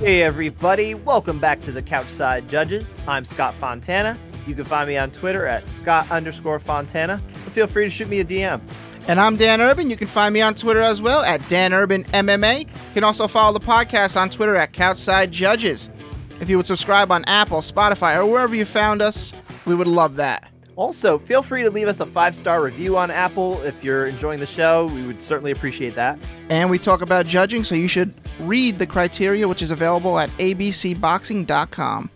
Hey, 0.00 0.22
everybody. 0.22 0.94
Welcome 0.94 1.38
back 1.38 1.60
to 1.60 1.72
the 1.72 1.82
Couchside 1.82 2.48
Judges. 2.48 2.94
I'm 3.06 3.22
Scott 3.26 3.52
Fontana. 3.56 4.18
You 4.46 4.54
can 4.54 4.64
find 4.64 4.88
me 4.88 4.96
on 4.96 5.10
Twitter 5.10 5.44
at 5.44 5.70
Scott 5.70 6.10
underscore 6.10 6.58
Fontana. 6.58 7.18
Feel 7.52 7.66
free 7.66 7.84
to 7.84 7.90
shoot 7.90 8.08
me 8.08 8.20
a 8.20 8.24
DM. 8.24 8.62
And 9.08 9.20
I'm 9.20 9.36
Dan 9.36 9.60
Urban. 9.60 9.90
You 9.90 9.98
can 9.98 10.08
find 10.08 10.32
me 10.32 10.40
on 10.40 10.54
Twitter 10.54 10.80
as 10.80 11.02
well 11.02 11.22
at 11.24 11.46
Dan 11.50 11.74
Urban 11.74 12.04
MMA. 12.04 12.60
You 12.60 12.94
can 12.94 13.04
also 13.04 13.28
follow 13.28 13.52
the 13.52 13.62
podcast 13.62 14.18
on 14.18 14.30
Twitter 14.30 14.56
at 14.56 14.72
Couchside 14.72 15.32
Judges. 15.32 15.90
If 16.40 16.48
you 16.48 16.56
would 16.56 16.64
subscribe 16.64 17.12
on 17.12 17.22
Apple, 17.26 17.58
Spotify, 17.58 18.16
or 18.16 18.24
wherever 18.24 18.54
you 18.54 18.64
found 18.64 19.02
us, 19.02 19.34
we 19.66 19.74
would 19.74 19.86
love 19.86 20.16
that. 20.16 20.50
Also, 20.76 21.18
feel 21.18 21.42
free 21.42 21.62
to 21.62 21.70
leave 21.70 21.88
us 21.88 22.00
a 22.00 22.06
five 22.06 22.34
star 22.34 22.62
review 22.62 22.96
on 22.96 23.10
Apple 23.10 23.60
if 23.62 23.82
you're 23.84 24.06
enjoying 24.06 24.40
the 24.40 24.46
show. 24.46 24.86
We 24.86 25.06
would 25.06 25.22
certainly 25.22 25.50
appreciate 25.50 25.94
that. 25.94 26.18
And 26.48 26.70
we 26.70 26.78
talk 26.78 27.02
about 27.02 27.26
judging, 27.26 27.64
so 27.64 27.74
you 27.74 27.88
should 27.88 28.14
read 28.40 28.78
the 28.78 28.86
criteria, 28.86 29.46
which 29.46 29.62
is 29.62 29.70
available 29.70 30.18
at 30.18 30.30
abcboxing.com. 30.38 32.10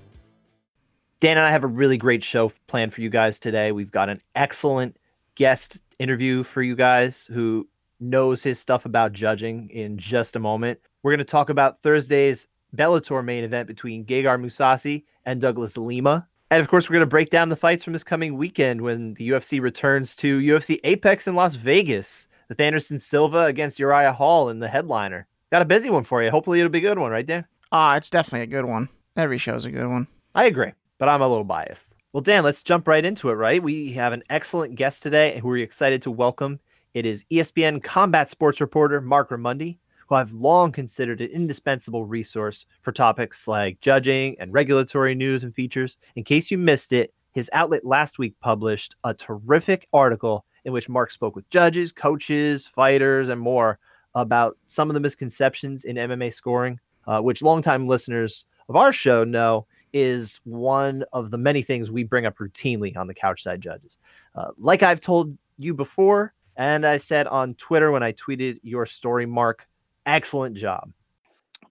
Dan 1.21 1.39
and 1.39 1.47
I 1.47 1.51
have 1.51 1.65
a 1.65 1.69
really 1.69 1.97
great 1.97 2.23
show 2.23 2.53
planned 2.67 2.93
for 2.93 3.01
you 3.01 3.09
guys 3.09 3.39
today. 3.39 3.73
We've 3.73 3.91
got 3.91 4.09
an 4.09 4.21
excellent 4.35 4.99
guest 5.37 5.81
interview 5.99 6.43
for 6.43 6.63
you 6.63 6.77
guys 6.77 7.29
who 7.33 7.67
knows 8.01 8.43
his 8.43 8.59
stuff 8.59 8.85
about 8.85 9.13
judging 9.13 9.71
in 9.71 9.97
just 9.97 10.37
a 10.37 10.39
moment. 10.39 10.79
We're 11.03 11.13
going 11.13 11.19
to 11.19 11.25
talk 11.25 11.49
about 11.49 11.81
Thursday's 11.81 12.49
Bellator 12.77 13.25
main 13.25 13.45
event 13.45 13.69
between 13.69 14.05
Gegard 14.05 14.41
Mousasi 14.41 15.05
and 15.25 15.41
Douglas 15.41 15.77
Lima. 15.77 16.27
And 16.55 16.61
of 16.61 16.69
course, 16.69 16.89
we're 16.89 16.95
going 16.95 17.01
to 17.01 17.07
break 17.07 17.31
down 17.31 17.49
the 17.49 17.57
fights 17.57 17.83
from 17.83 17.95
this 17.95 18.05
coming 18.05 18.37
weekend 18.37 18.81
when 18.81 19.15
the 19.15 19.31
UFC 19.31 19.61
returns 19.61 20.15
to 20.15 20.39
UFC 20.39 20.79
Apex 20.85 21.27
in 21.27 21.35
Las 21.35 21.57
Vegas 21.57 22.29
with 22.49 22.61
Anderson 22.61 23.01
Silva 23.01 23.47
against 23.47 23.81
Uriah 23.81 24.13
Hall 24.13 24.51
in 24.51 24.61
the 24.61 24.69
headliner. 24.69 25.27
Got 25.51 25.63
a 25.63 25.65
busy 25.65 25.91
one 25.91 26.05
for 26.05 26.23
you. 26.23 26.31
Hopefully, 26.31 26.61
it'll 26.61 26.71
be 26.71 26.79
a 26.79 26.81
good 26.81 27.01
one, 27.01 27.11
right, 27.11 27.27
Dan? 27.27 27.45
Ah, 27.73 27.97
it's 27.97 28.09
definitely 28.09 28.43
a 28.43 28.47
good 28.47 28.67
one. 28.67 28.89
Every 29.17 29.37
show's 29.37 29.65
a 29.65 29.71
good 29.73 29.89
one. 29.89 30.07
I 30.37 30.45
agree, 30.45 30.71
but 30.99 31.09
I'm 31.09 31.23
a 31.23 31.29
little 31.29 31.43
biased. 31.43 31.97
Well, 32.13 32.21
Dan, 32.21 32.45
let's 32.45 32.63
jump 32.63 32.87
right 32.87 33.05
into 33.05 33.31
it, 33.31 33.35
right? 33.35 33.61
We 33.61 33.91
have 33.95 34.13
an 34.13 34.23
excellent 34.31 34.77
guest 34.77 35.03
today 35.03 35.41
who 35.41 35.49
we're 35.49 35.65
excited 35.65 36.03
to 36.03 36.13
welcome. 36.13 36.61
It 36.95 37.05
is 37.05 37.25
ESPN 37.33 37.83
combat 37.83 38.31
sports 38.31 38.61
reporter 38.61 39.01
Marc 39.01 39.31
Raimondi 39.31 39.79
who 40.09 40.15
I've 40.15 40.33
long 40.33 40.73
considered 40.73 41.21
an 41.21 41.31
indispensable 41.31 42.05
resource 42.05 42.67
for 42.83 42.93
topics 42.93 43.49
like 43.49 43.81
judging 43.81 44.37
and 44.39 44.53
regulatory 44.53 45.15
news 45.15 45.45
and 45.45 45.55
features. 45.55 45.99
In 46.17 46.25
case 46.25 46.51
you 46.51 46.59
missed 46.59 46.93
it, 46.93 47.15
his 47.33 47.51
outlet 47.53 47.85
last 47.85 48.19
week 48.19 48.35
published 48.41 48.95
a 49.05 49.15
terrific 49.15 49.89
article 49.93 50.45
in 50.65 50.73
which 50.73 50.89
Marc 50.89 51.11
spoke 51.11 51.37
with 51.37 51.49
judges, 51.51 51.93
coaches, 51.93 52.67
fighters, 52.67 53.29
and 53.29 53.41
more 53.41 53.79
about 54.15 54.57
some 54.67 54.89
of 54.89 54.95
the 54.95 55.01
misconceptions 55.01 55.85
in 55.85 55.97
MMA 55.97 56.33
scoring, 56.33 56.79
uh, 57.07 57.21
which 57.21 57.43
longtime 57.43 57.89
listeners 57.89 58.47
of 58.69 58.77
our 58.77 58.93
show 58.93 59.25
know 59.25 59.67
is 59.93 60.41
one 60.45 61.05
of 61.13 61.31
the 61.31 61.39
many 61.39 61.63
things 61.63 61.91
we 61.91 62.03
bring 62.03 62.27
up 62.27 62.39
routinely 62.39 62.97
on 62.97 63.07
the 63.07 63.15
Couchside 63.15 63.61
Judges. 63.61 63.99
Uh, 64.35 64.51
like 64.59 64.83
I've 64.83 65.01
told 65.01 65.37
you 65.59 65.75
before, 65.75 66.35
and 66.57 66.87
I 66.87 66.97
said 66.97 67.27
on 67.27 67.55
Twitter 67.55 67.91
when 67.91 68.03
I 68.03 68.13
tweeted 68.13 68.59
your 68.63 68.87
story, 68.87 69.27
Marc, 69.27 69.67
excellent 70.07 70.57
job. 70.57 70.91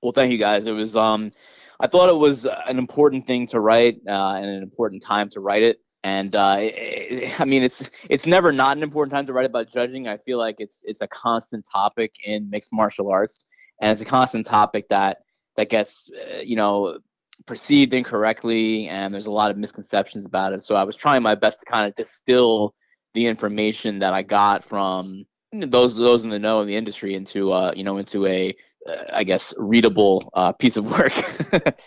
Well, 0.02 0.12
thank 0.12 0.31
you 0.31 0.38
guys. 0.38 0.66
It 0.67 0.72
was 0.72 0.95
um, 0.95 1.31
I 1.80 1.88
thought 1.88 2.09
it 2.09 2.16
was 2.16 2.45
an 2.45 2.78
important 2.78 3.28
thing 3.28 3.48
to 3.48 3.59
write 3.59 4.00
uh, 4.08 4.36
and 4.36 4.45
an 4.45 4.64
important 4.64 5.03
time 5.03 5.30
to 5.31 5.39
write 5.39 5.64
it. 5.64 5.80
And 6.03 6.36
uh, 6.36 6.58
it, 6.59 7.39
I 7.39 7.45
mean, 7.45 7.64
it's 7.64 7.81
it's 8.09 8.26
never 8.26 8.52
not 8.52 8.78
an 8.78 8.84
important 8.84 9.14
time 9.14 9.26
to 9.28 9.34
write 9.34 9.45
about 9.45 9.70
judging. 9.70 10.08
I 10.08 10.17
feel 10.17 10.38
like 10.38 10.55
it's 10.60 10.80
it's 10.83 11.02
a 11.02 11.08
constant 11.08 11.66
topic 11.72 12.16
in 12.26 12.49
mixed 12.49 12.73
martial 12.73 13.10
arts, 13.10 13.45
and 13.82 13.92
it's 13.92 14.02
a 14.02 14.05
constant 14.05 14.45
topic 14.45 14.89
that 14.89 15.20
that 15.55 15.70
gets 15.70 16.10
uh, 16.14 16.39
you 16.39 16.55
know 16.55 16.99
perceived 17.45 17.93
incorrectly, 17.93 18.88
and 18.88 19.14
there's 19.14 19.26
a 19.26 19.32
lot 19.32 19.52
of 19.52 19.58
misconceptions 19.58 20.26
about 20.26 20.54
it. 20.54 20.64
So 20.64 20.76
I 20.76 20.83
was 20.83 20.95
trying 20.95 21.23
my 21.23 21.36
best 21.36 21.60
to 21.61 21.66
kind 21.66 21.88
of 21.88 21.95
distill 21.95 22.76
the 23.14 23.26
information 23.27 23.99
that 23.99 24.14
I 24.14 24.23
got 24.23 24.66
from 24.66 25.26
those 25.53 25.95
those 25.95 26.23
in 26.23 26.30
the 26.30 26.39
know 26.39 26.61
in 26.61 26.67
the 26.67 26.75
industry 26.75 27.15
into 27.15 27.52
uh 27.52 27.71
you 27.75 27.83
know 27.83 27.97
into 27.97 28.25
a 28.25 28.55
uh, 28.87 28.95
I 29.14 29.23
guess 29.23 29.53
readable 29.58 30.30
uh, 30.33 30.52
piece 30.52 30.77
of 30.77 30.86
work. 30.86 31.14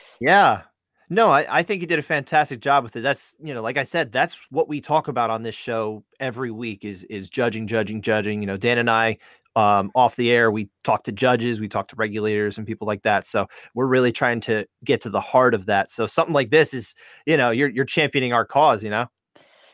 yeah. 0.21 0.63
No, 1.09 1.29
I, 1.29 1.59
I 1.59 1.63
think 1.63 1.83
you 1.83 1.87
did 1.87 2.01
a 2.01 2.03
fantastic 2.03 2.61
job 2.61 2.83
with 2.83 2.97
it. 2.97 3.03
That's 3.03 3.37
you 3.41 3.55
know, 3.55 3.63
like 3.63 3.77
I 3.77 3.85
said, 3.85 4.11
that's 4.11 4.41
what 4.51 4.69
we 4.69 4.81
talk 4.81 5.09
about 5.09 5.31
on 5.31 5.43
this 5.43 5.55
show 5.55 6.03
every 6.19 6.51
week 6.51 6.85
is 6.85 7.05
is 7.05 7.29
judging, 7.29 7.67
judging, 7.67 8.03
judging. 8.03 8.41
You 8.41 8.47
know, 8.47 8.57
Dan 8.57 8.79
and 8.79 8.91
I 8.91 9.19
um, 9.55 9.91
off 9.95 10.17
the 10.17 10.31
air, 10.31 10.51
we 10.51 10.69
talk 10.85 11.05
to 11.05 11.13
judges, 11.13 11.61
we 11.61 11.69
talk 11.69 11.89
to 11.89 11.97
regulators 11.97 12.59
and 12.59 12.67
people 12.67 12.87
like 12.87 13.03
that. 13.03 13.25
So 13.25 13.47
we're 13.75 13.87
really 13.87 14.13
trying 14.13 14.41
to 14.43 14.67
get 14.85 15.01
to 15.03 15.11
the 15.11 15.21
heart 15.21 15.55
of 15.55 15.67
that. 15.67 15.91
So 15.91 16.07
something 16.07 16.35
like 16.35 16.51
this 16.51 16.75
is, 16.75 16.95
you 17.25 17.37
know, 17.37 17.51
you're 17.51 17.69
you're 17.69 17.85
championing 17.85 18.33
our 18.33 18.45
cause, 18.45 18.83
you 18.83 18.91
know. 18.91 19.07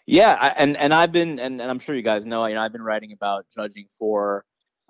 Yeah, 0.07 0.33
I, 0.33 0.49
and 0.49 0.77
and 0.77 0.93
I've 0.93 1.13
been 1.13 1.39
and, 1.39 1.61
and 1.61 1.71
I'm 1.71 1.79
sure 1.79 1.95
you 1.95 2.03
guys 2.03 2.27
know, 2.27 2.45
you 2.47 2.55
know, 2.55 2.61
I've 2.61 2.73
been 2.73 2.83
writing 2.83 3.13
about 3.13 3.47
judging 3.55 3.87
for 3.99 4.45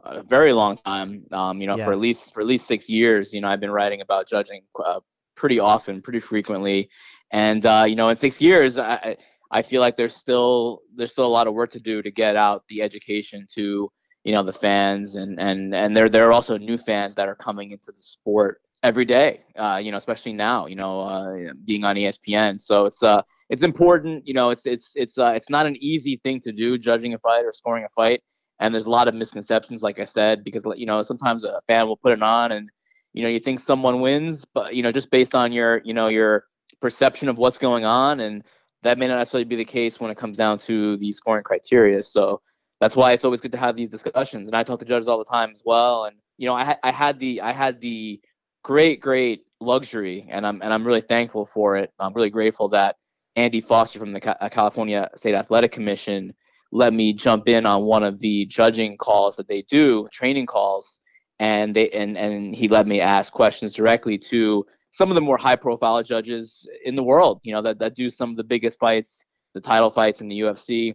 a 0.05 0.23
very 0.23 0.53
long 0.53 0.77
time. 0.77 1.25
Um, 1.33 1.61
you 1.61 1.67
know, 1.67 1.77
yeah. 1.77 1.85
for 1.85 1.93
at 1.93 1.99
least 1.99 2.33
for 2.33 2.41
at 2.41 2.47
least 2.47 2.67
six 2.67 2.89
years. 2.89 3.33
You 3.33 3.41
know, 3.41 3.49
I've 3.49 3.61
been 3.61 3.71
writing 3.71 4.01
about 4.01 4.27
judging 4.29 4.63
uh, 4.85 5.01
pretty 5.37 5.61
often, 5.61 6.01
pretty 6.01 6.21
frequently, 6.21 6.89
and 7.31 7.65
uh, 7.67 7.85
you 7.87 7.95
know, 7.95 8.09
in 8.09 8.17
six 8.17 8.41
years, 8.41 8.79
I 8.79 9.17
I 9.51 9.63
feel 9.63 9.81
like 9.81 9.97
there's 9.97 10.17
still 10.17 10.81
there's 10.97 11.13
still 11.13 11.27
a 11.27 11.29
lot 11.29 11.47
of 11.47 11.55
work 11.55 11.71
to 11.73 11.81
do 11.81 12.01
to 12.03 12.11
get 12.11 12.37
out 12.37 12.65
the 12.69 12.81
education 12.81 13.47
to 13.55 13.91
you 14.25 14.33
know 14.33 14.43
the 14.43 14.53
fans 14.53 15.15
and 15.15 15.39
and 15.39 15.75
and 15.75 15.97
there 15.97 16.09
there 16.09 16.27
are 16.27 16.33
also 16.33 16.57
new 16.57 16.79
fans 16.79 17.15
that 17.17 17.29
are 17.29 17.35
coming 17.35 17.73
into 17.73 17.93
the 17.93 18.03
sport 18.03 18.63
every 18.83 19.05
day. 19.05 19.43
Uh, 19.57 19.81
you 19.83 19.91
know, 19.91 19.99
especially 19.99 20.33
now. 20.33 20.67
You 20.67 20.77
know, 20.77 21.01
uh, 21.03 21.53
being 21.65 21.85
on 21.85 21.97
ESPN, 21.97 22.61
so 22.61 22.87
it's 22.87 23.03
uh 23.03 23.23
it's 23.49 23.63
important. 23.63 24.27
You 24.27 24.35
know, 24.35 24.51
it's 24.51 24.67
it's 24.67 24.93
it's 24.95 25.19
uh, 25.19 25.33
it's 25.37 25.51
not 25.51 25.67
an 25.67 25.77
easy 25.77 26.21
thing 26.23 26.41
to 26.41 26.53
do, 26.53 26.79
judging 26.79 27.15
a 27.15 27.19
fight 27.19 27.45
or 27.45 27.53
scoring 27.53 27.85
a 27.85 27.89
fight. 27.95 28.23
And 28.61 28.73
there's 28.73 28.87
a 28.87 28.91
lot 28.91 29.09
of 29.09 29.15
misconceptions, 29.15 29.83
like 29.83 29.99
I 29.99 30.05
said, 30.05 30.45
because 30.45 30.63
you 30.77 30.87
know 30.87 31.03
sometimes 31.03 31.45
a 31.45 31.61
fan 31.67 31.87
will 31.87 31.97
put 31.97 32.13
it 32.13 32.23
on, 32.23 32.53
and 32.53 32.71
you 33.13 33.23
know 33.23 33.29
you 33.29 33.41
think 33.41 33.61
someone 33.61 34.01
wins, 34.01 34.45
but 34.55 34.75
you 34.75 34.83
know 34.83 34.93
just 34.93 35.11
based 35.11 35.35
on 35.35 35.53
your 35.53 35.83
you 35.85 35.95
know 35.95 36.09
your 36.09 36.45
perception 36.81 37.29
of 37.29 37.39
what's 37.39 37.59
going 37.59 37.85
on, 37.85 38.21
and 38.21 38.43
that 38.83 38.99
may 38.99 39.07
not 39.07 39.19
necessarily 39.19 39.45
be 39.45 39.57
the 39.57 39.65
case 39.65 40.01
when 40.01 40.11
it 40.11 40.17
comes 40.17 40.37
down 40.37 40.59
to 40.59 40.97
the 40.97 41.13
scoring 41.13 41.45
criteria. 41.45 42.03
So 42.03 42.41
that's 42.81 42.97
why 42.97 43.13
it's 43.13 43.25
always 43.25 43.41
good 43.41 43.53
to 43.53 43.59
have 43.59 43.77
these 43.77 43.91
discussions. 43.91 44.49
And 44.49 44.57
I 44.57 44.65
talk 44.65 44.81
to 44.81 44.85
judges 44.85 45.07
all 45.09 45.19
the 45.19 45.25
time 45.25 45.51
as 45.53 45.63
well. 45.65 46.05
And 46.05 46.17
you 46.37 46.49
know, 46.49 46.55
I, 46.55 46.77
I 46.83 46.91
had 46.91 47.19
the 47.19 47.41
I 47.41 47.53
had 47.53 47.81
the 47.81 48.21
great 48.63 49.01
great 49.01 49.45
luxury, 49.61 50.27
and 50.31 50.47
I'm 50.47 50.63
and 50.63 50.73
I'm 50.73 50.87
really 50.87 51.01
thankful 51.01 51.49
for 51.53 51.77
it. 51.77 51.93
I'm 51.99 52.15
really 52.15 52.31
grateful 52.31 52.69
that 52.71 52.97
Andy 53.37 53.61
Foster 53.61 53.99
from 53.99 54.13
the 54.13 54.45
uh, 54.45 54.49
California 54.49 55.11
State 55.17 55.35
Athletic 55.35 55.73
Commission 55.73 56.35
let 56.73 56.95
me 56.95 57.13
jump 57.13 57.49
in 57.49 57.67
on 57.67 57.83
one 57.83 58.03
of 58.03 58.19
the 58.21 58.47
judging 58.47 58.97
calls 58.97 59.37
that 59.37 59.47
they 59.47 59.63
do, 59.63 60.09
training 60.13 60.47
calls, 60.47 61.01
and 61.39 61.77
they 61.77 61.91
and 61.91 62.17
and 62.17 62.55
he 62.55 62.69
let 62.69 62.87
me 62.87 63.01
ask 63.01 63.33
questions 63.33 63.73
directly 63.73 64.19
to 64.19 64.65
some 64.93 65.11
of 65.11 65.15
the 65.15 65.21
more 65.21 65.39
high 65.39 65.57
profile 65.57 66.03
judges 66.03 66.69
in 66.85 66.97
the 66.97 67.03
world, 67.03 67.41
you 67.43 67.53
know, 67.53 67.63
that, 67.63 67.79
that 67.79 67.97
do 67.97 68.11
some 68.11 68.31
of 68.31 68.37
the 68.37 68.45
biggest 68.45 68.79
fights, 68.79 69.25
the 69.55 69.61
title 69.61 69.91
fights 69.91 70.21
in 70.21 70.29
the 70.29 70.41
UFC. 70.41 70.95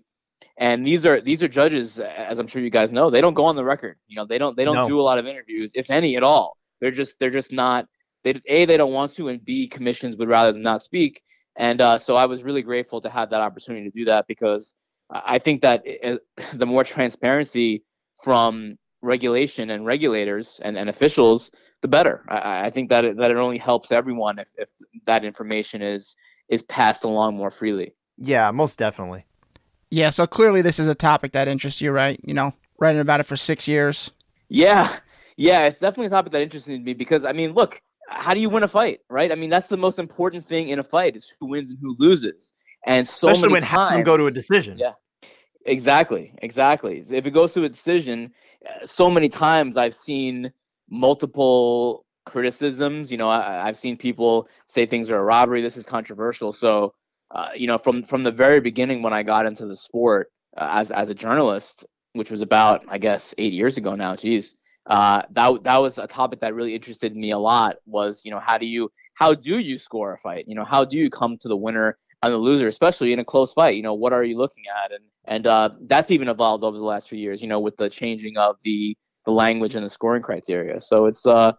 And 0.60 0.86
these 0.86 1.06
are 1.06 1.20
these 1.20 1.42
are 1.44 1.48
judges, 1.48 2.00
as 2.00 2.40
I'm 2.40 2.48
sure 2.48 2.62
you 2.62 2.70
guys 2.70 2.92
know, 2.92 3.10
they 3.10 3.22
don't 3.22 3.34
go 3.34 3.46
on 3.46 3.56
the 3.56 3.64
record. 3.64 3.98
You 4.08 4.16
know, 4.16 4.26
they 4.26 4.38
don't 4.38 4.56
they 4.56 4.66
don't 4.66 4.76
no. 4.76 4.88
do 4.88 5.00
a 5.00 5.02
lot 5.02 5.20
of 5.20 5.26
interviews, 5.26 5.72
if 5.74 5.90
any 5.90 6.16
at 6.16 6.24
all. 6.24 6.58
They're 6.82 6.92
just 6.92 7.16
they're 7.20 7.30
just 7.30 7.52
not 7.52 7.88
they 8.24 8.42
a 8.48 8.66
they 8.66 8.78
don't 8.78 8.94
want 8.94 9.16
to, 9.16 9.30
and 9.30 9.44
b 9.44 9.68
commissions 9.68 10.16
would 10.18 10.30
rather 10.30 10.52
than 10.52 10.62
not 10.62 10.84
speak. 10.84 11.22
And 11.56 11.82
uh, 11.82 11.98
so 11.98 12.16
I 12.16 12.26
was 12.26 12.44
really 12.44 12.62
grateful 12.62 13.02
to 13.02 13.10
have 13.10 13.32
that 13.32 13.42
opportunity 13.42 13.90
to 13.90 13.98
do 13.98 14.06
that 14.06 14.28
because 14.28 14.74
I 15.10 15.40
think 15.40 15.62
that 15.62 15.82
it, 15.86 16.22
the 16.54 16.66
more 16.66 16.84
transparency 16.84 17.84
from 18.24 18.78
regulation 19.02 19.70
and 19.70 19.86
regulators 19.86 20.60
and, 20.64 20.78
and 20.78 20.90
officials, 20.90 21.52
the 21.82 21.88
better. 21.88 22.26
I, 22.28 22.68
I 22.68 22.72
think 22.72 22.90
that 22.90 23.06
it, 23.06 23.18
that 23.18 23.32
it 23.32 23.38
only 23.38 23.58
helps 23.58 23.92
everyone 23.92 24.40
if, 24.40 24.50
if 24.58 24.70
that 25.06 25.24
information 25.24 25.82
is 25.82 26.16
is 26.50 26.62
passed 26.64 27.04
along 27.04 27.36
more 27.36 27.52
freely. 27.52 27.94
Yeah, 28.18 28.52
most 28.52 28.80
definitely. 28.80 29.26
Yeah, 29.90 30.10
so 30.10 30.28
clearly 30.28 30.62
this 30.62 30.80
is 30.80 30.88
a 30.88 30.96
topic 30.96 31.34
that 31.34 31.48
interests 31.48 31.82
you, 31.82 31.92
right? 31.92 32.20
You 32.24 32.34
know, 32.34 32.54
writing 32.80 33.02
about 33.02 33.20
it 33.20 33.26
for 33.26 33.36
six 33.36 33.68
years. 33.68 34.12
Yeah, 34.50 34.98
yeah, 35.38 35.68
it's 35.68 35.80
definitely 35.80 36.08
a 36.08 36.10
topic 36.10 36.34
that 36.34 36.42
interests 36.42 36.68
me 36.68 36.94
because 36.94 37.24
I 37.24 37.32
mean, 37.32 37.54
look, 37.54 37.82
how 38.10 38.34
do 38.34 38.40
you 38.40 38.50
win 38.50 38.64
a 38.64 38.68
fight, 38.68 39.02
right? 39.10 39.32
I 39.32 39.36
mean, 39.36 39.50
that's 39.50 39.68
the 39.68 39.78
most 39.78 40.00
important 40.00 40.48
thing 40.48 40.70
in 40.70 40.80
a 40.80 40.84
fight 40.84 41.16
is 41.16 41.32
who 41.40 41.48
wins 41.48 41.70
and 41.70 41.80
who 41.80 41.96
loses. 42.00 42.54
And 42.86 43.08
so 43.08 43.30
especially 43.30 43.54
when 43.54 43.62
times, 43.62 43.72
half 43.72 43.88
of 43.88 43.94
them 43.94 44.04
go 44.04 44.18
to 44.18 44.26
a 44.26 44.32
decision. 44.32 44.78
Yeah, 44.80 44.94
exactly, 45.66 46.34
exactly. 46.42 47.04
If 47.10 47.26
it 47.26 47.32
goes 47.32 47.54
to 47.54 47.64
a 47.64 47.70
decision, 47.70 48.34
uh, 48.66 48.86
so 48.86 49.10
many 49.10 49.30
times 49.30 49.78
I've 49.78 49.96
seen 49.96 50.52
multiple 50.90 52.06
criticisms. 52.26 53.12
You 53.12 53.18
know, 53.18 53.30
I, 53.30 53.66
have 53.66 53.78
seen 53.78 53.98
people 53.98 54.48
say 54.68 54.86
things 54.86 55.10
are 55.12 55.18
a 55.18 55.24
robbery. 55.24 55.62
This 55.62 55.78
is 55.78 55.86
controversial. 55.86 56.52
So, 56.52 56.94
uh, 57.32 57.50
you 57.56 57.68
know, 57.68 57.78
from 57.78 58.04
from 58.04 58.24
the 58.24 58.32
very 58.32 58.60
beginning 58.60 59.04
when 59.04 59.14
I 59.14 59.22
got 59.22 59.46
into 59.46 59.66
the 59.66 59.76
sport 59.76 60.32
uh, 60.58 60.68
as 60.72 60.92
as 60.92 61.10
a 61.10 61.14
journalist, 61.14 61.86
which 62.14 62.32
was 62.32 62.42
about 62.42 62.84
I 62.88 62.98
guess 62.98 63.36
eight 63.38 63.54
years 63.54 63.78
ago 63.78 63.94
now. 63.96 64.16
Geez. 64.16 64.56
Uh, 64.90 65.24
that 65.32 65.64
that 65.64 65.78
was 65.78 65.98
a 65.98 66.08
topic 66.08 66.40
that 66.42 66.56
really 66.56 66.76
interested 66.76 67.16
me 67.16 67.32
a 67.32 67.38
lot. 67.38 67.78
Was 67.86 68.22
you 68.24 68.32
know 68.32 68.40
how 68.40 68.58
do 68.58 68.66
you 68.66 68.92
how 69.14 69.34
do 69.34 69.60
you 69.60 69.78
score 69.78 70.14
a 70.14 70.18
fight? 70.18 70.46
You 70.48 70.56
know 70.56 70.66
how 70.66 70.86
do 70.86 70.98
you 70.98 71.10
come 71.10 71.38
to 71.40 71.48
the 71.48 71.58
winner 71.58 71.98
and 72.24 72.34
the 72.34 72.38
loser, 72.38 72.68
especially 72.68 73.14
in 73.14 73.20
a 73.20 73.26
close 73.26 73.54
fight? 73.54 73.76
You 73.76 73.84
know 73.84 73.94
what 73.94 74.14
are 74.14 74.24
you 74.24 74.38
looking 74.38 74.64
at? 74.86 74.92
And 74.92 75.04
and 75.26 75.48
uh, 75.48 75.70
that's 75.88 76.12
even 76.12 76.30
evolved 76.30 76.64
over 76.64 76.78
the 76.78 76.84
last 76.84 77.10
few 77.10 77.20
years. 77.20 77.42
You 77.42 77.48
know 77.48 77.60
with 77.60 77.78
the 77.78 77.90
changing 77.90 78.38
of 78.38 78.58
the 78.64 78.98
the 79.26 79.32
language 79.32 79.76
and 79.76 79.86
the 79.86 79.90
scoring 79.90 80.22
criteria. 80.24 80.80
So 80.80 81.06
it's 81.06 81.26
uh 81.26 81.52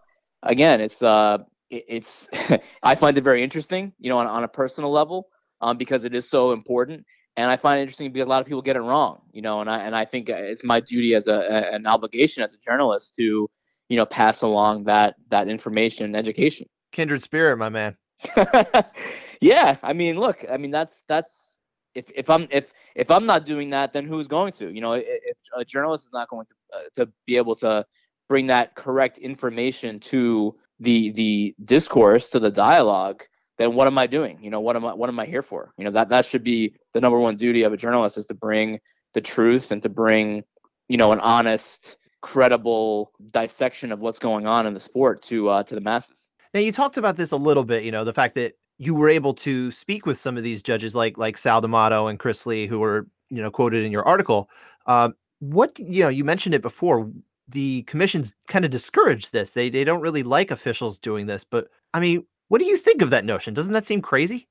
again 0.43 0.81
it's 0.81 1.01
uh 1.01 1.39
it's 1.69 2.27
I 2.83 2.95
find 2.95 3.17
it 3.17 3.23
very 3.23 3.43
interesting. 3.43 3.93
You 3.99 4.09
know 4.09 4.17
on 4.17 4.27
on 4.27 4.43
a 4.43 4.47
personal 4.47 4.91
level 4.91 5.27
um, 5.61 5.77
because 5.77 6.05
it 6.05 6.15
is 6.15 6.29
so 6.29 6.51
important 6.51 7.05
and 7.39 7.49
I 7.49 7.55
find 7.55 7.79
it 7.79 7.83
interesting 7.83 8.11
because 8.11 8.25
a 8.25 8.29
lot 8.29 8.41
of 8.41 8.47
people 8.47 8.61
get 8.61 8.75
it 8.75 8.81
wrong, 8.81 9.21
you 9.31 9.41
know, 9.41 9.61
and 9.61 9.69
I 9.69 9.79
and 9.85 9.95
I 9.95 10.03
think 10.03 10.27
it's 10.27 10.63
my 10.63 10.81
duty 10.81 11.15
as 11.15 11.27
a, 11.27 11.73
an 11.73 11.87
obligation 11.87 12.43
as 12.43 12.53
a 12.53 12.57
journalist 12.57 13.15
to, 13.15 13.49
you 13.87 13.97
know, 13.97 14.05
pass 14.05 14.41
along 14.41 14.83
that 14.85 15.15
that 15.29 15.47
information 15.47 16.03
and 16.03 16.17
education. 16.17 16.67
Kindred 16.91 17.23
spirit, 17.23 17.55
my 17.55 17.69
man. 17.69 17.95
yeah, 19.41 19.77
I 19.81 19.93
mean, 19.93 20.19
look, 20.19 20.43
I 20.51 20.57
mean 20.57 20.71
that's 20.71 21.03
that's 21.07 21.57
if 21.95 22.11
if 22.13 22.29
I'm 22.29 22.49
if 22.51 22.73
if 22.93 23.09
I'm 23.09 23.25
not 23.25 23.45
doing 23.45 23.69
that, 23.69 23.93
then 23.93 24.05
who's 24.05 24.27
going 24.27 24.51
to? 24.53 24.69
You 24.69 24.81
know, 24.81 24.93
if 24.93 25.37
a 25.55 25.63
journalist 25.63 26.05
is 26.05 26.11
not 26.11 26.29
going 26.29 26.45
to 26.45 26.77
uh, 26.77 27.05
to 27.05 27.11
be 27.25 27.37
able 27.37 27.55
to 27.57 27.85
bring 28.27 28.47
that 28.47 28.75
correct 28.75 29.17
information 29.17 30.01
to 30.01 30.57
the 30.81 31.11
the 31.11 31.55
discourse 31.63 32.29
to 32.31 32.39
the 32.39 32.51
dialogue 32.51 33.23
then 33.59 33.75
what 33.75 33.87
am 33.87 33.97
I 33.97 34.07
doing? 34.07 34.39
You 34.41 34.49
know, 34.49 34.61
what 34.61 34.75
am 34.75 34.85
I 34.85 34.93
what 34.93 35.09
am 35.09 35.19
I 35.19 35.25
here 35.25 35.43
for? 35.43 35.73
You 35.77 35.83
know, 35.83 35.91
that 35.91 36.09
that 36.09 36.25
should 36.25 36.43
be 36.43 36.73
the 36.93 37.01
number 37.01 37.19
one 37.19 37.35
duty 37.35 37.63
of 37.63 37.73
a 37.73 37.77
journalist 37.77 38.17
is 38.17 38.25
to 38.27 38.33
bring 38.33 38.79
the 39.13 39.21
truth 39.21 39.69
and 39.71 39.83
to 39.83 39.89
bring, 39.89 40.43
you 40.87 40.97
know, 40.97 41.11
an 41.11 41.19
honest, 41.19 41.97
credible 42.21 43.11
dissection 43.31 43.91
of 43.91 43.99
what's 43.99 44.17
going 44.17 44.47
on 44.47 44.65
in 44.65 44.73
the 44.73 44.79
sport 44.79 45.21
to 45.23 45.49
uh, 45.49 45.63
to 45.63 45.75
the 45.75 45.81
masses. 45.81 46.31
Now 46.53 46.61
you 46.61 46.71
talked 46.71 46.97
about 46.97 47.17
this 47.17 47.31
a 47.31 47.37
little 47.37 47.65
bit, 47.65 47.83
you 47.83 47.91
know, 47.91 48.03
the 48.03 48.13
fact 48.13 48.33
that 48.35 48.53
you 48.77 48.95
were 48.95 49.09
able 49.09 49.33
to 49.35 49.71
speak 49.71 50.05
with 50.05 50.17
some 50.17 50.37
of 50.37 50.43
these 50.43 50.63
judges 50.63 50.95
like 50.95 51.17
like 51.17 51.37
Sal 51.37 51.59
D'Amato 51.59 52.07
and 52.07 52.17
Chris 52.17 52.45
Lee, 52.45 52.65
who 52.65 52.79
were, 52.79 53.07
you 53.29 53.41
know, 53.41 53.51
quoted 53.51 53.83
in 53.83 53.91
your 53.91 54.07
article. 54.07 54.49
Um, 54.85 55.15
what 55.39 55.77
you 55.77 56.03
know, 56.03 56.09
you 56.09 56.23
mentioned 56.23 56.55
it 56.55 56.61
before. 56.61 57.11
The 57.51 57.81
commissions 57.83 58.35
kind 58.47 58.63
of 58.63 58.69
discourage 58.69 59.31
this. 59.31 59.49
They 59.49 59.71
they 59.71 59.83
don't 59.83 60.01
really 60.01 60.21
like 60.21 60.51
officials 60.51 60.99
doing 60.99 61.25
this, 61.25 61.43
but 61.43 61.67
I 61.95 61.99
mean, 61.99 62.23
what 62.49 62.59
do 62.59 62.65
you 62.65 62.77
think 62.77 63.01
of 63.01 63.11
that 63.11 63.25
notion? 63.25 63.53
Doesn't 63.53 63.73
that 63.73 63.85
seem 63.85 64.01
crazy? 64.01 64.47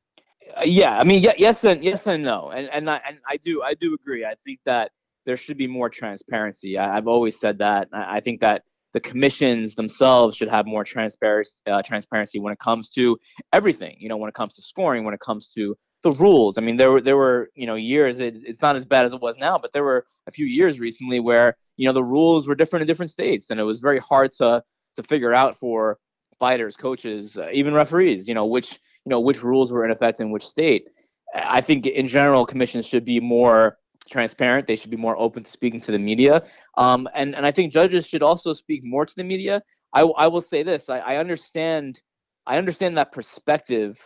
Uh, 0.56 0.62
yeah, 0.64 0.98
I 0.98 1.04
mean, 1.04 1.22
yeah, 1.22 1.34
yes 1.36 1.62
and 1.64 1.84
yes 1.84 2.06
and 2.06 2.22
no, 2.22 2.50
and 2.50 2.68
and 2.70 2.88
I 2.88 3.00
and 3.06 3.18
I 3.28 3.36
do 3.36 3.62
I 3.62 3.74
do 3.74 3.94
agree. 3.94 4.24
I 4.24 4.34
think 4.44 4.60
that 4.64 4.92
there 5.26 5.36
should 5.36 5.58
be 5.58 5.66
more 5.66 5.90
transparency. 5.90 6.78
I, 6.78 6.94
have 6.94 7.06
always 7.06 7.38
said 7.38 7.58
that. 7.58 7.88
I, 7.92 8.16
I, 8.16 8.20
think 8.20 8.40
that 8.40 8.62
the 8.94 9.00
commissions 9.00 9.74
themselves 9.74 10.36
should 10.36 10.48
have 10.48 10.64
more 10.64 10.84
transparency 10.84 11.52
uh, 11.66 11.82
transparency 11.82 12.38
when 12.38 12.52
it 12.52 12.58
comes 12.60 12.88
to 12.90 13.18
everything. 13.52 13.96
You 13.98 14.08
know, 14.08 14.16
when 14.16 14.28
it 14.28 14.34
comes 14.34 14.54
to 14.54 14.62
scoring, 14.62 15.04
when 15.04 15.12
it 15.12 15.20
comes 15.20 15.48
to 15.56 15.76
the 16.02 16.12
rules. 16.12 16.56
I 16.56 16.60
mean, 16.60 16.76
there 16.76 16.92
were 16.92 17.00
there 17.00 17.16
were 17.16 17.50
you 17.54 17.66
know 17.66 17.74
years. 17.74 18.20
It, 18.20 18.36
it's 18.44 18.62
not 18.62 18.76
as 18.76 18.86
bad 18.86 19.06
as 19.06 19.12
it 19.12 19.20
was 19.20 19.36
now, 19.38 19.58
but 19.58 19.72
there 19.72 19.84
were 19.84 20.06
a 20.26 20.30
few 20.30 20.46
years 20.46 20.80
recently 20.80 21.20
where 21.20 21.56
you 21.76 21.86
know 21.86 21.92
the 21.92 22.04
rules 22.04 22.46
were 22.46 22.54
different 22.54 22.82
in 22.82 22.86
different 22.86 23.10
states, 23.10 23.50
and 23.50 23.58
it 23.58 23.64
was 23.64 23.80
very 23.80 23.98
hard 23.98 24.32
to 24.38 24.62
to 24.96 25.02
figure 25.02 25.34
out 25.34 25.58
for 25.58 25.98
fighters, 26.38 26.76
coaches, 26.76 27.36
uh, 27.36 27.48
even 27.52 27.74
referees, 27.74 28.28
you 28.28 28.34
know, 28.34 28.46
which 28.46 28.72
you 29.04 29.10
know 29.10 29.20
which 29.20 29.42
rules 29.42 29.72
were 29.72 29.84
in 29.84 29.90
effect 29.90 30.20
in 30.20 30.30
which 30.30 30.46
state. 30.46 30.88
I 31.34 31.60
think 31.60 31.86
in 31.86 32.08
general 32.08 32.46
commissions 32.46 32.86
should 32.86 33.04
be 33.04 33.20
more 33.20 33.78
transparent. 34.08 34.66
They 34.66 34.76
should 34.76 34.90
be 34.90 34.96
more 34.96 35.16
open 35.18 35.44
to 35.44 35.50
speaking 35.50 35.80
to 35.82 35.92
the 35.92 35.98
media. 35.98 36.42
Um, 36.76 37.08
and 37.14 37.34
and 37.34 37.44
I 37.44 37.52
think 37.52 37.72
judges 37.72 38.06
should 38.06 38.22
also 38.22 38.52
speak 38.52 38.82
more 38.84 39.04
to 39.04 39.14
the 39.16 39.24
media. 39.24 39.62
I, 39.92 40.02
I 40.02 40.26
will 40.26 40.42
say 40.42 40.62
this. 40.62 40.88
I, 40.88 40.98
I 40.98 41.16
understand 41.16 42.00
I 42.46 42.58
understand 42.58 42.96
that 42.96 43.12
perspective 43.12 43.98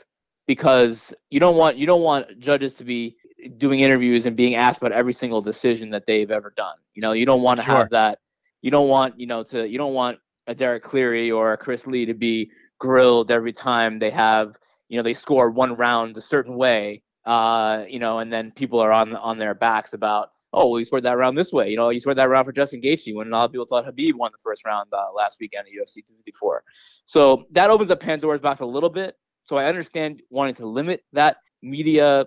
because 0.47 1.15
you 1.31 1.41
don't 1.41 1.57
want 1.57 1.77
you 1.77 1.87
don't 1.87 2.03
want 2.03 2.39
judges 2.39 2.75
to 2.75 2.85
be 2.85 3.17
doing 3.57 3.81
interviews 3.81 4.27
and 4.27 4.37
being 4.37 4.55
asked 4.55 4.79
about 4.79 4.93
every 4.93 5.13
single 5.13 5.41
decision 5.41 5.91
that 5.91 6.05
they've 6.07 6.31
ever 6.31 6.53
done. 6.57 6.77
You 6.95 7.03
know, 7.03 7.13
you 7.13 7.27
don't 7.27 7.43
want 7.43 7.61
to 7.61 7.65
sure. 7.65 7.77
have 7.77 7.91
that. 7.91 8.19
You 8.61 8.71
don't 8.71 8.89
want 8.89 9.19
you 9.19 9.27
know 9.27 9.43
to 9.45 9.67
you 9.67 9.79
don't 9.79 9.95
want 9.95 10.19
a 10.47 10.55
Derek 10.55 10.83
Cleary 10.83 11.31
or 11.31 11.53
a 11.53 11.57
Chris 11.57 11.87
Lee 11.87 12.07
to 12.07 12.15
be 12.15 12.51
grilled 12.79 13.31
every 13.31 13.53
time 13.53 13.99
they 13.99 14.11
have, 14.11 14.57
you 14.89 14.97
know, 14.97 15.03
they 15.03 15.15
score 15.15 15.51
one 15.51 15.77
round 15.77 16.17
a 16.17 16.21
certain 16.21 16.57
way, 16.57 17.03
uh, 17.27 17.85
you 17.89 17.99
know, 17.99 18.19
and 18.19 18.33
then 18.33 18.51
people 18.51 18.81
are 18.81 18.93
on 18.93 19.15
on 19.17 19.39
their 19.39 19.55
backs 19.55 19.93
about, 19.93 20.31
oh, 20.53 20.69
well, 20.69 20.79
you 20.79 20.85
scored 20.85 21.05
that 21.05 21.17
round 21.17 21.39
this 21.39 21.53
way. 21.53 21.71
You 21.71 21.77
know, 21.77 21.91
you 21.91 22.01
scored 22.01 22.19
that 22.19 22.29
round 22.29 22.47
for 22.47 22.53
Justin 22.53 22.83
Gaethje 22.83 23.15
when 23.15 23.29
a 23.29 23.31
lot 23.31 23.45
of 23.45 23.53
people 23.53 23.67
thought 23.67 23.85
Habib 23.85 24.17
won 24.17 24.33
the 24.33 24.39
first 24.43 24.65
round 24.65 24.89
uh, 24.93 25.13
last 25.15 25.39
weekend 25.41 25.67
at 25.67 25.73
UFC 25.73 25.97
254. 25.97 26.65
So 27.07 27.47
that 27.53 27.71
opens 27.71 27.91
up 27.91 28.01
Pandora's 28.01 28.41
box 28.41 28.61
a 28.61 28.67
little 28.67 28.91
bit. 28.91 29.17
So 29.45 29.57
I 29.57 29.67
understand 29.67 30.23
wanting 30.31 30.55
to 30.57 30.67
limit 30.67 31.05
that 31.13 31.39
media 31.63 32.27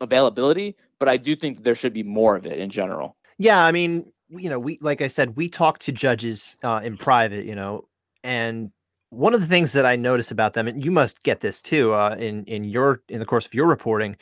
availability, 0.00 0.76
but 0.98 1.08
I 1.08 1.16
do 1.16 1.36
think 1.36 1.62
there 1.62 1.74
should 1.74 1.92
be 1.92 2.02
more 2.02 2.36
of 2.36 2.46
it 2.46 2.58
in 2.58 2.70
general. 2.70 3.16
Yeah, 3.38 3.64
I 3.64 3.72
mean, 3.72 4.12
you 4.28 4.48
know, 4.48 4.58
we 4.58 4.78
like 4.80 5.00
I 5.00 5.08
said, 5.08 5.36
we 5.36 5.48
talk 5.48 5.78
to 5.80 5.92
judges 5.92 6.56
uh, 6.62 6.80
in 6.82 6.96
private, 6.96 7.44
you 7.44 7.54
know, 7.54 7.88
and 8.22 8.70
one 9.10 9.34
of 9.34 9.40
the 9.40 9.46
things 9.46 9.72
that 9.72 9.86
I 9.86 9.96
notice 9.96 10.30
about 10.30 10.54
them, 10.54 10.66
and 10.66 10.84
you 10.84 10.90
must 10.90 11.22
get 11.22 11.40
this 11.40 11.62
too, 11.62 11.94
uh, 11.94 12.16
in 12.18 12.44
in 12.44 12.64
your 12.64 13.02
in 13.08 13.18
the 13.18 13.26
course 13.26 13.46
of 13.46 13.54
your 13.54 13.66
reporting, 13.66 14.16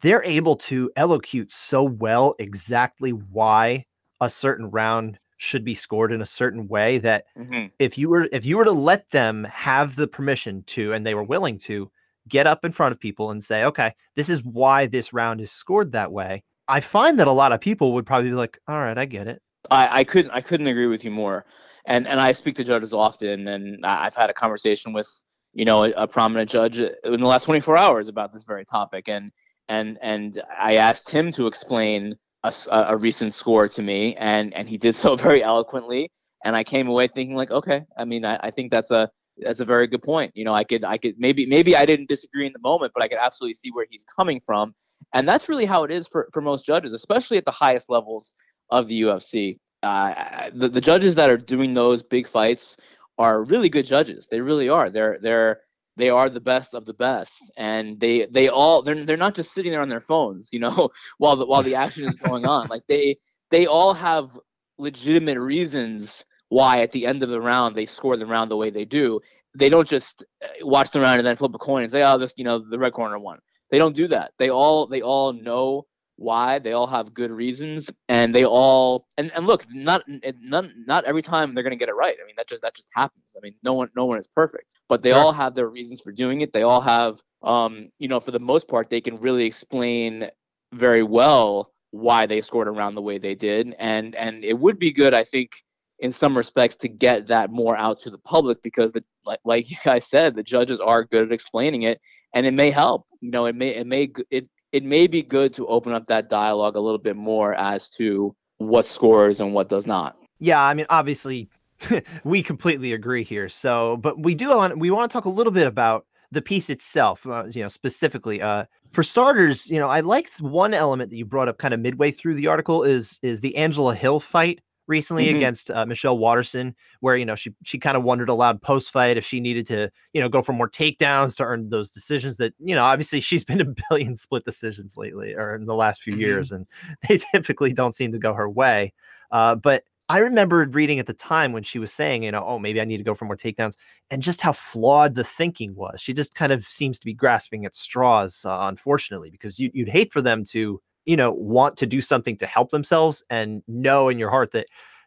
they're 0.00 0.24
able 0.24 0.56
to 0.56 0.90
elocute 0.96 1.50
so 1.50 1.82
well 1.82 2.34
exactly 2.38 3.10
why 3.10 3.84
a 4.20 4.30
certain 4.30 4.70
round 4.70 5.18
should 5.38 5.64
be 5.64 5.74
scored 5.74 6.12
in 6.12 6.20
a 6.20 6.26
certain 6.26 6.68
way 6.68 6.98
that 6.98 7.24
mm-hmm. 7.36 7.66
if 7.78 7.96
you 7.96 8.10
were 8.10 8.28
if 8.30 8.44
you 8.44 8.56
were 8.56 8.64
to 8.64 8.70
let 8.70 9.08
them 9.10 9.44
have 9.44 9.96
the 9.96 10.06
permission 10.06 10.62
to 10.66 10.92
and 10.92 11.06
they 11.06 11.14
were 11.14 11.24
willing 11.24 11.58
to 11.58 11.90
get 12.28 12.46
up 12.46 12.62
in 12.62 12.70
front 12.70 12.92
of 12.92 13.00
people 13.00 13.30
and 13.30 13.42
say 13.42 13.64
okay 13.64 13.94
this 14.16 14.28
is 14.28 14.44
why 14.44 14.86
this 14.86 15.14
round 15.14 15.40
is 15.40 15.50
scored 15.50 15.92
that 15.92 16.12
way 16.12 16.44
I 16.70 16.80
find 16.80 17.18
that 17.18 17.26
a 17.26 17.32
lot 17.32 17.50
of 17.52 17.60
people 17.60 17.94
would 17.94 18.06
probably 18.06 18.30
be 18.30 18.36
like, 18.36 18.58
"All 18.68 18.78
right, 18.78 18.96
I 18.96 19.04
get 19.04 19.26
it." 19.26 19.42
I, 19.70 20.00
I 20.00 20.04
couldn't 20.04 20.30
I 20.30 20.40
couldn't 20.40 20.68
agree 20.68 20.86
with 20.86 21.04
you 21.04 21.10
more. 21.10 21.44
And 21.84 22.06
and 22.06 22.20
I 22.20 22.32
speak 22.32 22.54
to 22.56 22.64
judges 22.64 22.92
often, 22.92 23.48
and 23.48 23.84
I've 23.84 24.14
had 24.14 24.30
a 24.30 24.34
conversation 24.34 24.92
with 24.92 25.08
you 25.52 25.64
know 25.64 25.84
a, 25.84 25.90
a 25.92 26.06
prominent 26.06 26.48
judge 26.48 26.78
in 26.78 27.20
the 27.20 27.26
last 27.26 27.44
24 27.44 27.76
hours 27.76 28.08
about 28.08 28.32
this 28.32 28.44
very 28.44 28.64
topic, 28.64 29.08
and 29.08 29.32
and 29.68 29.98
and 30.00 30.42
I 30.58 30.76
asked 30.76 31.10
him 31.10 31.32
to 31.32 31.48
explain 31.48 32.16
a, 32.44 32.54
a 32.70 32.96
recent 32.96 33.34
score 33.34 33.68
to 33.68 33.82
me, 33.82 34.14
and 34.16 34.54
and 34.54 34.68
he 34.68 34.78
did 34.78 34.94
so 34.94 35.16
very 35.26 35.42
eloquently, 35.42 36.10
and 36.44 36.54
I 36.54 36.62
came 36.62 36.86
away 36.86 37.08
thinking 37.08 37.34
like, 37.34 37.50
okay, 37.50 37.84
I 37.98 38.04
mean, 38.04 38.24
I, 38.24 38.38
I 38.44 38.50
think 38.52 38.70
that's 38.70 38.92
a 38.92 39.10
that's 39.38 39.60
a 39.60 39.64
very 39.64 39.88
good 39.88 40.02
point. 40.02 40.32
You 40.36 40.44
know, 40.44 40.54
I 40.54 40.62
could 40.62 40.84
I 40.84 40.98
could 40.98 41.16
maybe 41.18 41.46
maybe 41.46 41.74
I 41.74 41.84
didn't 41.84 42.08
disagree 42.08 42.46
in 42.46 42.52
the 42.52 42.60
moment, 42.60 42.92
but 42.94 43.02
I 43.02 43.08
could 43.08 43.18
absolutely 43.20 43.54
see 43.54 43.70
where 43.72 43.86
he's 43.90 44.04
coming 44.16 44.40
from 44.46 44.74
and 45.14 45.28
that's 45.28 45.48
really 45.48 45.66
how 45.66 45.84
it 45.84 45.90
is 45.90 46.06
for, 46.06 46.28
for 46.32 46.40
most 46.40 46.64
judges, 46.64 46.92
especially 46.92 47.38
at 47.38 47.44
the 47.44 47.50
highest 47.50 47.88
levels 47.88 48.34
of 48.70 48.88
the 48.88 49.02
UFC. 49.02 49.58
Uh, 49.82 50.50
the, 50.54 50.68
the 50.68 50.80
judges 50.80 51.14
that 51.14 51.30
are 51.30 51.36
doing 51.36 51.74
those 51.74 52.02
big 52.02 52.28
fights 52.28 52.76
are 53.18 53.44
really 53.44 53.68
good 53.68 53.86
judges. 53.86 54.26
They 54.30 54.40
really 54.40 54.68
are. 54.68 54.90
They're 54.90 55.18
they're 55.22 55.60
they 55.96 56.08
are 56.08 56.30
the 56.30 56.40
best 56.40 56.74
of 56.74 56.86
the 56.86 56.94
best, 56.94 57.32
and 57.56 57.98
they 58.00 58.26
they 58.30 58.48
all 58.48 58.82
they're 58.82 59.04
they're 59.04 59.16
not 59.16 59.34
just 59.34 59.52
sitting 59.52 59.72
there 59.72 59.82
on 59.82 59.88
their 59.88 60.00
phones, 60.00 60.48
you 60.52 60.60
know, 60.60 60.90
while 61.18 61.36
the 61.36 61.46
while 61.46 61.62
the 61.62 61.74
action 61.74 62.04
is 62.04 62.16
going 62.16 62.46
on. 62.46 62.68
Like 62.68 62.82
they 62.88 63.16
they 63.50 63.66
all 63.66 63.94
have 63.94 64.30
legitimate 64.78 65.38
reasons 65.38 66.24
why 66.48 66.82
at 66.82 66.92
the 66.92 67.06
end 67.06 67.22
of 67.22 67.28
the 67.28 67.40
round 67.40 67.76
they 67.76 67.86
score 67.86 68.16
the 68.16 68.26
round 68.26 68.50
the 68.50 68.56
way 68.56 68.70
they 68.70 68.84
do. 68.84 69.20
They 69.58 69.68
don't 69.68 69.88
just 69.88 70.24
uh, 70.42 70.66
watch 70.66 70.90
the 70.90 71.00
round 71.00 71.18
and 71.18 71.26
then 71.26 71.36
flip 71.36 71.54
a 71.54 71.58
coin 71.58 71.82
and 71.82 71.92
say, 71.92 72.02
"Oh, 72.02 72.18
this 72.18 72.32
you 72.36 72.44
know 72.44 72.58
the 72.58 72.78
red 72.78 72.92
corner 72.92 73.18
won." 73.18 73.38
They 73.70 73.78
don't 73.78 73.94
do 73.94 74.08
that. 74.08 74.32
They 74.38 74.50
all 74.50 74.86
they 74.86 75.02
all 75.02 75.32
know 75.32 75.86
why. 76.16 76.58
They 76.58 76.72
all 76.72 76.86
have 76.86 77.14
good 77.14 77.30
reasons, 77.30 77.90
and 78.08 78.34
they 78.34 78.44
all 78.44 79.06
and, 79.16 79.32
and 79.34 79.46
look, 79.46 79.64
not 79.70 80.02
none, 80.40 80.84
not 80.86 81.04
every 81.04 81.22
time 81.22 81.54
they're 81.54 81.64
gonna 81.64 81.76
get 81.76 81.88
it 81.88 81.94
right. 81.94 82.16
I 82.22 82.26
mean, 82.26 82.34
that 82.36 82.48
just 82.48 82.62
that 82.62 82.74
just 82.74 82.88
happens. 82.94 83.24
I 83.36 83.40
mean, 83.42 83.54
no 83.62 83.72
one 83.72 83.88
no 83.96 84.04
one 84.04 84.18
is 84.18 84.26
perfect, 84.26 84.74
but 84.88 85.02
they 85.02 85.10
sure. 85.10 85.18
all 85.18 85.32
have 85.32 85.54
their 85.54 85.68
reasons 85.68 86.00
for 86.00 86.12
doing 86.12 86.42
it. 86.42 86.52
They 86.52 86.62
all 86.62 86.80
have, 86.80 87.20
um, 87.42 87.90
you 87.98 88.08
know, 88.08 88.20
for 88.20 88.32
the 88.32 88.38
most 88.38 88.68
part, 88.68 88.90
they 88.90 89.00
can 89.00 89.18
really 89.18 89.46
explain 89.46 90.28
very 90.72 91.02
well 91.02 91.72
why 91.92 92.26
they 92.26 92.40
scored 92.40 92.68
around 92.68 92.94
the 92.94 93.02
way 93.02 93.18
they 93.18 93.34
did, 93.34 93.74
and 93.78 94.14
and 94.14 94.44
it 94.44 94.58
would 94.58 94.78
be 94.78 94.92
good, 94.92 95.14
I 95.14 95.24
think, 95.24 95.52
in 96.00 96.12
some 96.12 96.36
respects, 96.36 96.76
to 96.76 96.88
get 96.88 97.26
that 97.28 97.50
more 97.50 97.76
out 97.76 98.00
to 98.02 98.10
the 98.10 98.18
public 98.18 98.62
because 98.62 98.92
the 98.92 99.04
like 99.24 99.40
like 99.44 99.70
you 99.70 99.76
guys 99.84 100.06
said, 100.06 100.34
the 100.34 100.42
judges 100.42 100.80
are 100.80 101.04
good 101.04 101.24
at 101.24 101.32
explaining 101.32 101.82
it, 101.82 102.00
and 102.34 102.46
it 102.46 102.52
may 102.52 102.70
help. 102.70 103.06
You 103.20 103.30
know, 103.30 103.46
it 103.46 103.54
may 103.54 103.76
it 103.76 103.86
may 103.86 104.10
it 104.30 104.48
it 104.72 104.84
may 104.84 105.06
be 105.06 105.22
good 105.22 105.54
to 105.54 105.66
open 105.66 105.92
up 105.92 106.06
that 106.06 106.28
dialogue 106.28 106.76
a 106.76 106.80
little 106.80 106.98
bit 106.98 107.16
more 107.16 107.54
as 107.54 107.88
to 107.90 108.34
what 108.58 108.86
scores 108.86 109.40
and 109.40 109.52
what 109.52 109.68
does 109.68 109.86
not. 109.86 110.16
Yeah, 110.38 110.62
I 110.62 110.74
mean, 110.74 110.86
obviously, 110.90 111.48
we 112.24 112.42
completely 112.42 112.92
agree 112.92 113.24
here. 113.24 113.48
So, 113.48 113.96
but 113.98 114.22
we 114.22 114.34
do 114.34 114.50
want 114.50 114.78
we 114.78 114.90
want 114.90 115.10
to 115.10 115.12
talk 115.12 115.24
a 115.24 115.30
little 115.30 115.52
bit 115.52 115.66
about 115.66 116.06
the 116.32 116.42
piece 116.42 116.70
itself. 116.70 117.26
Uh, 117.26 117.44
you 117.50 117.62
know, 117.62 117.68
specifically, 117.68 118.40
uh, 118.40 118.64
for 118.92 119.02
starters, 119.02 119.68
you 119.68 119.78
know, 119.78 119.88
I 119.88 120.00
liked 120.00 120.40
one 120.40 120.74
element 120.74 121.10
that 121.10 121.16
you 121.16 121.24
brought 121.24 121.48
up 121.48 121.58
kind 121.58 121.74
of 121.74 121.80
midway 121.80 122.10
through 122.10 122.34
the 122.34 122.46
article 122.46 122.84
is 122.84 123.18
is 123.22 123.40
the 123.40 123.56
Angela 123.56 123.94
Hill 123.94 124.20
fight 124.20 124.60
recently 124.90 125.26
mm-hmm. 125.26 125.36
against 125.36 125.70
uh, 125.70 125.86
Michelle 125.86 126.18
Waterson, 126.18 126.74
where 127.00 127.16
you 127.16 127.24
know 127.24 127.34
she 127.34 127.54
she 127.62 127.78
kind 127.78 127.96
of 127.96 128.02
wondered 128.02 128.28
aloud 128.28 128.60
post 128.60 128.90
fight 128.90 129.16
if 129.16 129.24
she 129.24 129.40
needed 129.40 129.66
to 129.68 129.90
you 130.12 130.20
know 130.20 130.28
go 130.28 130.42
for 130.42 130.52
more 130.52 130.68
takedowns 130.68 131.36
to 131.36 131.44
earn 131.44 131.70
those 131.70 131.90
decisions 131.90 132.36
that 132.36 132.52
you 132.58 132.74
know 132.74 132.82
obviously 132.82 133.20
she's 133.20 133.44
been 133.50 133.60
a 133.60 133.74
billion 133.88 134.16
split 134.16 134.44
decisions 134.44 134.98
lately 134.98 135.34
or 135.34 135.54
in 135.54 135.64
the 135.64 135.74
last 135.74 136.02
few 136.02 136.12
mm-hmm. 136.12 136.20
years, 136.20 136.52
and 136.52 136.66
they 137.08 137.18
typically 137.32 137.72
don't 137.72 137.94
seem 137.94 138.12
to 138.12 138.18
go 138.18 138.34
her 138.34 138.50
way. 138.50 138.92
Uh, 139.30 139.54
but 139.54 139.84
I 140.10 140.18
remembered 140.18 140.74
reading 140.74 140.98
at 140.98 141.06
the 141.06 141.14
time 141.14 141.52
when 141.52 141.62
she 141.62 141.78
was 141.78 141.92
saying, 141.92 142.24
you 142.24 142.32
know, 142.32 142.44
oh, 142.44 142.58
maybe 142.58 142.80
I 142.80 142.84
need 142.84 142.96
to 142.96 143.04
go 143.04 143.14
for 143.14 143.26
more 143.26 143.36
takedowns, 143.36 143.76
and 144.10 144.20
just 144.20 144.40
how 144.40 144.50
flawed 144.50 145.14
the 145.14 145.22
thinking 145.22 145.76
was. 145.76 146.00
She 146.00 146.12
just 146.12 146.34
kind 146.34 146.50
of 146.50 146.64
seems 146.64 146.98
to 146.98 147.06
be 147.06 147.14
grasping 147.14 147.64
at 147.64 147.76
straws, 147.76 148.44
uh, 148.44 148.58
unfortunately, 148.62 149.30
because 149.30 149.60
you, 149.60 149.70
you'd 149.72 149.88
hate 149.88 150.12
for 150.12 150.20
them 150.20 150.44
to, 150.46 150.82
you 151.06 151.16
know, 151.16 151.32
want 151.32 151.76
to 151.78 151.86
do 151.86 152.00
something 152.00 152.36
to 152.38 152.46
help 152.46 152.70
themselves 152.70 153.22
and 153.30 153.62
know 153.66 154.08
in 154.08 154.18
your 154.18 154.30
heart 154.30 154.52
that 154.52 154.66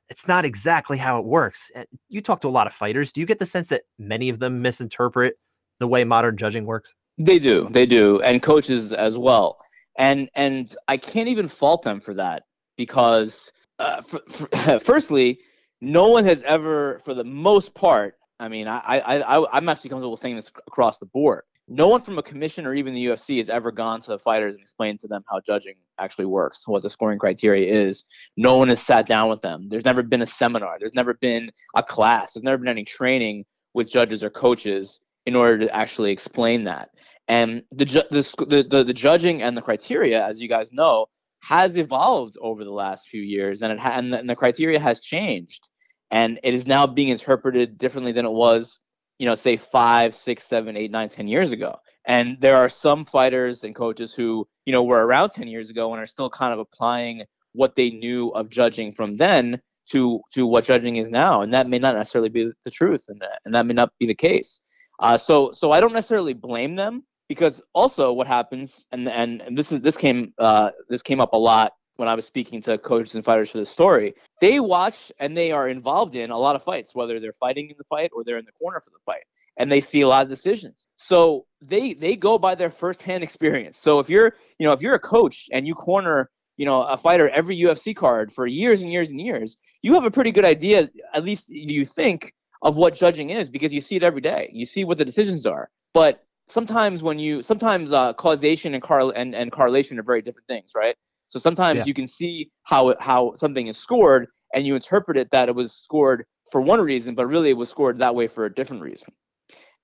it's 0.09 0.27
not 0.27 0.45
exactly 0.45 0.97
how 0.97 1.17
it 1.19 1.25
works. 1.25 1.71
And 1.75 1.87
you 2.09 2.21
talk 2.21 2.41
to 2.41 2.47
a 2.47 2.49
lot 2.49 2.67
of 2.67 2.73
fighters. 2.73 3.11
Do 3.11 3.21
you 3.21 3.27
get 3.27 3.39
the 3.39 3.45
sense 3.45 3.67
that 3.67 3.83
many 3.97 4.29
of 4.29 4.39
them 4.39 4.61
misinterpret 4.61 5.35
the 5.79 5.87
way 5.87 6.03
modern 6.03 6.37
judging 6.37 6.65
works? 6.65 6.93
They 7.17 7.39
do, 7.39 7.67
they 7.71 7.85
do, 7.85 8.21
and 8.21 8.41
coaches 8.41 8.91
as 8.91 9.17
well. 9.17 9.57
And 9.97 10.29
and 10.35 10.75
I 10.87 10.97
can't 10.97 11.27
even 11.27 11.47
fault 11.47 11.83
them 11.83 12.01
for 12.01 12.15
that 12.15 12.43
because 12.75 13.51
uh, 13.79 14.01
firstly, 14.83 15.39
no 15.81 16.07
one 16.07 16.25
has 16.25 16.41
ever, 16.43 17.01
for 17.05 17.13
the 17.13 17.23
most 17.23 17.73
part, 17.73 18.15
I 18.39 18.47
mean, 18.47 18.67
I, 18.67 18.79
I, 18.79 19.37
I, 19.37 19.57
I'm 19.57 19.69
actually 19.69 19.89
comfortable 19.89 20.17
saying 20.17 20.35
this 20.35 20.51
across 20.67 20.97
the 20.97 21.05
board. 21.05 21.43
No 21.67 21.87
one 21.87 22.01
from 22.01 22.17
a 22.17 22.23
commission 22.23 22.65
or 22.65 22.73
even 22.73 22.93
the 22.93 23.05
UFC 23.05 23.37
has 23.37 23.49
ever 23.49 23.71
gone 23.71 24.01
to 24.01 24.11
the 24.11 24.19
fighters 24.19 24.55
and 24.55 24.61
explained 24.61 24.99
to 24.99 25.07
them 25.07 25.23
how 25.29 25.39
judging 25.39 25.75
actually 25.97 26.25
works, 26.25 26.67
what 26.67 26.83
the 26.83 26.89
scoring 26.89 27.17
criteria 27.17 27.87
is. 27.87 28.03
No 28.35 28.57
one 28.57 28.67
has 28.67 28.81
sat 28.81 29.07
down 29.07 29.29
with 29.29 29.41
them. 29.41 29.69
There's 29.69 29.85
never 29.85 30.03
been 30.03 30.21
a 30.21 30.27
seminar. 30.27 30.77
There's 30.77 30.93
never 30.93 31.13
been 31.13 31.51
a 31.75 31.81
class. 31.81 32.33
There's 32.33 32.43
never 32.43 32.57
been 32.57 32.67
any 32.67 32.83
training 32.83 33.45
with 33.73 33.89
judges 33.89 34.23
or 34.23 34.29
coaches 34.29 34.99
in 35.25 35.35
order 35.35 35.59
to 35.59 35.75
actually 35.75 36.11
explain 36.11 36.65
that. 36.65 36.89
And 37.27 37.63
the, 37.71 37.85
the, 37.85 38.65
the, 38.69 38.83
the 38.83 38.93
judging 38.93 39.41
and 39.41 39.55
the 39.55 39.61
criteria, 39.61 40.25
as 40.25 40.41
you 40.41 40.49
guys 40.49 40.71
know, 40.73 41.07
has 41.39 41.77
evolved 41.77 42.37
over 42.41 42.63
the 42.63 42.71
last 42.71 43.07
few 43.07 43.21
years, 43.21 43.61
and 43.61 43.71
it 43.71 43.79
ha- 43.79 43.93
and, 43.95 44.13
the, 44.13 44.19
and 44.19 44.29
the 44.29 44.35
criteria 44.35 44.79
has 44.79 44.99
changed, 45.01 45.67
and 46.11 46.39
it 46.43 46.53
is 46.53 46.65
now 46.65 46.87
being 46.87 47.09
interpreted 47.09 47.77
differently 47.77 48.11
than 48.11 48.25
it 48.25 48.31
was, 48.31 48.79
you 49.23 49.29
know, 49.29 49.35
say 49.35 49.55
five, 49.55 50.13
six, 50.13 50.43
seven, 50.49 50.75
eight, 50.75 50.91
nine, 50.91 51.07
ten 51.07 51.29
years 51.29 51.53
ago. 51.53 51.77
And 52.05 52.35
there 52.41 52.57
are 52.57 52.67
some 52.67 53.05
fighters 53.05 53.63
and 53.63 53.73
coaches 53.73 54.13
who, 54.13 54.45
you 54.65 54.73
know, 54.73 54.83
were 54.83 55.07
around 55.07 55.29
ten 55.29 55.47
years 55.47 55.69
ago 55.69 55.93
and 55.93 56.03
are 56.03 56.05
still 56.05 56.29
kind 56.29 56.51
of 56.51 56.59
applying 56.59 57.23
what 57.53 57.77
they 57.77 57.89
knew 57.89 58.31
of 58.31 58.49
judging 58.49 58.91
from 58.91 59.15
then 59.15 59.61
to 59.91 60.19
to 60.33 60.45
what 60.45 60.65
judging 60.65 60.97
is 60.97 61.09
now, 61.09 61.41
and 61.41 61.53
that 61.53 61.69
may 61.69 61.79
not 61.79 61.95
necessarily 61.95 62.27
be 62.27 62.51
the 62.65 62.71
truth, 62.71 63.05
and 63.07 63.21
that, 63.21 63.39
and 63.45 63.55
that 63.55 63.65
may 63.65 63.73
not 63.73 63.93
be 63.97 64.07
the 64.07 64.13
case. 64.13 64.59
Uh, 64.99 65.17
so 65.17 65.53
so 65.53 65.71
I 65.71 65.79
don't 65.79 65.93
necessarily 65.93 66.33
blame 66.33 66.75
them 66.75 67.05
because 67.29 67.61
also 67.71 68.11
what 68.11 68.27
happens 68.27 68.85
and 68.91 69.07
and, 69.07 69.41
and 69.41 69.57
this 69.57 69.71
is 69.71 69.79
this 69.79 69.95
came 69.95 70.33
uh, 70.37 70.71
this 70.89 71.01
came 71.01 71.21
up 71.21 71.31
a 71.31 71.37
lot 71.37 71.71
when 71.95 72.09
I 72.09 72.15
was 72.15 72.25
speaking 72.25 72.61
to 72.63 72.77
coaches 72.77 73.15
and 73.15 73.23
fighters 73.23 73.51
for 73.51 73.59
this 73.59 73.69
story. 73.69 74.15
They 74.43 74.59
watch 74.59 75.09
and 75.19 75.37
they 75.37 75.53
are 75.53 75.69
involved 75.69 76.15
in 76.15 76.29
a 76.29 76.37
lot 76.37 76.57
of 76.57 76.63
fights, 76.63 76.93
whether 76.93 77.17
they're 77.17 77.39
fighting 77.39 77.69
in 77.69 77.77
the 77.77 77.85
fight 77.85 78.11
or 78.13 78.25
they're 78.25 78.37
in 78.37 78.43
the 78.43 78.51
corner 78.51 78.81
for 78.81 78.89
the 78.89 78.99
fight, 79.05 79.23
and 79.55 79.71
they 79.71 79.79
see 79.79 80.01
a 80.01 80.07
lot 80.09 80.25
of 80.25 80.29
decisions. 80.29 80.89
So 80.97 81.45
they 81.61 81.93
they 81.93 82.17
go 82.17 82.37
by 82.37 82.55
their 82.55 82.69
firsthand 82.69 83.23
experience. 83.23 83.77
So 83.79 84.01
if 84.01 84.09
you're 84.09 84.33
you 84.59 84.67
know 84.67 84.73
if 84.73 84.81
you're 84.81 84.95
a 84.95 84.99
coach 84.99 85.47
and 85.53 85.65
you 85.65 85.75
corner 85.75 86.29
you 86.57 86.65
know 86.65 86.81
a 86.83 86.97
fighter 86.97 87.29
every 87.29 87.57
UFC 87.57 87.95
card 87.95 88.33
for 88.33 88.45
years 88.45 88.81
and 88.81 88.91
years 88.91 89.11
and 89.11 89.21
years, 89.21 89.55
you 89.81 89.93
have 89.93 90.03
a 90.03 90.11
pretty 90.11 90.33
good 90.33 90.43
idea, 90.43 90.89
at 91.13 91.23
least 91.23 91.45
you 91.47 91.85
think, 91.85 92.33
of 92.63 92.75
what 92.75 92.95
judging 92.95 93.29
is 93.29 93.49
because 93.49 93.71
you 93.73 93.79
see 93.79 93.95
it 93.95 94.03
every 94.03 94.19
day. 94.19 94.49
You 94.51 94.65
see 94.65 94.83
what 94.83 94.97
the 94.97 95.05
decisions 95.05 95.45
are. 95.45 95.69
But 95.93 96.21
sometimes 96.49 97.01
when 97.01 97.17
you 97.17 97.43
sometimes 97.43 97.93
uh, 97.93 98.11
causation 98.11 98.73
and, 98.73 98.83
car- 98.83 99.13
and 99.15 99.33
and 99.35 99.53
correlation 99.53 99.97
are 99.99 100.03
very 100.03 100.21
different 100.21 100.47
things, 100.47 100.71
right? 100.75 100.97
So 101.29 101.39
sometimes 101.39 101.79
yeah. 101.79 101.85
you 101.85 101.93
can 101.93 102.07
see 102.07 102.51
how 102.63 102.89
it, 102.89 102.97
how 103.01 103.33
something 103.35 103.67
is 103.67 103.77
scored 103.77 104.27
and 104.53 104.65
you 104.65 104.75
interpret 104.75 105.17
it 105.17 105.29
that 105.31 105.49
it 105.49 105.55
was 105.55 105.73
scored 105.73 106.25
for 106.51 106.61
one 106.61 106.79
reason, 106.79 107.15
but 107.15 107.25
really 107.25 107.49
it 107.49 107.57
was 107.57 107.69
scored 107.69 107.97
that 107.99 108.13
way 108.13 108.27
for 108.27 108.45
a 108.45 108.53
different 108.53 108.81
reason. 108.81 109.11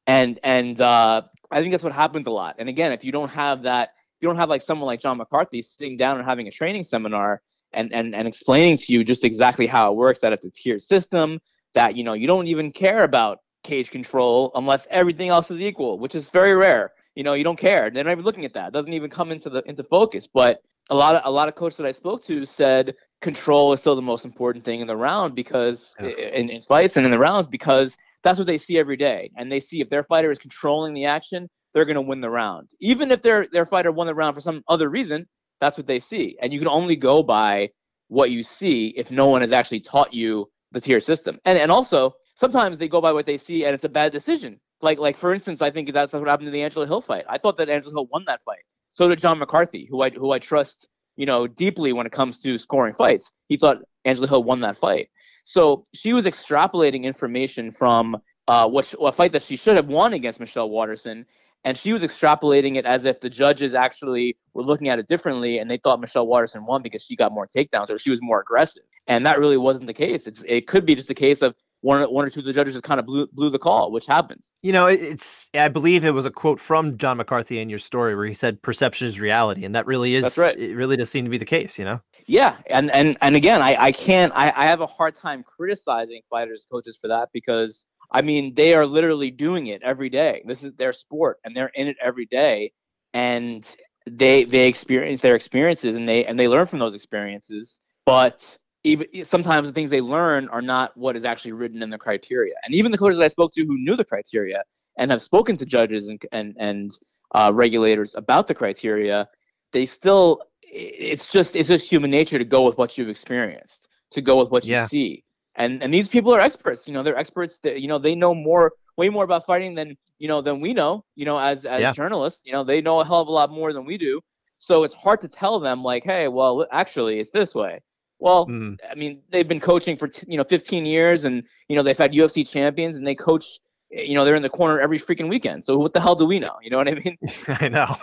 And 0.07 0.39
and 0.43 0.79
uh, 0.79 1.23
I 1.51 1.61
think 1.61 1.71
that's 1.71 1.83
what 1.83 1.93
happens 1.93 2.27
a 2.27 2.31
lot. 2.31 2.55
And 2.59 2.69
again, 2.69 2.91
if 2.91 3.03
you 3.03 3.11
don't 3.11 3.29
have 3.29 3.63
that, 3.63 3.89
if 4.17 4.21
you 4.21 4.27
don't 4.27 4.37
have 4.37 4.49
like 4.49 4.61
someone 4.61 4.87
like 4.87 5.01
John 5.01 5.17
McCarthy 5.17 5.61
sitting 5.61 5.97
down 5.97 6.17
and 6.17 6.25
having 6.25 6.47
a 6.47 6.51
training 6.51 6.83
seminar 6.83 7.41
and 7.73 7.93
and 7.93 8.15
and 8.15 8.27
explaining 8.27 8.77
to 8.77 8.93
you 8.93 9.03
just 9.03 9.23
exactly 9.23 9.67
how 9.67 9.91
it 9.91 9.95
works, 9.95 10.19
that 10.19 10.33
it's 10.33 10.45
a 10.45 10.51
tiered 10.51 10.81
system, 10.81 11.39
that 11.73 11.95
you 11.95 12.03
know 12.03 12.13
you 12.13 12.27
don't 12.27 12.47
even 12.47 12.71
care 12.71 13.03
about 13.03 13.39
cage 13.63 13.91
control 13.91 14.51
unless 14.55 14.87
everything 14.89 15.29
else 15.29 15.51
is 15.51 15.59
equal, 15.59 15.99
which 15.99 16.15
is 16.15 16.29
very 16.29 16.55
rare. 16.55 16.91
You 17.15 17.23
know, 17.23 17.33
you 17.33 17.43
don't 17.43 17.59
care. 17.59 17.89
They're 17.89 18.03
not 18.03 18.11
even 18.11 18.23
looking 18.23 18.45
at 18.45 18.53
that. 18.53 18.67
It 18.69 18.73
doesn't 18.73 18.93
even 18.93 19.09
come 19.09 19.31
into 19.31 19.49
the 19.49 19.61
into 19.63 19.83
focus. 19.83 20.27
But 20.31 20.61
a 20.89 20.95
lot 20.95 21.15
of 21.15 21.21
a 21.25 21.31
lot 21.31 21.47
of 21.47 21.55
coaches 21.55 21.77
that 21.77 21.85
I 21.85 21.91
spoke 21.91 22.25
to 22.25 22.45
said 22.45 22.95
control 23.21 23.73
is 23.73 23.79
still 23.79 23.95
the 23.95 24.01
most 24.01 24.25
important 24.25 24.63
thing 24.65 24.79
in 24.79 24.87
the 24.87 24.95
round 24.95 25.35
because 25.35 25.93
okay. 25.99 26.31
in, 26.33 26.49
in 26.49 26.61
fights 26.61 26.95
and 26.97 27.05
in 27.05 27.11
the 27.11 27.19
rounds 27.19 27.47
because 27.47 27.97
that's 28.23 28.37
what 28.37 28.47
they 28.47 28.57
see 28.57 28.77
every 28.77 28.97
day. 28.97 29.31
And 29.37 29.51
they 29.51 29.59
see 29.59 29.81
if 29.81 29.89
their 29.89 30.03
fighter 30.03 30.31
is 30.31 30.37
controlling 30.37 30.93
the 30.93 31.05
action, 31.05 31.49
they're 31.73 31.85
going 31.85 31.95
to 31.95 32.01
win 32.01 32.21
the 32.21 32.29
round. 32.29 32.69
Even 32.79 33.11
if 33.11 33.21
their 33.21 33.47
their 33.51 33.65
fighter 33.65 33.91
won 33.91 34.07
the 34.07 34.15
round 34.15 34.35
for 34.35 34.41
some 34.41 34.63
other 34.67 34.89
reason, 34.89 35.27
that's 35.61 35.77
what 35.77 35.87
they 35.87 35.99
see. 35.99 36.37
And 36.41 36.53
you 36.53 36.59
can 36.59 36.67
only 36.67 36.95
go 36.95 37.23
by 37.23 37.69
what 38.07 38.31
you 38.31 38.41
see 38.41 38.93
if 38.97 39.11
no 39.11 39.27
one 39.27 39.41
has 39.41 39.51
actually 39.51 39.81
taught 39.81 40.13
you 40.13 40.49
the 40.71 40.81
tier 40.81 40.99
system. 40.99 41.39
And 41.45 41.57
and 41.57 41.71
also 41.71 42.15
sometimes 42.35 42.77
they 42.77 42.87
go 42.87 43.01
by 43.01 43.11
what 43.11 43.25
they 43.25 43.37
see 43.37 43.65
and 43.65 43.73
it's 43.73 43.83
a 43.83 43.89
bad 43.89 44.11
decision. 44.11 44.59
Like 44.81 44.97
like 44.97 45.17
for 45.17 45.33
instance, 45.33 45.61
I 45.61 45.71
think 45.71 45.91
that's 45.93 46.13
what 46.13 46.27
happened 46.27 46.47
in 46.47 46.53
the 46.53 46.63
Angela 46.63 46.87
Hill 46.87 47.01
fight. 47.01 47.25
I 47.29 47.37
thought 47.37 47.57
that 47.57 47.69
Angela 47.69 47.93
Hill 47.93 48.07
won 48.11 48.23
that 48.25 48.41
fight. 48.43 48.63
So 48.99 49.07
did 49.07 49.21
John 49.21 49.39
McCarthy, 49.39 49.87
who 49.89 50.01
I 50.01 50.09
who 50.09 50.31
I 50.31 50.39
trust, 50.39 50.89
you 51.15 51.25
know, 51.25 51.47
deeply 51.47 51.93
when 51.93 52.05
it 52.05 52.11
comes 52.11 52.37
to 52.39 52.57
scoring 52.57 52.93
fights. 52.93 53.31
He 53.47 53.55
thought 53.55 53.77
Angela 54.03 54.27
Hill 54.27 54.43
won 54.43 54.59
that 54.59 54.77
fight. 54.77 55.07
So 55.45 55.85
she 55.93 56.11
was 56.11 56.25
extrapolating 56.25 57.03
information 57.03 57.71
from 57.71 58.17
uh, 58.49 58.67
what 58.67 58.93
a 58.99 59.13
fight 59.13 59.31
that 59.31 59.43
she 59.43 59.55
should 59.55 59.77
have 59.77 59.87
won 59.87 60.11
against 60.11 60.41
Michelle 60.41 60.69
Waterson, 60.69 61.25
and 61.63 61.77
she 61.77 61.93
was 61.93 62.03
extrapolating 62.03 62.75
it 62.75 62.85
as 62.85 63.05
if 63.05 63.21
the 63.21 63.29
judges 63.29 63.73
actually 63.73 64.35
were 64.53 64.63
looking 64.63 64.89
at 64.89 64.99
it 64.99 65.07
differently, 65.07 65.59
and 65.59 65.71
they 65.71 65.77
thought 65.77 66.01
Michelle 66.01 66.27
Waterson 66.27 66.65
won 66.65 66.81
because 66.81 67.01
she 67.01 67.15
got 67.15 67.31
more 67.31 67.47
takedowns 67.47 67.89
or 67.89 67.97
she 67.97 68.09
was 68.09 68.19
more 68.21 68.41
aggressive, 68.41 68.83
and 69.07 69.25
that 69.25 69.39
really 69.39 69.55
wasn't 69.55 69.87
the 69.87 69.93
case. 69.93 70.27
It's 70.27 70.43
it 70.45 70.67
could 70.67 70.85
be 70.85 70.95
just 70.95 71.09
a 71.09 71.15
case 71.15 71.41
of 71.41 71.55
one 71.81 72.01
one 72.11 72.25
or 72.25 72.29
two 72.29 72.41
of 72.41 72.45
the 72.45 72.53
judges 72.53 72.73
just 72.73 72.83
kind 72.83 72.99
of 72.99 73.05
blew 73.05 73.27
blew 73.31 73.49
the 73.49 73.59
call, 73.59 73.91
which 73.91 74.05
happens. 74.05 74.51
You 74.61 74.73
know, 74.73 74.87
it's 74.87 75.49
I 75.53 75.67
believe 75.67 76.03
it 76.03 76.11
was 76.11 76.25
a 76.25 76.31
quote 76.31 76.59
from 76.59 76.97
John 76.97 77.17
McCarthy 77.17 77.59
in 77.59 77.69
your 77.69 77.79
story 77.79 78.15
where 78.15 78.25
he 78.25 78.33
said 78.33 78.61
perception 78.61 79.07
is 79.07 79.19
reality, 79.19 79.65
and 79.65 79.75
that 79.75 79.85
really 79.85 80.15
is. 80.15 80.23
That's 80.23 80.37
right. 80.37 80.59
It 80.59 80.75
really 80.75 80.97
does 80.97 81.09
seem 81.09 81.25
to 81.25 81.31
be 81.31 81.37
the 81.37 81.45
case. 81.45 81.79
You 81.79 81.85
know. 81.85 82.01
Yeah, 82.25 82.57
and 82.69 82.91
and 82.91 83.17
and 83.21 83.35
again, 83.35 83.61
I 83.61 83.75
I 83.85 83.91
can't 83.91 84.33
I 84.35 84.51
I 84.55 84.65
have 84.65 84.81
a 84.81 84.87
hard 84.87 85.15
time 85.15 85.43
criticizing 85.43 86.21
fighters 86.29 86.65
coaches 86.69 86.97
for 86.99 87.07
that 87.07 87.29
because 87.33 87.85
I 88.11 88.21
mean 88.21 88.53
they 88.55 88.73
are 88.73 88.85
literally 88.85 89.31
doing 89.31 89.67
it 89.67 89.81
every 89.81 90.09
day. 90.09 90.43
This 90.45 90.63
is 90.63 90.73
their 90.73 90.93
sport, 90.93 91.39
and 91.43 91.55
they're 91.55 91.71
in 91.75 91.87
it 91.87 91.97
every 92.01 92.25
day, 92.25 92.73
and 93.13 93.65
they 94.05 94.43
they 94.43 94.67
experience 94.67 95.21
their 95.21 95.35
experiences 95.35 95.95
and 95.95 96.07
they 96.07 96.25
and 96.25 96.39
they 96.39 96.47
learn 96.47 96.67
from 96.67 96.79
those 96.79 96.95
experiences, 96.95 97.79
but 98.05 98.57
even 98.83 99.07
sometimes 99.25 99.67
the 99.67 99.73
things 99.73 99.89
they 99.89 100.01
learn 100.01 100.47
are 100.49 100.61
not 100.61 100.95
what 100.95 101.15
is 101.15 101.25
actually 101.25 101.51
written 101.51 101.83
in 101.83 101.89
the 101.89 101.97
criteria. 101.97 102.53
And 102.63 102.73
even 102.73 102.91
the 102.91 102.97
coaches 102.97 103.17
that 103.19 103.25
I 103.25 103.29
spoke 103.29 103.53
to 103.53 103.65
who 103.65 103.77
knew 103.77 103.95
the 103.95 104.05
criteria 104.05 104.63
and 104.97 105.11
have 105.11 105.21
spoken 105.21 105.57
to 105.57 105.65
judges 105.65 106.07
and 106.07 106.21
and 106.31 106.55
and 106.59 106.97
uh, 107.35 107.51
regulators 107.53 108.15
about 108.15 108.47
the 108.47 108.55
criteria, 108.55 109.27
they 109.73 109.85
still 109.85 110.41
it's 110.61 111.27
just 111.27 111.55
it's 111.55 111.67
just 111.67 111.89
human 111.89 112.11
nature 112.11 112.37
to 112.37 112.45
go 112.45 112.65
with 112.65 112.77
what 112.77 112.97
you've 112.97 113.09
experienced, 113.09 113.89
to 114.11 114.21
go 114.21 114.37
with 114.37 114.49
what 114.49 114.63
you 114.63 114.71
yeah. 114.71 114.87
see. 114.87 115.23
And 115.55 115.83
and 115.83 115.93
these 115.93 116.07
people 116.07 116.33
are 116.33 116.39
experts. 116.39 116.87
You 116.87 116.93
know, 116.93 117.03
they're 117.03 117.17
experts. 117.17 117.59
That, 117.63 117.81
you 117.81 117.89
know, 117.89 117.99
they 117.99 118.15
know 118.15 118.33
more, 118.33 118.73
way 118.95 119.09
more 119.09 119.25
about 119.25 119.45
fighting 119.45 119.75
than 119.75 119.97
you 120.19 120.29
know 120.29 120.41
than 120.41 120.61
we 120.61 120.73
know. 120.73 121.03
You 121.15 121.25
know, 121.25 121.37
as 121.37 121.65
as 121.65 121.81
yeah. 121.81 121.91
journalists, 121.91 122.43
you 122.45 122.53
know, 122.53 122.63
they 122.63 122.79
know 122.79 123.01
a 123.01 123.05
hell 123.05 123.21
of 123.21 123.27
a 123.27 123.31
lot 123.31 123.51
more 123.51 123.73
than 123.73 123.83
we 123.83 123.97
do. 123.97 124.21
So 124.59 124.83
it's 124.83 124.93
hard 124.93 125.21
to 125.21 125.27
tell 125.27 125.59
them 125.59 125.83
like, 125.83 126.03
hey, 126.03 126.27
well, 126.27 126.65
actually, 126.71 127.19
it's 127.19 127.31
this 127.31 127.53
way 127.55 127.81
well, 128.19 128.47
mm. 128.47 128.77
I 128.89 128.95
mean, 128.95 129.21
they've 129.31 129.47
been 129.47 129.59
coaching 129.59 129.97
for 129.97 130.09
you 130.27 130.37
know 130.37 130.43
15 130.43 130.85
years, 130.85 131.23
and 131.23 131.43
you 131.67 131.75
know 131.75 131.83
they've 131.83 131.97
had 131.97 132.11
UFC 132.11 132.47
champions, 132.47 132.97
and 132.97 133.07
they 133.07 133.15
coach. 133.15 133.59
You 133.91 134.13
know, 134.13 134.23
they're 134.23 134.35
in 134.35 134.43
the 134.43 134.49
corner 134.49 134.79
every 134.79 134.99
freaking 134.99 135.29
weekend. 135.29 135.65
So 135.65 135.75
what 135.79 135.93
the 135.93 135.99
hell 135.99 136.13
do 136.13 136.23
we 136.23 136.39
know? 136.39 136.51
You 136.61 136.69
know 136.69 136.77
what 136.77 136.87
I 136.87 136.93
mean? 136.93 137.17
I 137.47 137.69
know. 137.69 137.95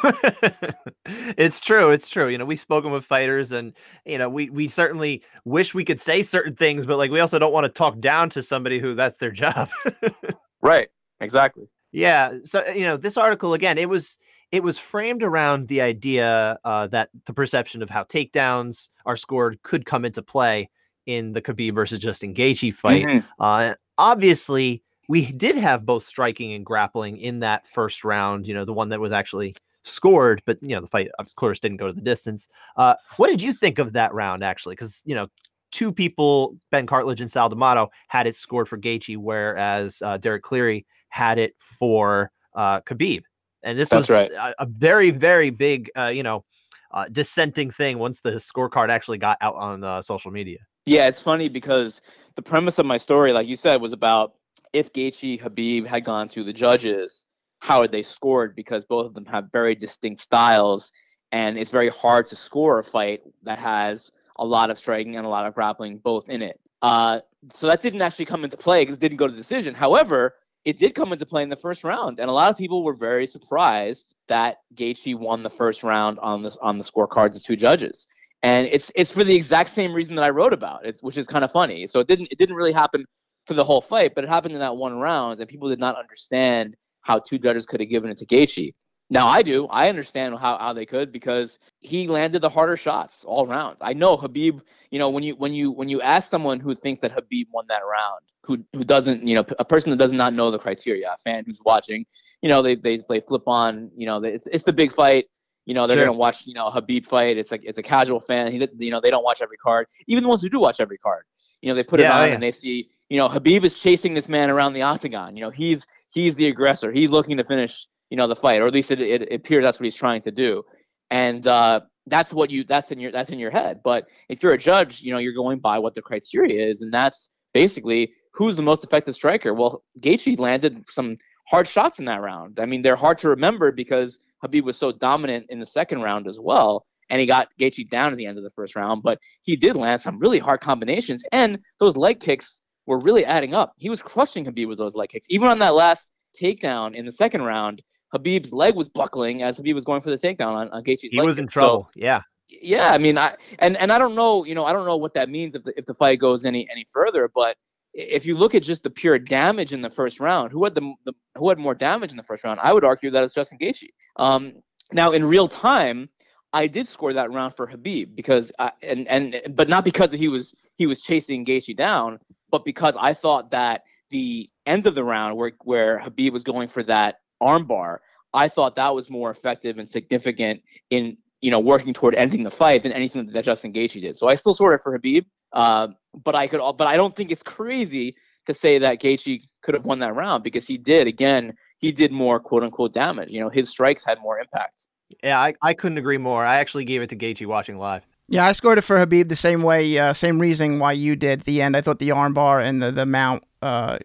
it's 1.38 1.60
true. 1.60 1.90
It's 1.90 2.08
true. 2.08 2.26
You 2.28 2.38
know, 2.38 2.44
we've 2.44 2.58
spoken 2.58 2.90
with 2.90 3.04
fighters, 3.04 3.52
and 3.52 3.72
you 4.04 4.18
know, 4.18 4.28
we 4.28 4.50
we 4.50 4.66
certainly 4.66 5.22
wish 5.44 5.74
we 5.74 5.84
could 5.84 6.00
say 6.00 6.22
certain 6.22 6.56
things, 6.56 6.86
but 6.86 6.98
like 6.98 7.12
we 7.12 7.20
also 7.20 7.38
don't 7.38 7.52
want 7.52 7.66
to 7.66 7.68
talk 7.68 8.00
down 8.00 8.30
to 8.30 8.42
somebody 8.42 8.80
who 8.80 8.94
that's 8.94 9.16
their 9.18 9.30
job. 9.30 9.70
right. 10.60 10.88
Exactly. 11.20 11.68
Yeah. 11.92 12.38
So 12.42 12.66
you 12.66 12.82
know, 12.82 12.96
this 12.96 13.16
article 13.16 13.54
again, 13.54 13.78
it 13.78 13.88
was 13.88 14.18
it 14.52 14.62
was 14.62 14.78
framed 14.78 15.22
around 15.22 15.66
the 15.68 15.80
idea 15.80 16.58
uh, 16.64 16.86
that 16.88 17.10
the 17.26 17.32
perception 17.32 17.82
of 17.82 17.90
how 17.90 18.04
takedowns 18.04 18.90
are 19.04 19.16
scored 19.16 19.60
could 19.62 19.84
come 19.84 20.04
into 20.04 20.22
play 20.22 20.70
in 21.06 21.32
the 21.32 21.42
Khabib 21.42 21.74
versus 21.74 21.98
Justin 21.98 22.34
Gaethje 22.34 22.74
fight. 22.74 23.04
Mm-hmm. 23.04 23.42
Uh, 23.42 23.74
obviously, 23.98 24.82
we 25.08 25.30
did 25.32 25.56
have 25.56 25.86
both 25.86 26.04
striking 26.04 26.52
and 26.52 26.66
grappling 26.66 27.18
in 27.18 27.40
that 27.40 27.66
first 27.66 28.04
round. 28.04 28.46
You 28.46 28.54
know, 28.54 28.64
the 28.64 28.72
one 28.72 28.88
that 28.90 29.00
was 29.00 29.12
actually 29.12 29.54
scored, 29.84 30.42
but 30.46 30.60
you 30.62 30.74
know, 30.74 30.80
the 30.80 30.86
fight 30.88 31.08
of 31.18 31.34
course 31.36 31.60
didn't 31.60 31.76
go 31.78 31.86
to 31.86 31.92
the 31.92 32.00
distance. 32.00 32.48
Uh, 32.76 32.94
what 33.16 33.28
did 33.28 33.40
you 33.40 33.52
think 33.52 33.78
of 33.78 33.92
that 33.92 34.12
round 34.14 34.42
actually? 34.42 34.74
Because 34.74 35.02
you 35.06 35.14
know, 35.14 35.28
two 35.70 35.92
people, 35.92 36.56
Ben 36.70 36.86
Cartlidge 36.86 37.20
and 37.20 37.30
Sal 37.30 37.48
D'Amato, 37.48 37.90
had 38.08 38.26
it 38.26 38.36
scored 38.36 38.68
for 38.68 38.78
Gaethje, 38.78 39.16
whereas 39.16 40.02
uh, 40.02 40.16
Derek 40.18 40.42
Cleary 40.42 40.86
had 41.08 41.38
it 41.38 41.54
for 41.58 42.30
uh, 42.54 42.80
Khabib. 42.80 43.22
And 43.66 43.76
this 43.76 43.88
That's 43.88 44.08
was 44.08 44.16
right. 44.16 44.32
a, 44.32 44.62
a, 44.62 44.66
very, 44.66 45.10
very 45.10 45.50
big, 45.50 45.90
uh, 45.98 46.06
you 46.06 46.22
know, 46.22 46.44
uh, 46.92 47.06
dissenting 47.10 47.72
thing 47.72 47.98
once 47.98 48.20
the 48.20 48.30
scorecard 48.30 48.90
actually 48.90 49.18
got 49.18 49.36
out 49.40 49.56
on 49.56 49.82
uh, 49.82 50.00
social 50.00 50.30
media. 50.30 50.58
Yeah, 50.86 51.08
it's 51.08 51.20
funny 51.20 51.48
because 51.48 52.00
the 52.36 52.42
premise 52.42 52.78
of 52.78 52.86
my 52.86 52.96
story, 52.96 53.32
like 53.32 53.48
you 53.48 53.56
said, 53.56 53.82
was 53.82 53.92
about 53.92 54.34
if 54.72 54.92
Gaethje 54.92 55.40
Habib 55.40 55.84
had 55.84 56.04
gone 56.04 56.28
to 56.28 56.44
the 56.44 56.52
judges, 56.52 57.26
how 57.58 57.82
had 57.82 57.90
they 57.90 58.04
scored? 58.04 58.54
Because 58.54 58.84
both 58.84 59.06
of 59.06 59.14
them 59.14 59.26
have 59.26 59.50
very 59.50 59.74
distinct 59.74 60.22
styles, 60.22 60.92
and 61.32 61.58
it's 61.58 61.72
very 61.72 61.88
hard 61.88 62.28
to 62.28 62.36
score 62.36 62.78
a 62.78 62.84
fight 62.84 63.22
that 63.42 63.58
has 63.58 64.12
a 64.38 64.44
lot 64.44 64.70
of 64.70 64.78
striking 64.78 65.16
and 65.16 65.26
a 65.26 65.28
lot 65.28 65.44
of 65.44 65.54
grappling 65.54 65.98
both 65.98 66.28
in 66.28 66.40
it. 66.40 66.60
Uh, 66.82 67.18
so 67.52 67.66
that 67.66 67.82
didn't 67.82 68.02
actually 68.02 68.26
come 68.26 68.44
into 68.44 68.56
play 68.56 68.82
because 68.82 68.94
it 68.96 69.00
didn't 69.00 69.16
go 69.16 69.26
to 69.26 69.34
decision. 69.34 69.74
However, 69.74 70.34
it 70.66 70.80
did 70.80 70.96
come 70.96 71.12
into 71.12 71.24
play 71.24 71.44
in 71.44 71.48
the 71.48 71.56
first 71.56 71.84
round, 71.84 72.18
and 72.18 72.28
a 72.28 72.32
lot 72.32 72.50
of 72.50 72.58
people 72.58 72.82
were 72.82 72.92
very 72.92 73.26
surprised 73.28 74.16
that 74.28 74.56
Gaethje 74.74 75.16
won 75.16 75.44
the 75.44 75.48
first 75.48 75.84
round 75.84 76.18
on 76.18 76.42
this 76.42 76.58
on 76.60 76.76
the 76.76 76.84
scorecards 76.84 77.36
of 77.36 77.44
two 77.44 77.54
judges. 77.54 78.08
And 78.42 78.66
it's 78.66 78.90
it's 78.96 79.12
for 79.12 79.22
the 79.22 79.34
exact 79.34 79.76
same 79.76 79.94
reason 79.94 80.16
that 80.16 80.24
I 80.24 80.30
wrote 80.30 80.52
about, 80.52 80.84
it's, 80.84 81.00
which 81.04 81.16
is 81.16 81.26
kind 81.28 81.44
of 81.44 81.52
funny. 81.52 81.86
So 81.86 82.00
it 82.00 82.08
didn't 82.08 82.28
it 82.32 82.38
didn't 82.38 82.56
really 82.56 82.72
happen 82.72 83.04
for 83.46 83.54
the 83.54 83.64
whole 83.64 83.80
fight, 83.80 84.12
but 84.16 84.24
it 84.24 84.28
happened 84.28 84.54
in 84.54 84.60
that 84.60 84.76
one 84.76 84.98
round, 84.98 85.40
and 85.40 85.48
people 85.48 85.68
did 85.68 85.78
not 85.78 85.96
understand 85.96 86.74
how 87.02 87.20
two 87.20 87.38
judges 87.38 87.64
could 87.64 87.78
have 87.78 87.88
given 87.88 88.10
it 88.10 88.18
to 88.18 88.26
Gaethje. 88.26 88.74
Now 89.08 89.28
I 89.28 89.42
do. 89.42 89.66
I 89.68 89.88
understand 89.88 90.34
how, 90.34 90.58
how 90.58 90.72
they 90.72 90.84
could 90.84 91.12
because 91.12 91.58
he 91.80 92.08
landed 92.08 92.42
the 92.42 92.48
harder 92.48 92.76
shots 92.76 93.24
all 93.24 93.46
round. 93.46 93.76
I 93.80 93.92
know 93.92 94.16
Khabib. 94.16 94.60
You 94.90 94.98
know 94.98 95.10
when 95.10 95.22
you 95.22 95.36
when 95.36 95.52
you 95.52 95.70
when 95.70 95.88
you 95.88 96.00
ask 96.00 96.28
someone 96.28 96.58
who 96.60 96.74
thinks 96.74 97.02
that 97.02 97.14
Khabib 97.14 97.46
won 97.52 97.66
that 97.68 97.82
round, 97.84 98.22
who 98.42 98.64
who 98.72 98.84
doesn't, 98.84 99.26
you 99.26 99.34
know, 99.34 99.44
a 99.58 99.64
person 99.64 99.90
that 99.90 99.96
does 99.96 100.12
not 100.12 100.32
know 100.32 100.50
the 100.50 100.58
criteria, 100.58 101.12
a 101.12 101.18
fan 101.18 101.44
who's 101.44 101.60
watching, 101.64 102.06
you 102.42 102.48
know, 102.48 102.62
they 102.62 102.74
they 102.74 103.00
they 103.08 103.20
flip 103.20 103.46
on, 103.46 103.90
you 103.96 104.06
know, 104.06 104.22
it's 104.22 104.46
it's 104.50 104.64
the 104.64 104.72
big 104.72 104.92
fight. 104.92 105.26
You 105.66 105.74
know, 105.74 105.86
they're 105.86 105.96
sure. 105.96 106.06
gonna 106.06 106.18
watch, 106.18 106.46
you 106.46 106.54
know, 106.54 106.68
a 106.68 106.80
Khabib 106.80 107.06
fight. 107.06 107.36
It's 107.36 107.50
like 107.50 107.62
it's 107.64 107.78
a 107.78 107.82
casual 107.82 108.20
fan. 108.20 108.52
He, 108.52 108.68
you 108.78 108.90
know, 108.90 109.00
they 109.00 109.10
don't 109.10 109.24
watch 109.24 109.42
every 109.42 109.56
card. 109.56 109.88
Even 110.06 110.22
the 110.22 110.28
ones 110.28 110.42
who 110.42 110.48
do 110.48 110.60
watch 110.60 110.80
every 110.80 110.98
card, 110.98 111.24
you 111.60 111.68
know, 111.68 111.74
they 111.74 111.82
put 111.82 112.00
yeah, 112.00 112.06
it 112.06 112.22
on 112.22 112.28
yeah. 112.28 112.34
and 112.34 112.42
they 112.42 112.52
see, 112.52 112.88
you 113.08 113.18
know, 113.18 113.28
Khabib 113.28 113.64
is 113.64 113.78
chasing 113.78 114.14
this 114.14 114.28
man 114.28 114.48
around 114.50 114.74
the 114.74 114.82
octagon. 114.82 115.36
You 115.36 115.42
know, 115.42 115.50
he's 115.50 115.84
he's 116.10 116.34
the 116.36 116.46
aggressor. 116.46 116.92
He's 116.92 117.10
looking 117.10 117.36
to 117.36 117.44
finish 117.44 117.86
you 118.10 118.16
know 118.16 118.26
the 118.26 118.36
fight, 118.36 118.60
or 118.60 118.66
at 118.66 118.74
least 118.74 118.90
it, 118.90 119.00
it, 119.00 119.32
appears 119.32 119.64
that's 119.64 119.78
what 119.78 119.84
he's 119.84 119.94
trying 119.94 120.22
to 120.22 120.30
do, 120.30 120.62
and 121.10 121.46
uh, 121.46 121.80
that's 122.06 122.32
what 122.32 122.50
you 122.50 122.64
that's 122.64 122.90
in 122.90 123.00
your 123.00 123.12
that's 123.12 123.30
in 123.30 123.38
your 123.38 123.50
head. 123.50 123.80
But 123.82 124.06
if 124.28 124.42
you're 124.42 124.52
a 124.52 124.58
judge, 124.58 125.00
you 125.02 125.12
know 125.12 125.18
you're 125.18 125.32
going 125.32 125.58
by 125.58 125.78
what 125.78 125.94
the 125.94 126.02
criteria 126.02 126.70
is, 126.70 126.82
and 126.82 126.92
that's 126.92 127.30
basically 127.52 128.12
who's 128.32 128.56
the 128.56 128.62
most 128.62 128.84
effective 128.84 129.14
striker. 129.14 129.54
Well, 129.54 129.82
Gaethje 130.00 130.38
landed 130.38 130.84
some 130.90 131.16
hard 131.48 131.66
shots 131.66 131.98
in 131.98 132.04
that 132.04 132.20
round. 132.20 132.60
I 132.60 132.66
mean, 132.66 132.82
they're 132.82 132.96
hard 132.96 133.18
to 133.20 133.30
remember 133.30 133.72
because 133.72 134.18
Habib 134.42 134.64
was 134.64 134.76
so 134.76 134.92
dominant 134.92 135.46
in 135.48 135.58
the 135.58 135.66
second 135.66 136.02
round 136.02 136.28
as 136.28 136.38
well, 136.38 136.86
and 137.10 137.20
he 137.20 137.26
got 137.26 137.48
Gaethje 137.58 137.88
down 137.90 138.12
at 138.12 138.18
the 138.18 138.26
end 138.26 138.38
of 138.38 138.44
the 138.44 138.50
first 138.50 138.76
round. 138.76 139.02
But 139.02 139.18
he 139.42 139.56
did 139.56 139.76
land 139.76 140.02
some 140.02 140.18
really 140.18 140.38
hard 140.38 140.60
combinations, 140.60 141.24
and 141.32 141.58
those 141.80 141.96
leg 141.96 142.20
kicks 142.20 142.60
were 142.86 143.00
really 143.00 143.24
adding 143.24 143.54
up. 143.54 143.72
He 143.78 143.90
was 143.90 144.00
crushing 144.00 144.44
Habib 144.44 144.68
with 144.68 144.78
those 144.78 144.94
leg 144.94 145.08
kicks. 145.08 145.26
Even 145.28 145.48
on 145.48 145.58
that 145.58 145.74
last 145.74 146.06
takedown 146.40 146.94
in 146.94 147.06
the 147.06 147.12
second 147.12 147.42
round, 147.42 147.82
Khabib's 148.14 148.52
leg 148.52 148.74
was 148.74 148.88
buckling 148.88 149.42
as 149.42 149.56
Habib 149.56 149.74
was 149.74 149.84
going 149.84 150.02
for 150.02 150.10
the 150.10 150.18
takedown 150.18 150.54
on, 150.54 150.68
on 150.70 150.84
Gaethje's 150.84 151.10
He 151.10 151.20
was 151.20 151.38
in 151.38 151.46
trouble. 151.46 151.88
So, 151.92 152.00
yeah. 152.00 152.22
Yeah, 152.48 152.92
I 152.92 152.98
mean, 152.98 153.18
I 153.18 153.34
and 153.58 153.76
and 153.76 153.92
I 153.92 153.98
don't 153.98 154.14
know, 154.14 154.44
you 154.44 154.54
know, 154.54 154.64
I 154.64 154.72
don't 154.72 154.86
know 154.86 154.96
what 154.96 155.14
that 155.14 155.28
means 155.28 155.56
if 155.56 155.64
the 155.64 155.76
if 155.76 155.84
the 155.84 155.94
fight 155.94 156.20
goes 156.20 156.44
any 156.44 156.68
any 156.70 156.86
further, 156.92 157.28
but 157.34 157.56
if 157.92 158.24
you 158.24 158.36
look 158.36 158.54
at 158.54 158.62
just 158.62 158.82
the 158.82 158.90
pure 158.90 159.18
damage 159.18 159.72
in 159.72 159.82
the 159.82 159.90
first 159.90 160.20
round, 160.20 160.52
who 160.52 160.62
had 160.62 160.74
the, 160.74 160.94
the 161.04 161.12
who 161.36 161.48
had 161.48 161.58
more 161.58 161.74
damage 161.74 162.10
in 162.10 162.16
the 162.16 162.22
first 162.22 162.44
round? 162.44 162.60
I 162.60 162.72
would 162.72 162.84
argue 162.84 163.10
that 163.10 163.24
it's 163.24 163.34
Justin 163.34 163.58
Gaethje. 163.58 163.88
Um, 164.16 164.54
now 164.92 165.10
in 165.10 165.24
real 165.24 165.48
time, 165.48 166.08
I 166.52 166.68
did 166.68 166.86
score 166.88 167.12
that 167.14 167.32
round 167.32 167.56
for 167.56 167.66
Habib 167.66 168.14
because 168.14 168.52
I, 168.58 168.70
and 168.82 169.08
and 169.08 169.40
but 169.56 169.68
not 169.68 169.84
because 169.84 170.12
he 170.12 170.28
was 170.28 170.54
he 170.76 170.86
was 170.86 171.02
chasing 171.02 171.44
Gaethje 171.44 171.76
down, 171.76 172.20
but 172.50 172.64
because 172.64 172.94
I 172.98 173.12
thought 173.14 173.50
that 173.50 173.82
the 174.10 174.48
end 174.66 174.86
of 174.86 174.94
the 174.94 175.02
round 175.02 175.36
where 175.36 175.52
where 175.64 176.00
Khabib 176.00 176.32
was 176.32 176.44
going 176.44 176.68
for 176.68 176.82
that 176.84 177.16
armbar, 177.42 177.98
I 178.34 178.48
thought 178.48 178.76
that 178.76 178.94
was 178.94 179.08
more 179.08 179.30
effective 179.30 179.78
and 179.78 179.88
significant 179.88 180.62
in 180.90 181.16
you 181.40 181.50
know 181.50 181.60
working 181.60 181.94
toward 181.94 182.14
ending 182.14 182.42
the 182.42 182.50
fight 182.50 182.82
than 182.82 182.92
anything 182.92 183.26
that 183.32 183.44
Justin 183.44 183.72
Gaethje 183.72 184.00
did. 184.00 184.16
So 184.16 184.28
I 184.28 184.34
still 184.34 184.54
sort 184.54 184.74
it 184.74 184.82
for 184.82 184.92
Habib, 184.92 185.24
uh, 185.52 185.88
but 186.24 186.34
I 186.34 186.46
could, 186.46 186.60
but 186.76 186.86
I 186.86 186.96
don't 186.96 187.14
think 187.14 187.30
it's 187.30 187.42
crazy 187.42 188.16
to 188.46 188.54
say 188.54 188.78
that 188.78 189.00
Gaethje 189.00 189.42
could 189.62 189.74
have 189.74 189.84
won 189.84 189.98
that 190.00 190.14
round 190.14 190.44
because 190.44 190.66
he 190.66 190.78
did. 190.78 191.06
Again, 191.06 191.54
he 191.78 191.92
did 191.92 192.12
more 192.12 192.40
quote 192.40 192.62
unquote 192.62 192.94
damage. 192.94 193.30
You 193.30 193.40
know, 193.40 193.48
his 193.48 193.68
strikes 193.68 194.04
had 194.04 194.20
more 194.20 194.38
impact. 194.38 194.86
Yeah, 195.22 195.40
I, 195.40 195.54
I 195.62 195.74
couldn't 195.74 195.98
agree 195.98 196.18
more. 196.18 196.44
I 196.44 196.56
actually 196.56 196.84
gave 196.84 197.00
it 197.02 197.08
to 197.10 197.16
Gaethje 197.16 197.46
watching 197.46 197.78
live. 197.78 198.04
Yeah, 198.28 198.44
I 198.44 198.52
scored 198.52 198.78
it 198.78 198.82
for 198.82 198.98
Habib 198.98 199.28
the 199.28 199.36
same 199.36 199.62
way, 199.62 199.96
uh, 199.98 200.12
same 200.12 200.40
reasoning 200.40 200.80
why 200.80 200.92
you 200.92 201.14
did. 201.14 201.40
At 201.40 201.44
the 201.46 201.62
end, 201.62 201.76
I 201.76 201.80
thought 201.80 202.00
the 202.00 202.08
armbar 202.08 202.62
and 202.62 202.82
the 202.82 202.90
the 202.90 203.06
mount 203.06 203.46
uh, 203.62 203.98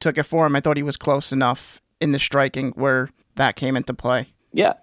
took 0.00 0.18
it 0.18 0.24
for 0.24 0.46
him. 0.46 0.56
I 0.56 0.60
thought 0.60 0.76
he 0.76 0.82
was 0.82 0.96
close 0.96 1.32
enough 1.32 1.80
in 2.00 2.12
the 2.12 2.18
striking 2.18 2.70
where 2.70 3.10
that 3.36 3.56
came 3.56 3.76
into 3.76 3.94
play. 3.94 4.26
Yeah, 4.52 4.74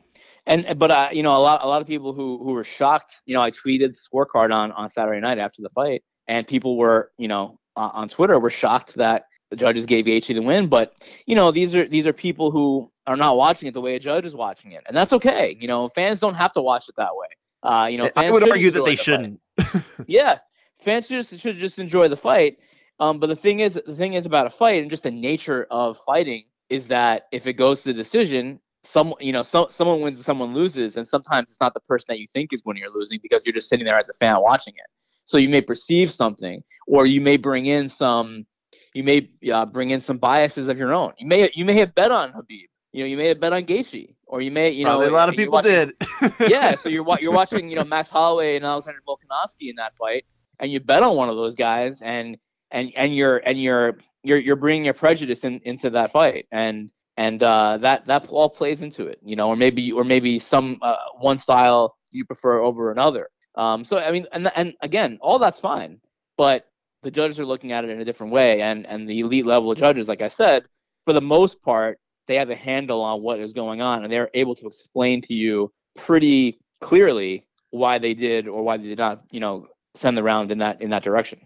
and 0.45 0.77
but 0.77 0.91
uh, 0.91 1.09
you 1.11 1.23
know 1.23 1.35
a 1.35 1.39
lot 1.39 1.63
a 1.63 1.67
lot 1.67 1.81
of 1.81 1.87
people 1.87 2.13
who 2.13 2.37
who 2.43 2.51
were 2.51 2.63
shocked. 2.63 3.21
You 3.25 3.35
know, 3.35 3.41
I 3.41 3.51
tweeted 3.51 3.95
scorecard 3.95 4.53
on 4.53 4.71
on 4.71 4.89
Saturday 4.89 5.19
night 5.19 5.39
after 5.39 5.61
the 5.61 5.69
fight, 5.69 6.03
and 6.27 6.47
people 6.47 6.77
were 6.77 7.11
you 7.17 7.27
know 7.27 7.59
uh, 7.75 7.89
on 7.93 8.09
Twitter 8.09 8.39
were 8.39 8.49
shocked 8.49 8.95
that 8.95 9.25
the 9.49 9.55
judges 9.55 9.85
gave 9.85 10.05
Gaethje 10.05 10.33
the 10.33 10.41
win. 10.41 10.67
But 10.67 10.93
you 11.25 11.35
know 11.35 11.51
these 11.51 11.75
are 11.75 11.87
these 11.87 12.07
are 12.07 12.13
people 12.13 12.51
who 12.51 12.91
are 13.07 13.15
not 13.17 13.37
watching 13.37 13.67
it 13.67 13.73
the 13.73 13.81
way 13.81 13.95
a 13.95 13.99
judge 13.99 14.25
is 14.25 14.35
watching 14.35 14.71
it, 14.71 14.83
and 14.87 14.95
that's 14.95 15.13
okay. 15.13 15.55
You 15.59 15.67
know, 15.67 15.89
fans 15.89 16.19
don't 16.19 16.35
have 16.35 16.53
to 16.53 16.61
watch 16.61 16.89
it 16.89 16.95
that 16.97 17.15
way. 17.15 17.27
Uh, 17.63 17.87
you 17.87 17.97
know, 17.97 18.09
I 18.15 18.29
would 18.29 18.47
argue 18.47 18.71
that 18.71 18.85
they 18.85 18.95
the 18.95 19.03
shouldn't. 19.03 19.39
yeah, 20.07 20.39
fans 20.83 21.07
should 21.07 21.27
should 21.39 21.57
just 21.57 21.79
enjoy 21.79 22.07
the 22.07 22.17
fight. 22.17 22.59
Um, 22.99 23.19
but 23.19 23.27
the 23.27 23.35
thing 23.35 23.59
is, 23.59 23.73
the 23.73 23.95
thing 23.95 24.13
is 24.13 24.25
about 24.25 24.47
a 24.47 24.49
fight 24.49 24.81
and 24.81 24.89
just 24.89 25.03
the 25.03 25.11
nature 25.11 25.67
of 25.69 25.97
fighting 26.05 26.45
is 26.69 26.87
that 26.87 27.27
if 27.31 27.47
it 27.47 27.53
goes 27.53 27.81
to 27.81 27.85
the 27.85 27.93
decision, 27.93 28.59
some 28.83 29.13
you 29.19 29.31
know 29.31 29.41
so, 29.41 29.67
someone 29.69 30.01
wins 30.01 30.17
and 30.17 30.25
someone 30.25 30.53
loses, 30.53 30.95
and 30.95 31.07
sometimes 31.07 31.49
it's 31.49 31.59
not 31.59 31.73
the 31.73 31.79
person 31.81 32.05
that 32.09 32.19
you 32.19 32.27
think 32.31 32.53
is 32.53 32.61
winning 32.65 32.83
or 32.83 32.89
losing 32.93 33.19
because 33.21 33.45
you're 33.45 33.53
just 33.53 33.69
sitting 33.69 33.85
there 33.85 33.97
as 33.97 34.09
a 34.09 34.13
fan 34.13 34.35
watching 34.41 34.73
it. 34.75 34.85
So 35.25 35.37
you 35.37 35.49
may 35.49 35.61
perceive 35.61 36.11
something, 36.11 36.63
or 36.87 37.05
you 37.05 37.19
may 37.19 37.37
bring 37.37 37.65
in 37.65 37.89
some, 37.89 38.45
you 38.93 39.03
may 39.03 39.29
uh, 39.51 39.65
bring 39.65 39.89
in 39.89 40.01
some 40.01 40.17
biases 40.17 40.67
of 40.67 40.77
your 40.77 40.93
own. 40.93 41.13
You 41.17 41.27
may 41.27 41.49
you 41.53 41.65
may 41.65 41.77
have 41.79 41.95
bet 41.95 42.11
on 42.11 42.31
Habib, 42.31 42.69
You 42.91 43.03
know, 43.03 43.07
you 43.07 43.17
may 43.17 43.27
have 43.29 43.39
bet 43.39 43.53
on 43.53 43.63
Gaethje, 43.65 44.15
or 44.27 44.41
you 44.41 44.51
may, 44.51 44.69
you 44.69 44.85
Probably 44.85 45.07
know, 45.07 45.13
a 45.13 45.17
lot 45.17 45.29
of 45.29 45.35
people 45.35 45.53
watching, 45.53 45.71
did. 45.71 45.93
yeah, 46.47 46.75
so 46.75 46.89
you're 46.89 47.05
you're 47.19 47.33
watching, 47.33 47.69
you 47.69 47.75
know, 47.75 47.83
Max 47.83 48.09
Holloway 48.09 48.55
and 48.55 48.65
Alexander 48.65 48.99
Volkanovski 49.07 49.69
in 49.69 49.75
that 49.77 49.95
fight, 49.97 50.25
and 50.59 50.71
you 50.71 50.79
bet 50.79 51.01
on 51.01 51.15
one 51.15 51.29
of 51.29 51.35
those 51.35 51.55
guys, 51.55 52.01
and 52.01 52.37
and 52.75 52.91
and 52.95 53.15
you're 53.15 53.37
and 53.37 53.59
you're 53.61 53.97
you're 54.23 54.37
you're 54.37 54.55
bringing 54.55 54.85
your 54.85 54.93
prejudice 54.93 55.43
in, 55.43 55.61
into 55.63 55.89
that 55.91 56.11
fight, 56.11 56.45
and 56.51 56.91
and 57.17 57.41
uh, 57.41 57.77
that 57.77 58.05
that 58.07 58.27
all 58.29 58.49
plays 58.49 58.81
into 58.81 59.07
it, 59.07 59.19
you 59.23 59.35
know, 59.35 59.47
or 59.47 59.55
maybe 59.55 59.91
or 59.91 60.03
maybe 60.03 60.37
some 60.37 60.77
uh, 60.81 60.95
one 61.17 61.37
style 61.37 61.95
you 62.11 62.25
prefer 62.25 62.59
over 62.59 62.91
another. 62.91 63.29
Um, 63.55 63.85
so 63.85 63.97
I 63.97 64.11
mean, 64.11 64.27
and 64.33 64.51
and 64.55 64.73
again, 64.81 65.17
all 65.21 65.39
that's 65.39 65.59
fine, 65.59 65.99
but 66.37 66.65
the 67.01 67.11
judges 67.11 67.39
are 67.39 67.45
looking 67.45 67.71
at 67.71 67.85
it 67.85 67.89
in 67.89 68.01
a 68.01 68.05
different 68.05 68.33
way, 68.33 68.61
and 68.61 68.85
and 68.85 69.09
the 69.09 69.21
elite 69.21 69.45
level 69.45 69.73
judges, 69.73 70.07
like 70.07 70.21
I 70.21 70.27
said, 70.27 70.65
for 71.05 71.13
the 71.13 71.21
most 71.21 71.61
part, 71.61 71.97
they 72.27 72.35
have 72.35 72.49
a 72.49 72.55
handle 72.55 73.01
on 73.01 73.21
what 73.21 73.39
is 73.39 73.53
going 73.53 73.81
on, 73.81 74.03
and 74.03 74.11
they're 74.11 74.29
able 74.33 74.55
to 74.55 74.67
explain 74.67 75.21
to 75.21 75.33
you 75.33 75.71
pretty 75.95 76.59
clearly 76.81 77.47
why 77.69 77.99
they 77.99 78.13
did 78.13 78.47
or 78.47 78.63
why 78.63 78.75
they 78.75 78.87
did 78.87 78.97
not, 78.97 79.23
you 79.31 79.39
know, 79.39 79.67
send 79.95 80.17
the 80.17 80.23
round 80.23 80.51
in 80.51 80.57
that 80.57 80.81
in 80.81 80.89
that 80.89 81.03
direction. 81.03 81.39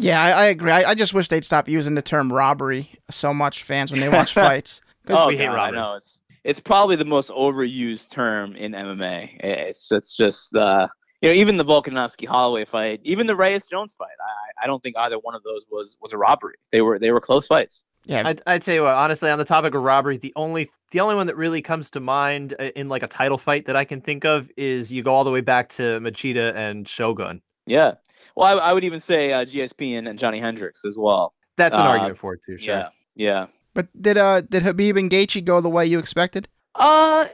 Yeah, 0.00 0.22
I, 0.22 0.30
I 0.30 0.46
agree. 0.46 0.72
I, 0.72 0.90
I, 0.90 0.94
just 0.94 1.12
wish 1.12 1.28
they'd 1.28 1.44
stop 1.44 1.68
using 1.68 1.94
the 1.94 2.02
term 2.02 2.32
robbery 2.32 2.90
so 3.10 3.34
much, 3.34 3.64
fans, 3.64 3.92
when 3.92 4.00
they 4.00 4.08
watch 4.08 4.32
fights. 4.34 4.80
Because 5.02 5.24
oh, 5.24 5.26
we 5.28 5.36
hate 5.36 5.48
robbery. 5.48 5.60
I 5.60 5.70
know 5.70 5.94
it's 5.96 6.20
it's 6.44 6.60
probably 6.60 6.96
the 6.96 7.04
most 7.04 7.28
overused 7.28 8.10
term 8.10 8.56
in 8.56 8.72
MMA. 8.72 9.38
It's 9.40 9.92
it's 9.92 10.16
just 10.16 10.54
uh, 10.56 10.88
you 11.20 11.28
know 11.28 11.34
even 11.34 11.56
the 11.56 11.64
Volkanovski 11.64 12.26
Holloway 12.26 12.64
fight, 12.64 13.00
even 13.04 13.26
the 13.26 13.36
Reyes 13.36 13.66
Jones 13.70 13.94
fight. 13.98 14.08
I 14.20 14.64
I 14.64 14.66
don't 14.66 14.82
think 14.82 14.96
either 14.96 15.18
one 15.18 15.34
of 15.34 15.42
those 15.42 15.62
was 15.70 15.96
was 16.00 16.12
a 16.12 16.18
robbery. 16.18 16.54
They 16.72 16.80
were 16.80 16.98
they 16.98 17.10
were 17.10 17.20
close 17.20 17.46
fights. 17.46 17.84
Yeah, 18.06 18.22
I'd, 18.24 18.42
I'd 18.46 18.62
say 18.62 18.80
what 18.80 18.94
honestly 18.94 19.30
on 19.30 19.38
the 19.38 19.44
topic 19.44 19.74
of 19.74 19.82
robbery, 19.82 20.16
the 20.16 20.32
only 20.34 20.70
the 20.92 21.00
only 21.00 21.14
one 21.14 21.26
that 21.26 21.36
really 21.36 21.60
comes 21.60 21.90
to 21.90 22.00
mind 22.00 22.54
uh, 22.58 22.70
in 22.74 22.88
like 22.88 23.02
a 23.02 23.08
title 23.08 23.38
fight 23.38 23.66
that 23.66 23.76
I 23.76 23.84
can 23.84 24.00
think 24.00 24.24
of 24.24 24.50
is 24.56 24.92
you 24.92 25.02
go 25.02 25.12
all 25.12 25.24
the 25.24 25.30
way 25.30 25.42
back 25.42 25.68
to 25.70 26.00
Machida 26.00 26.54
and 26.54 26.88
Shogun. 26.88 27.42
Yeah, 27.66 27.92
Well, 28.40 28.58
I, 28.58 28.70
I 28.70 28.72
would 28.72 28.84
even 28.84 29.00
say 29.02 29.34
uh, 29.34 29.44
GSP 29.44 29.98
and, 29.98 30.08
and, 30.08 30.18
Johnny 30.18 30.40
Hendricks 30.40 30.80
as 30.86 30.96
well. 30.96 31.34
That's 31.58 31.74
an 31.74 31.82
uh, 31.82 31.88
argument 31.88 32.16
for 32.16 32.32
it 32.32 32.40
too. 32.42 32.56
Sure. 32.56 32.74
Yeah, 32.74 32.88
yeah. 33.14 33.46
But 33.74 33.88
did 34.00 34.16
uh 34.16 34.40
did 34.40 34.62
Khabib 34.62 34.98
and 34.98 35.10
Gaethje 35.10 35.44
go 35.44 35.60
the 35.60 35.68
way 35.68 35.84
you 35.84 35.98
expected? 35.98 36.48
Uh, 36.74 37.26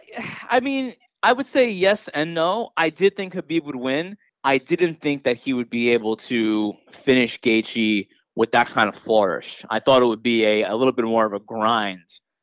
I 0.50 0.58
mean, 0.58 0.94
I 1.22 1.32
would 1.32 1.46
say 1.46 1.70
yes 1.70 2.08
and 2.12 2.34
no. 2.34 2.70
I 2.76 2.90
did 2.90 3.16
think 3.16 3.34
Habib 3.34 3.64
would 3.66 3.76
win. 3.76 4.16
I 4.42 4.58
didn't 4.58 5.00
think 5.00 5.22
that 5.22 5.36
he 5.36 5.52
would 5.52 5.70
be 5.70 5.90
able 5.90 6.16
to 6.28 6.74
finish 7.04 7.40
Gaethje 7.40 8.08
with 8.34 8.50
that 8.50 8.66
kind 8.66 8.88
of 8.88 8.96
flourish. 8.96 9.64
I 9.70 9.78
thought 9.78 10.02
it 10.02 10.06
would 10.06 10.24
be 10.24 10.44
a, 10.44 10.64
a 10.64 10.74
little 10.74 10.92
bit 10.92 11.04
more 11.04 11.24
of 11.24 11.32
a 11.32 11.40
grind 11.40 12.00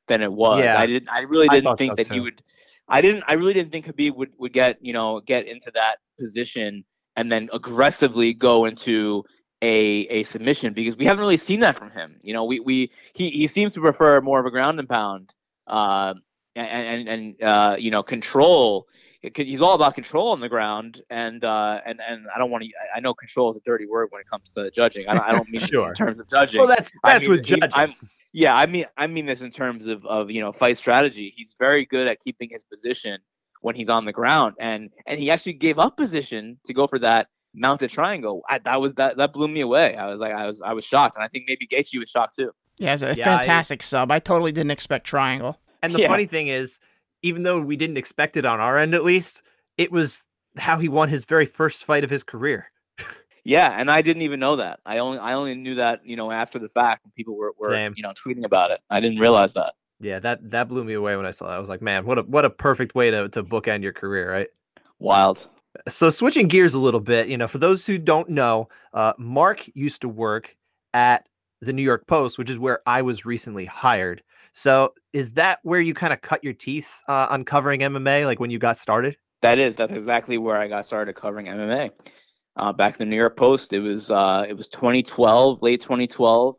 than 0.08 0.22
it 0.22 0.32
was. 0.32 0.64
Yeah, 0.64 0.80
I 0.80 0.88
didn't. 0.88 1.10
I 1.10 1.20
really 1.20 1.50
didn't 1.50 1.68
I 1.68 1.76
think 1.76 1.92
so 1.92 1.96
that 1.98 2.08
too. 2.08 2.14
he 2.14 2.20
would. 2.22 2.42
I 2.88 3.02
didn't. 3.02 3.26
I 3.28 3.34
really 3.34 3.54
didn't 3.54 3.74
think 3.74 3.88
Khabib 3.88 4.16
would, 4.16 4.32
would 4.38 4.54
get 4.54 4.78
you 4.80 4.94
know 4.94 5.20
get 5.20 5.48
into 5.48 5.70
that 5.76 5.98
position 6.18 6.86
and 7.16 7.32
then 7.32 7.50
aggressively 7.54 8.34
go 8.34 8.66
into 8.66 9.24
a 9.62 10.08
a 10.10 10.24
submission 10.24 10.74
because 10.74 10.98
we 10.98 11.06
haven't 11.06 11.22
really 11.22 11.38
seen 11.38 11.62
that 11.62 11.78
from 11.78 11.92
him. 11.92 12.18
You 12.22 12.34
know, 12.34 12.44
we 12.44 12.60
we 12.60 12.92
he 13.14 13.30
he 13.30 13.48
seems 13.48 13.74
to 13.74 13.82
prefer 13.82 14.22
more 14.22 14.40
of 14.40 14.46
a 14.46 14.52
ground 14.52 14.80
and 14.80 14.90
pound. 14.90 15.34
Uh, 15.66 16.16
and 16.56 17.08
and, 17.08 17.42
uh, 17.42 17.76
you 17.80 17.90
know 17.90 18.04
control 18.04 18.88
he's 19.36 19.62
all 19.62 19.74
about 19.74 19.96
control 19.96 20.32
on 20.32 20.42
the 20.42 20.50
ground, 20.50 21.02
and 21.10 21.44
uh, 21.44 21.80
and 21.86 22.00
and 22.08 22.26
I 22.36 22.38
don't 22.38 22.52
want 22.52 22.64
to. 22.64 22.70
I 22.96 23.00
know 23.00 23.14
control 23.14 23.52
is 23.52 23.58
a 23.58 23.62
dirty 23.62 23.86
word 23.86 24.08
when 24.12 24.22
it 24.22 24.30
comes 24.30 24.52
to 24.52 24.70
judging. 24.72 25.08
I 25.08 25.14
don't, 25.14 25.28
I 25.28 25.32
don't 25.32 25.50
mean 25.50 25.62
sure. 25.68 25.90
in 25.90 25.96
terms 25.96 26.20
of 26.20 26.28
judging. 26.30 26.60
Well, 26.60 26.68
that's 26.68 26.92
that's 27.04 27.18
I 27.18 27.20
mean, 27.20 27.30
with 27.30 27.44
judging. 27.44 27.70
I'm, 27.74 27.94
yeah, 28.34 28.56
I 28.56 28.66
mean 28.66 28.86
I 28.98 29.08
mean 29.08 29.26
this 29.26 29.42
in 29.42 29.52
terms 29.52 29.88
of 29.88 30.06
of 30.06 30.30
you 30.30 30.42
know 30.42 30.52
fight 30.52 30.78
strategy. 30.78 31.34
He's 31.36 31.56
very 31.58 31.86
good 31.86 32.08
at 32.08 32.20
keeping 32.20 32.50
his 32.52 32.64
position 32.64 33.20
when 33.64 33.76
he's 33.76 33.90
on 33.90 34.06
the 34.06 34.12
ground, 34.12 34.56
and 34.60 34.90
and 35.08 35.20
he 35.20 35.32
actually 35.32 35.54
gave 35.54 35.80
up 35.80 35.98
position 35.98 36.60
to 36.66 36.74
go 36.74 36.86
for 36.86 37.00
that 37.00 37.28
mounted 37.56 37.90
triangle. 37.90 38.44
I, 38.50 38.60
that 38.60 38.82
was 38.82 38.94
that 38.96 39.18
that 39.18 39.34
blew 39.34 39.48
me 39.48 39.62
away. 39.62 39.96
I 39.96 40.08
was 40.08 40.20
like 40.20 40.34
I 40.34 40.46
was 40.46 40.62
I 40.62 40.74
was 40.74 40.86
shocked, 40.86 41.16
and 41.16 41.24
I 41.24 41.30
think 41.30 41.46
maybe 41.48 41.66
Gaethje 41.66 41.98
was 41.98 42.10
shocked 42.10 42.36
too. 42.38 42.52
Yeah, 42.78 42.94
it's 42.94 43.04
a 43.04 43.16
yeah, 43.16 43.24
fantastic 43.24 43.82
I, 43.82 43.86
sub. 43.86 44.12
I 44.12 44.20
totally 44.20 44.52
didn't 44.52 44.72
expect 44.72 45.08
triangle. 45.08 45.60
And 45.82 45.96
the 45.96 46.02
yeah. 46.02 46.10
funny 46.10 46.26
thing 46.26 46.48
is, 46.48 46.80
even 47.22 47.44
though 47.44 47.60
we 47.60 47.78
didn't 47.78 47.98
expect 47.98 48.36
it 48.36 48.46
on 48.46 48.60
our 48.60 48.78
end 48.78 48.94
at 48.94 49.04
least, 49.04 49.44
it 49.78 49.92
was 49.92 50.24
how 50.58 50.78
he 50.78 50.90
won 50.90 51.08
his 51.08 51.24
very 51.24 51.46
first 51.46 51.86
fight 51.86 52.04
of 52.04 52.10
his 52.10 52.24
career. 52.24 52.70
yeah, 53.46 53.80
and 53.80 53.90
I 53.90 54.02
didn't 54.02 54.24
even 54.24 54.42
know 54.42 54.58
that. 54.58 54.82
I 54.86 54.98
only 54.98 55.20
I 55.20 55.34
only 55.34 55.56
knew 55.56 55.76
that, 55.76 56.06
you 56.06 56.18
know, 56.18 56.32
after 56.32 56.60
the 56.60 56.70
fact 56.70 57.06
when 57.06 57.12
people 57.16 57.38
were, 57.38 57.54
were 57.58 57.74
you 57.96 58.04
know, 58.04 58.14
tweeting 58.26 58.44
about 58.44 58.72
it. 58.72 58.82
I 58.90 59.00
didn't 59.00 59.20
realize 59.20 59.54
that. 59.54 59.74
Yeah, 60.04 60.20
that 60.20 60.52
that 60.52 60.68
blew 60.68 60.84
me 60.84 60.94
away 60.94 61.16
when 61.16 61.26
I 61.26 61.32
saw 61.32 61.48
that. 61.48 61.56
I 61.56 61.60
was 61.60 61.70
like, 61.70 61.82
man, 61.82 62.06
what 62.06 62.20
a 62.20 62.22
what 62.24 62.46
a 62.46 62.50
perfect 62.50 62.96
way 62.96 63.10
to 63.12 63.30
to 63.30 63.44
bookend 63.44 63.84
your 63.84 63.94
career, 63.94 64.32
right? 64.32 64.48
Wild. 65.00 65.48
So 65.88 66.10
switching 66.10 66.48
gears 66.48 66.74
a 66.74 66.80
little 66.80 67.00
bit, 67.00 67.28
you 67.28 67.38
know, 67.38 67.48
for 67.48 67.58
those 67.58 67.86
who 67.86 67.98
don't 67.98 68.30
know, 68.30 68.70
uh, 68.94 69.14
Marc 69.18 69.68
used 69.74 70.02
to 70.02 70.10
work 70.10 70.56
at 70.94 71.28
the 71.62 71.74
New 71.74 71.82
York 71.82 72.06
Post, 72.06 72.38
which 72.38 72.50
is 72.50 72.60
where 72.60 72.82
I 72.86 73.02
was 73.02 73.26
recently 73.26 73.66
hired. 73.66 74.22
So 74.54 74.94
is 75.14 75.32
that 75.32 75.60
where 75.64 75.82
you 75.82 75.96
kind 75.96 76.14
of 76.14 76.22
cut 76.22 76.44
your 76.44 76.54
teeth 76.54 76.88
uh, 77.08 77.28
on 77.30 77.44
covering 77.44 77.80
MMA, 77.80 78.26
like 78.26 78.40
when 78.40 78.52
you 78.52 78.60
got 78.60 78.78
started? 78.78 79.18
That 79.42 79.58
is. 79.58 79.76
That's 79.76 79.94
exactly 79.94 80.38
where 80.38 80.58
I 80.58 80.68
got 80.68 80.86
started 80.86 81.16
covering 81.16 81.48
MMA. 81.48 81.90
Uh, 82.56 82.72
back 82.72 82.94
in 82.94 83.00
the 83.00 83.10
New 83.10 83.18
York 83.18 83.36
Post, 83.36 83.74
it 83.74 83.80
was 83.80 84.12
uh, 84.12 84.46
it 84.48 84.54
was 84.54 84.68
2012, 84.68 85.64
late 85.64 85.82
2012, 85.82 86.56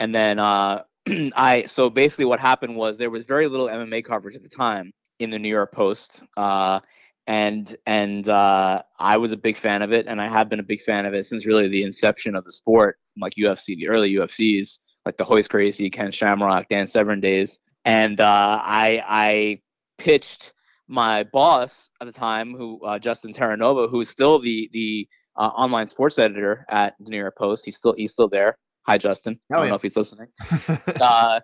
and 0.00 0.12
then 0.12 0.40
uh, 0.40 0.82
I. 1.36 1.64
So 1.66 1.90
basically, 1.90 2.24
what 2.24 2.40
happened 2.40 2.76
was 2.76 2.98
there 2.98 3.10
was 3.10 3.24
very 3.24 3.48
little 3.48 3.66
MMA 3.68 4.04
coverage 4.04 4.36
at 4.36 4.42
the 4.42 4.48
time 4.48 4.92
in 5.18 5.30
the 5.30 5.38
New 5.38 5.48
York 5.48 5.72
Post, 5.72 6.22
uh, 6.36 6.80
and 7.26 7.76
and 7.86 8.28
uh, 8.28 8.82
I 8.98 9.16
was 9.16 9.32
a 9.32 9.36
big 9.36 9.56
fan 9.56 9.82
of 9.82 9.92
it, 9.92 10.06
and 10.06 10.20
I 10.20 10.28
have 10.28 10.48
been 10.48 10.60
a 10.60 10.64
big 10.64 10.82
fan 10.82 11.06
of 11.06 11.14
it 11.14 11.26
since 11.26 11.46
really 11.46 11.68
the 11.68 11.82
inception 11.82 12.34
of 12.34 12.44
the 12.44 12.52
sport, 12.52 12.98
like 13.20 13.34
UFC, 13.38 13.76
the 13.76 13.88
early 13.88 14.14
UFCs 14.14 14.78
like 15.06 15.16
the 15.16 15.24
Royce 15.24 15.48
Gracie, 15.48 15.90
Ken 15.90 16.12
Shamrock, 16.12 16.68
Dan 16.68 16.86
Severn 16.86 17.20
days. 17.20 17.58
And 17.84 18.20
uh, 18.20 18.24
I 18.62 19.02
I 19.06 19.60
pitched 19.98 20.52
my 20.88 21.24
boss 21.24 21.72
at 22.00 22.06
the 22.06 22.12
time, 22.12 22.54
who 22.54 22.84
uh, 22.84 22.98
Justin 22.98 23.32
Terranova, 23.32 23.90
who's 23.90 24.10
still 24.10 24.38
the 24.40 24.68
the 24.72 25.08
uh, 25.36 25.48
online 25.48 25.86
sports 25.86 26.18
editor 26.18 26.66
at 26.68 26.94
the 27.00 27.10
New 27.10 27.18
York 27.18 27.36
Post. 27.36 27.64
He's 27.64 27.76
still 27.76 27.94
he's 27.96 28.12
still 28.12 28.28
there. 28.28 28.56
Hi, 28.82 28.98
Justin. 28.98 29.38
I 29.50 29.56
don't 29.56 29.64
yeah. 29.64 29.70
know 29.70 29.76
if 29.76 29.82
he's 29.82 29.96
listening. 29.96 30.28
uh, 31.00 31.40